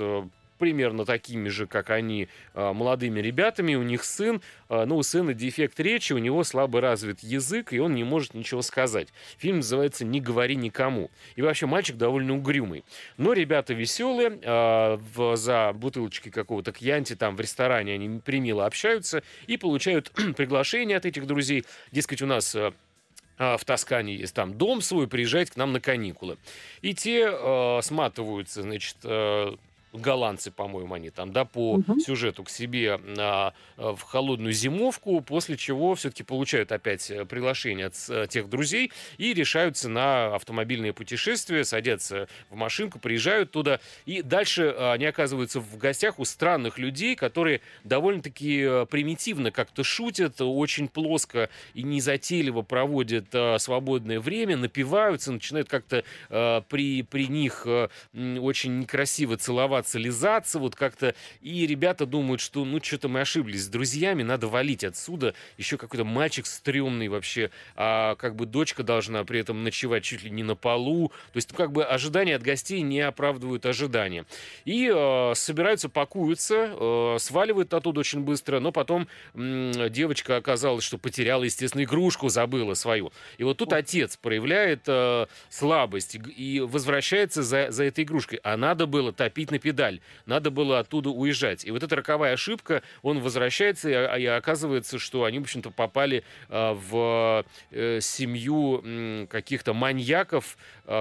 примерно 0.63 1.03
такими 1.03 1.49
же, 1.49 1.67
как 1.67 1.89
они, 1.89 2.29
а, 2.53 2.71
молодыми 2.71 3.19
ребятами. 3.19 3.75
У 3.75 3.83
них 3.83 4.05
сын, 4.05 4.41
а, 4.69 4.85
ну, 4.85 4.95
у 4.95 5.03
сына 5.03 5.33
дефект 5.33 5.77
речи, 5.81 6.13
у 6.13 6.19
него 6.19 6.45
слабо 6.45 6.79
развит 6.79 7.19
язык, 7.19 7.73
и 7.73 7.79
он 7.79 7.95
не 7.95 8.05
может 8.05 8.33
ничего 8.33 8.61
сказать. 8.61 9.09
Фильм 9.37 9.57
называется 9.57 10.05
«Не 10.05 10.21
говори 10.21 10.55
никому». 10.55 11.11
И 11.35 11.41
вообще 11.41 11.65
мальчик 11.65 11.97
довольно 11.97 12.33
угрюмый. 12.33 12.85
Но 13.17 13.33
ребята 13.33 13.73
веселые, 13.73 14.39
а, 14.45 14.97
за 15.35 15.73
бутылочкой 15.73 16.31
какого-то 16.31 16.71
кьянти 16.71 17.17
там 17.17 17.35
в 17.35 17.41
ресторане 17.41 17.95
они 17.95 18.21
примило 18.21 18.65
общаются 18.65 19.21
и 19.47 19.57
получают 19.57 20.11
приглашение 20.37 20.95
от 20.95 21.05
этих 21.05 21.27
друзей. 21.27 21.65
Дескать, 21.91 22.21
у 22.21 22.25
нас 22.25 22.55
в 22.55 23.65
Тоскане 23.65 24.15
есть 24.15 24.35
там 24.35 24.53
дом 24.53 24.81
свой, 24.81 25.07
приезжайте 25.07 25.51
к 25.51 25.55
нам 25.57 25.73
на 25.73 25.81
каникулы. 25.81 26.37
И 26.81 26.93
те 26.93 27.27
э, 27.27 27.79
сматываются, 27.81 28.61
значит, 28.61 28.97
э, 29.03 29.55
голландцы, 29.93 30.51
по-моему, 30.51 30.93
они 30.93 31.09
там, 31.09 31.31
да, 31.31 31.45
по 31.45 31.73
угу. 31.73 31.99
сюжету 31.99 32.43
к 32.43 32.49
себе 32.49 32.99
а, 33.17 33.53
в 33.77 34.01
холодную 34.01 34.53
зимовку, 34.53 35.21
после 35.21 35.55
чего 35.57 35.95
все-таки 35.95 36.23
получают 36.23 36.71
опять 36.71 37.09
э, 37.11 37.25
приглашение 37.25 37.87
от 37.87 37.95
а, 38.09 38.27
тех 38.27 38.49
друзей 38.49 38.91
и 39.17 39.33
решаются 39.33 39.89
на 39.89 40.35
автомобильное 40.35 40.93
путешествие, 40.93 41.63
садятся 41.63 42.27
в 42.49 42.55
машинку, 42.55 42.99
приезжают 42.99 43.51
туда, 43.51 43.79
и 44.05 44.21
дальше 44.21 44.73
а, 44.75 44.93
они 44.93 45.05
оказываются 45.05 45.59
в 45.59 45.77
гостях 45.77 46.19
у 46.19 46.25
странных 46.25 46.77
людей, 46.77 47.15
которые 47.15 47.61
довольно-таки 47.83 48.85
примитивно 48.89 49.51
как-то 49.51 49.83
шутят, 49.83 50.41
очень 50.41 50.87
плоско 50.87 51.49
и 51.73 51.83
незатейливо 51.83 52.61
проводят 52.63 53.27
а, 53.33 53.57
свободное 53.59 54.19
время, 54.19 54.57
напиваются, 54.57 55.31
начинают 55.31 55.69
как-то 55.69 56.03
а, 56.29 56.61
при, 56.61 57.03
при 57.03 57.27
них 57.27 57.63
а, 57.65 57.89
очень 58.13 58.79
некрасиво 58.79 59.37
целоваться 59.37 59.82
целоваться, 59.83 59.99
лизаться, 59.99 60.59
вот 60.59 60.75
как-то. 60.75 61.15
И 61.41 61.67
ребята 61.67 62.05
думают, 62.05 62.41
что 62.41 62.65
ну 62.65 62.81
что-то 62.81 63.07
мы 63.07 63.21
ошиблись 63.21 63.63
с 63.63 63.67
друзьями, 63.67 64.23
надо 64.23 64.47
валить 64.47 64.83
отсюда. 64.83 65.33
Еще 65.57 65.77
какой-то 65.77 66.05
мальчик 66.05 66.45
стрёмный 66.45 67.07
вообще, 67.07 67.51
а 67.75 68.15
как 68.15 68.35
бы 68.35 68.45
дочка 68.45 68.83
должна 68.83 69.23
при 69.23 69.39
этом 69.39 69.63
ночевать 69.63 70.03
чуть 70.03 70.23
ли 70.23 70.31
не 70.31 70.43
на 70.43 70.55
полу. 70.55 71.09
То 71.33 71.37
есть 71.37 71.53
как 71.53 71.71
бы 71.71 71.83
ожидания 71.83 72.35
от 72.35 72.41
гостей 72.41 72.81
не 72.81 73.01
оправдывают 73.01 73.65
ожидания. 73.65 74.25
И 74.65 74.91
э, 74.93 75.33
собираются, 75.35 75.89
пакуются, 75.89 76.69
э, 76.71 77.17
сваливают 77.19 77.73
оттуда 77.73 77.99
очень 77.99 78.21
быстро, 78.21 78.59
но 78.59 78.71
потом 78.71 79.07
э, 79.33 79.89
девочка 79.89 80.37
оказалась, 80.37 80.83
что 80.83 80.97
потеряла, 80.97 81.43
естественно, 81.43 81.83
игрушку, 81.83 82.29
забыла 82.29 82.73
свою. 82.73 83.11
И 83.37 83.43
вот 83.43 83.57
тут 83.57 83.73
отец 83.73 84.17
проявляет 84.17 84.83
э, 84.87 85.27
слабость 85.49 86.17
и, 86.37 86.59
возвращается 86.59 87.43
за, 87.43 87.71
за 87.71 87.83
этой 87.83 88.03
игрушкой. 88.03 88.39
А 88.43 88.57
надо 88.57 88.85
было 88.85 89.11
топить 89.11 89.51
на 89.51 89.59
педаль 89.59 89.72
педаль. 89.73 89.99
Надо 90.25 90.51
было 90.51 90.79
оттуда 90.79 91.09
уезжать. 91.09 91.65
И 91.65 91.71
вот 91.71 91.83
эта 91.83 91.95
роковая 91.95 92.33
ошибка, 92.33 92.83
он 93.01 93.19
возвращается, 93.19 93.89
и, 93.89 93.93
а, 93.93 94.15
и 94.17 94.25
оказывается, 94.25 94.99
что 94.99 95.23
они, 95.23 95.39
в 95.39 95.43
общем-то, 95.43 95.71
попали 95.71 96.23
а, 96.49 96.73
в 96.73 97.43
э, 97.71 97.99
семью 98.01 99.27
каких-то 99.29 99.73
маньяков, 99.73 100.57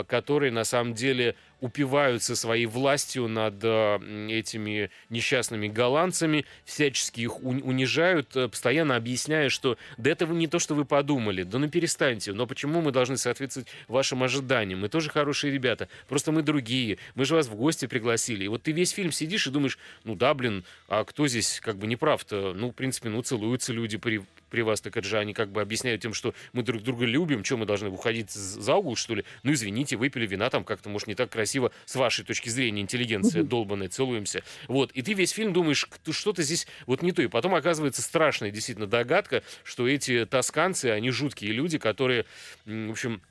которые 0.07 0.53
на 0.53 0.65
самом 0.65 0.95
деле 0.95 1.35
упиваются 1.63 2.35
своей 2.35 2.67
властью 2.67 3.29
над 3.29 3.55
э, 3.63 4.29
этими 4.31 4.91
несчастными 5.11 5.69
голландцами, 5.69 6.45
всячески 6.65 7.21
их 7.21 7.41
унижают, 7.41 8.35
э, 8.37 8.49
постоянно 8.49 8.97
объясняя, 8.97 9.49
что 9.49 9.79
да 9.97 10.11
это 10.11 10.27
не 10.27 10.49
то, 10.49 10.59
что 10.59 10.75
вы 10.75 10.85
подумали, 10.85 11.45
да 11.45 11.61
ну 11.61 11.69
перестаньте, 11.69 12.33
но 12.33 12.49
почему 12.49 12.83
мы 12.83 12.91
должны 12.91 13.17
соответствовать 13.17 13.69
вашим 13.87 14.25
ожиданиям? 14.25 14.81
Мы 14.81 14.89
тоже 14.89 15.09
хорошие 15.09 15.53
ребята, 15.53 15.89
просто 16.09 16.33
мы 16.33 16.43
другие, 16.43 16.99
мы 17.15 17.25
же 17.25 17.37
вас 17.37 17.47
в 17.47 17.55
гости 17.55 17.87
пригласили. 17.87 18.45
И 18.45 18.49
вот 18.49 18.65
ты 18.65 18.73
весь 18.73 18.91
фильм 18.91 19.13
сидишь 19.13 19.47
и 19.47 19.51
думаешь, 19.51 19.79
ну 20.03 20.17
да, 20.17 20.35
блин, 20.35 20.65
а 20.89 21.05
кто 21.05 21.29
здесь 21.29 21.61
как 21.63 21.77
бы 21.77 21.87
не 21.87 21.95
прав-то? 21.95 22.55
Ну, 22.55 22.71
в 22.71 22.73
принципе, 22.73 23.09
ну 23.09 23.23
целуются 23.23 23.73
люди 23.73 23.99
при, 23.99 24.21
при 24.53 24.61
вас, 24.61 24.83
так 24.83 24.95
это 24.99 25.09
же 25.09 25.19
они 25.19 25.33
как 25.33 25.51
бы 25.51 25.63
объясняют 25.63 26.03
тем, 26.03 26.13
что 26.13 26.35
мы 26.53 26.63
друг 26.63 26.83
друга 26.83 27.07
любим, 27.07 27.43
что 27.43 27.57
мы 27.57 27.65
должны 27.65 27.89
уходить 27.89 28.31
за 28.31 28.75
угол, 28.75 28.97
что 28.97 29.15
ли? 29.15 29.25
Ну, 29.43 29.53
извините, 29.55 29.97
выпили 29.97 30.27
вина 30.27 30.51
там 30.51 30.63
как-то, 30.63 30.91
может, 30.91 31.09
не 31.09 31.15
так 31.15 31.31
красиво 31.31 31.73
с 31.87 31.97
вашей 31.97 32.23
точки 32.23 32.51
зрения, 32.51 32.83
интеллигенция 32.83 33.43
долбанная, 33.43 33.89
целуемся. 33.89 34.45
Вот, 34.69 34.93
и 34.93 35.01
ты 35.01 35.15
весь 35.15 35.31
фильм 35.31 35.55
думаешь, 35.55 35.89
что-то 36.11 36.43
здесь 36.43 36.67
вот 36.85 37.01
не 37.01 37.13
то. 37.13 37.23
И 37.23 37.29
потом 37.29 37.55
оказывается 37.55 38.03
страшная 38.03 38.51
действительно 38.51 38.87
догадка, 38.87 39.43
что 39.65 39.89
эти 39.89 40.27
тосканцы, 40.27 40.87
они 40.87 41.11
жуткие 41.11 41.53
люди, 41.53 41.79
которые, 41.79 42.27
в 42.67 42.91
общем, 42.91 43.23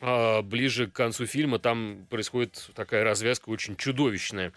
а, 0.00 0.40
ближе 0.40 0.86
к 0.86 0.94
концу 0.94 1.26
фильма 1.26 1.58
там 1.58 2.06
происходит 2.08 2.70
такая 2.74 3.04
развязка 3.04 3.50
очень 3.50 3.76
чудовищная 3.76 4.52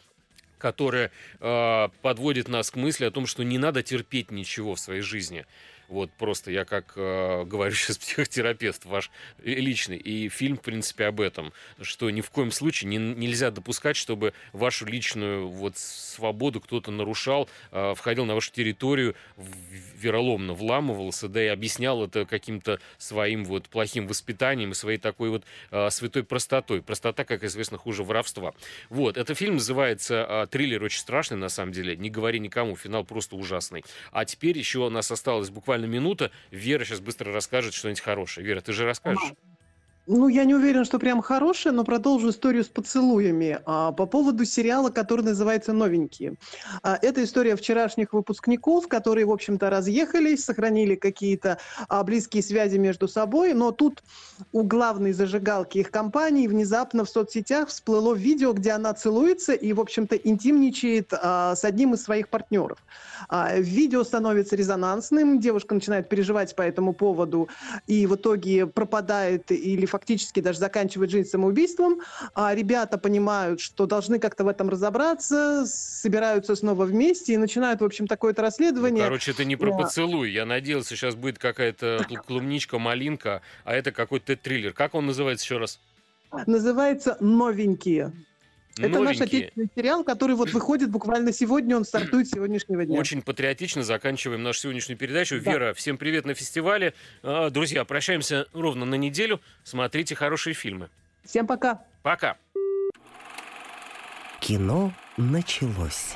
которая 0.58 1.12
э, 1.42 1.90
подводит 2.02 2.48
нас 2.48 2.72
к 2.72 2.76
мысли 2.76 3.06
о 3.06 3.12
том, 3.12 3.28
что 3.28 3.44
не 3.44 3.58
надо 3.60 3.84
терпеть 3.84 4.32
ничего 4.32 4.74
в 4.74 4.80
своей 4.80 5.02
жизни. 5.02 5.46
Вот 5.88 6.12
просто 6.12 6.52
я 6.52 6.66
как 6.66 6.94
э, 6.96 7.44
говорю 7.46 7.74
сейчас 7.76 7.98
психотерапевт 7.98 8.86
ваш 8.86 9.12
личный. 9.44 9.98
И 9.98 10.30
фильм, 10.30 10.58
в 10.58 10.62
принципе, 10.62 11.06
об 11.06 11.22
этом. 11.22 11.54
Что 11.82 12.10
ни 12.10 12.22
в 12.22 12.30
коем 12.30 12.52
случае 12.52 12.90
не, 12.90 12.98
нельзя 12.98 13.52
допускать, 13.52 13.96
чтобы 13.96 14.34
вашу 14.54 14.86
личную 14.86 15.48
вот 15.48 15.78
свободу 15.78 16.62
кто-то 16.62 16.92
нарушал, 16.92 17.50
э, 17.72 17.94
входил 17.96 18.26
на 18.26 18.36
вашу 18.36 18.52
территорию, 18.52 19.16
вероломно 19.96 20.54
вламывался, 20.54 21.28
да 21.28 21.44
и 21.44 21.48
объяснял 21.48 22.04
это 22.04 22.26
каким-то 22.26 22.80
своим 22.98 23.46
вот 23.46 23.70
плохим 23.70 24.08
воспитанием 24.08 24.72
и 24.72 24.74
своей 24.76 24.98
такой 24.98 25.30
вот 25.30 25.44
э, 25.72 25.90
святой 25.90 26.24
простотой. 26.24 26.82
Простота, 26.82 27.24
как 27.24 27.44
известно, 27.44 27.78
хуже 27.78 28.04
воровства. 28.04 28.54
Вот, 28.90 29.18
этот 29.18 29.38
фильм 29.38 29.56
называется 29.56 30.26
э, 30.28 30.48
«Триллер 30.50 30.84
очень 30.84 31.00
страшный», 31.00 31.38
на 31.38 31.50
самом 31.50 31.72
деле. 31.72 31.96
Не 31.96 32.10
говори 32.10 32.40
никому, 32.40 32.76
финал 32.76 33.04
просто 33.04 33.36
ужасный. 33.36 33.84
А 34.12 34.26
теперь 34.26 34.58
еще 34.58 34.80
у 34.80 34.90
нас 34.90 35.12
осталось 35.12 35.50
буквально 35.50 35.75
буквально 35.76 35.86
минута. 35.86 36.32
Вера 36.52 36.84
сейчас 36.86 37.00
быстро 37.00 37.34
расскажет 37.34 37.74
что-нибудь 37.74 38.02
хорошее. 38.02 38.48
Вера, 38.48 38.62
ты 38.62 38.74
же 38.74 38.86
расскажешь? 38.86 39.34
Ну, 40.08 40.28
я 40.28 40.46
не 40.46 40.54
уверен, 40.54 40.86
что 40.86 41.00
прям 41.00 41.22
хорошая, 41.24 41.74
но 41.74 41.84
продолжу 41.84 42.30
историю 42.30 42.64
с 42.64 42.68
поцелуями. 42.68 43.60
А, 43.66 43.92
по 43.92 44.06
поводу 44.06 44.46
сериала, 44.46 44.92
который 44.92 45.26
называется 45.26 45.74
«Новенькие». 45.74 46.36
А, 46.84 47.00
это 47.02 47.24
история 47.24 47.56
вчерашних 47.56 48.14
выпускников, 48.14 48.88
которые, 48.88 49.26
в 49.26 49.32
общем-то, 49.32 49.72
разъехались, 49.72 50.46
сохранили 50.46 50.94
какие-то 50.94 51.58
а, 51.88 52.04
близкие 52.04 52.44
связи 52.44 52.78
между 52.78 53.08
собой, 53.08 53.56
но 53.56 53.72
тут 53.72 54.04
у 54.52 54.62
главной 54.62 55.12
зажигалки 55.12 55.80
их 55.80 55.90
компании 55.90 56.48
внезапно 56.48 57.04
в 57.04 57.10
соцсетях 57.10 57.70
всплыло 57.70 58.14
видео, 58.14 58.54
где 58.54 58.72
она 58.72 58.94
целуется 58.94 59.54
и, 59.54 59.74
в 59.74 59.80
общем-то, 59.80 60.16
интимничает 60.18 61.14
а, 61.14 61.56
с 61.56 61.64
одним 61.64 61.96
из 61.96 62.04
своих 62.04 62.30
партнеров. 62.30 62.78
А, 63.28 63.58
видео 63.58 64.04
становится 64.04 64.56
резонансным, 64.56 65.40
девушка 65.40 65.74
начинает 65.74 66.10
переживать 66.10 66.56
по 66.56 66.62
этому 66.62 66.94
поводу 66.94 67.50
и 67.88 68.06
в 68.06 68.16
итоге 68.16 68.68
пропадает 68.68 69.52
или 69.52 69.88
фактически 69.96 70.42
даже 70.42 70.60
заканчивает 70.60 71.10
жизнь 71.10 71.30
самоубийством, 71.30 72.02
а 72.34 72.54
ребята 72.54 72.98
понимают, 72.98 73.62
что 73.62 73.86
должны 73.86 74.20
как-то 74.20 74.44
в 74.44 74.50
этом 74.50 74.68
разобраться, 74.68 75.66
собираются 75.66 76.58
снова 76.58 76.84
вместе 76.84 77.34
и 77.34 77.38
начинают, 77.38 77.80
в 77.80 77.86
общем, 77.86 78.06
такое-то 78.06 78.42
расследование. 78.42 79.04
Ну, 79.04 79.10
короче, 79.10 79.32
это 79.32 79.46
не 79.46 79.56
про 79.56 79.72
да. 79.72 79.78
поцелуй. 79.78 80.32
Я 80.32 80.46
надеялся, 80.46 80.90
сейчас 80.90 81.16
будет 81.16 81.40
какая-то 81.40 82.06
клубничка, 82.28 82.78
малинка, 82.78 83.42
а 83.64 83.74
это 83.74 83.94
какой-то 83.94 84.36
триллер. 84.36 84.74
Как 84.74 84.96
он 84.96 85.06
называется 85.06 85.46
еще 85.46 85.60
раз? 85.60 85.80
Называется 86.46 87.16
«Новенькие». 87.22 88.12
Это 88.78 88.90
Новенькие. 88.90 89.04
наш 89.06 89.22
отечественный 89.22 89.70
сериал, 89.74 90.04
который 90.04 90.36
вот 90.36 90.52
выходит 90.52 90.90
буквально 90.90 91.32
сегодня, 91.32 91.78
он 91.78 91.86
стартует 91.86 92.28
сегодняшнего 92.28 92.86
дня. 92.86 93.00
Очень 93.00 93.22
патриотично 93.22 93.84
заканчиваем 93.84 94.44
нашу 94.44 94.60
сегодняшнюю 94.62 94.98
передачу. 94.98 95.40
Да. 95.42 95.52
Вера, 95.52 95.74
всем 95.74 95.98
привет 95.98 96.26
на 96.26 96.34
фестивале. 96.34 96.94
А, 97.24 97.50
друзья, 97.50 97.86
прощаемся 97.86 98.48
ровно 98.52 98.86
на 98.86 98.96
неделю. 98.96 99.40
Смотрите 99.64 100.16
хорошие 100.16 100.54
фильмы. 100.54 100.90
Всем 101.24 101.48
пока. 101.48 101.84
Пока. 102.04 102.38
Кино 104.42 104.94
началось. 105.16 106.16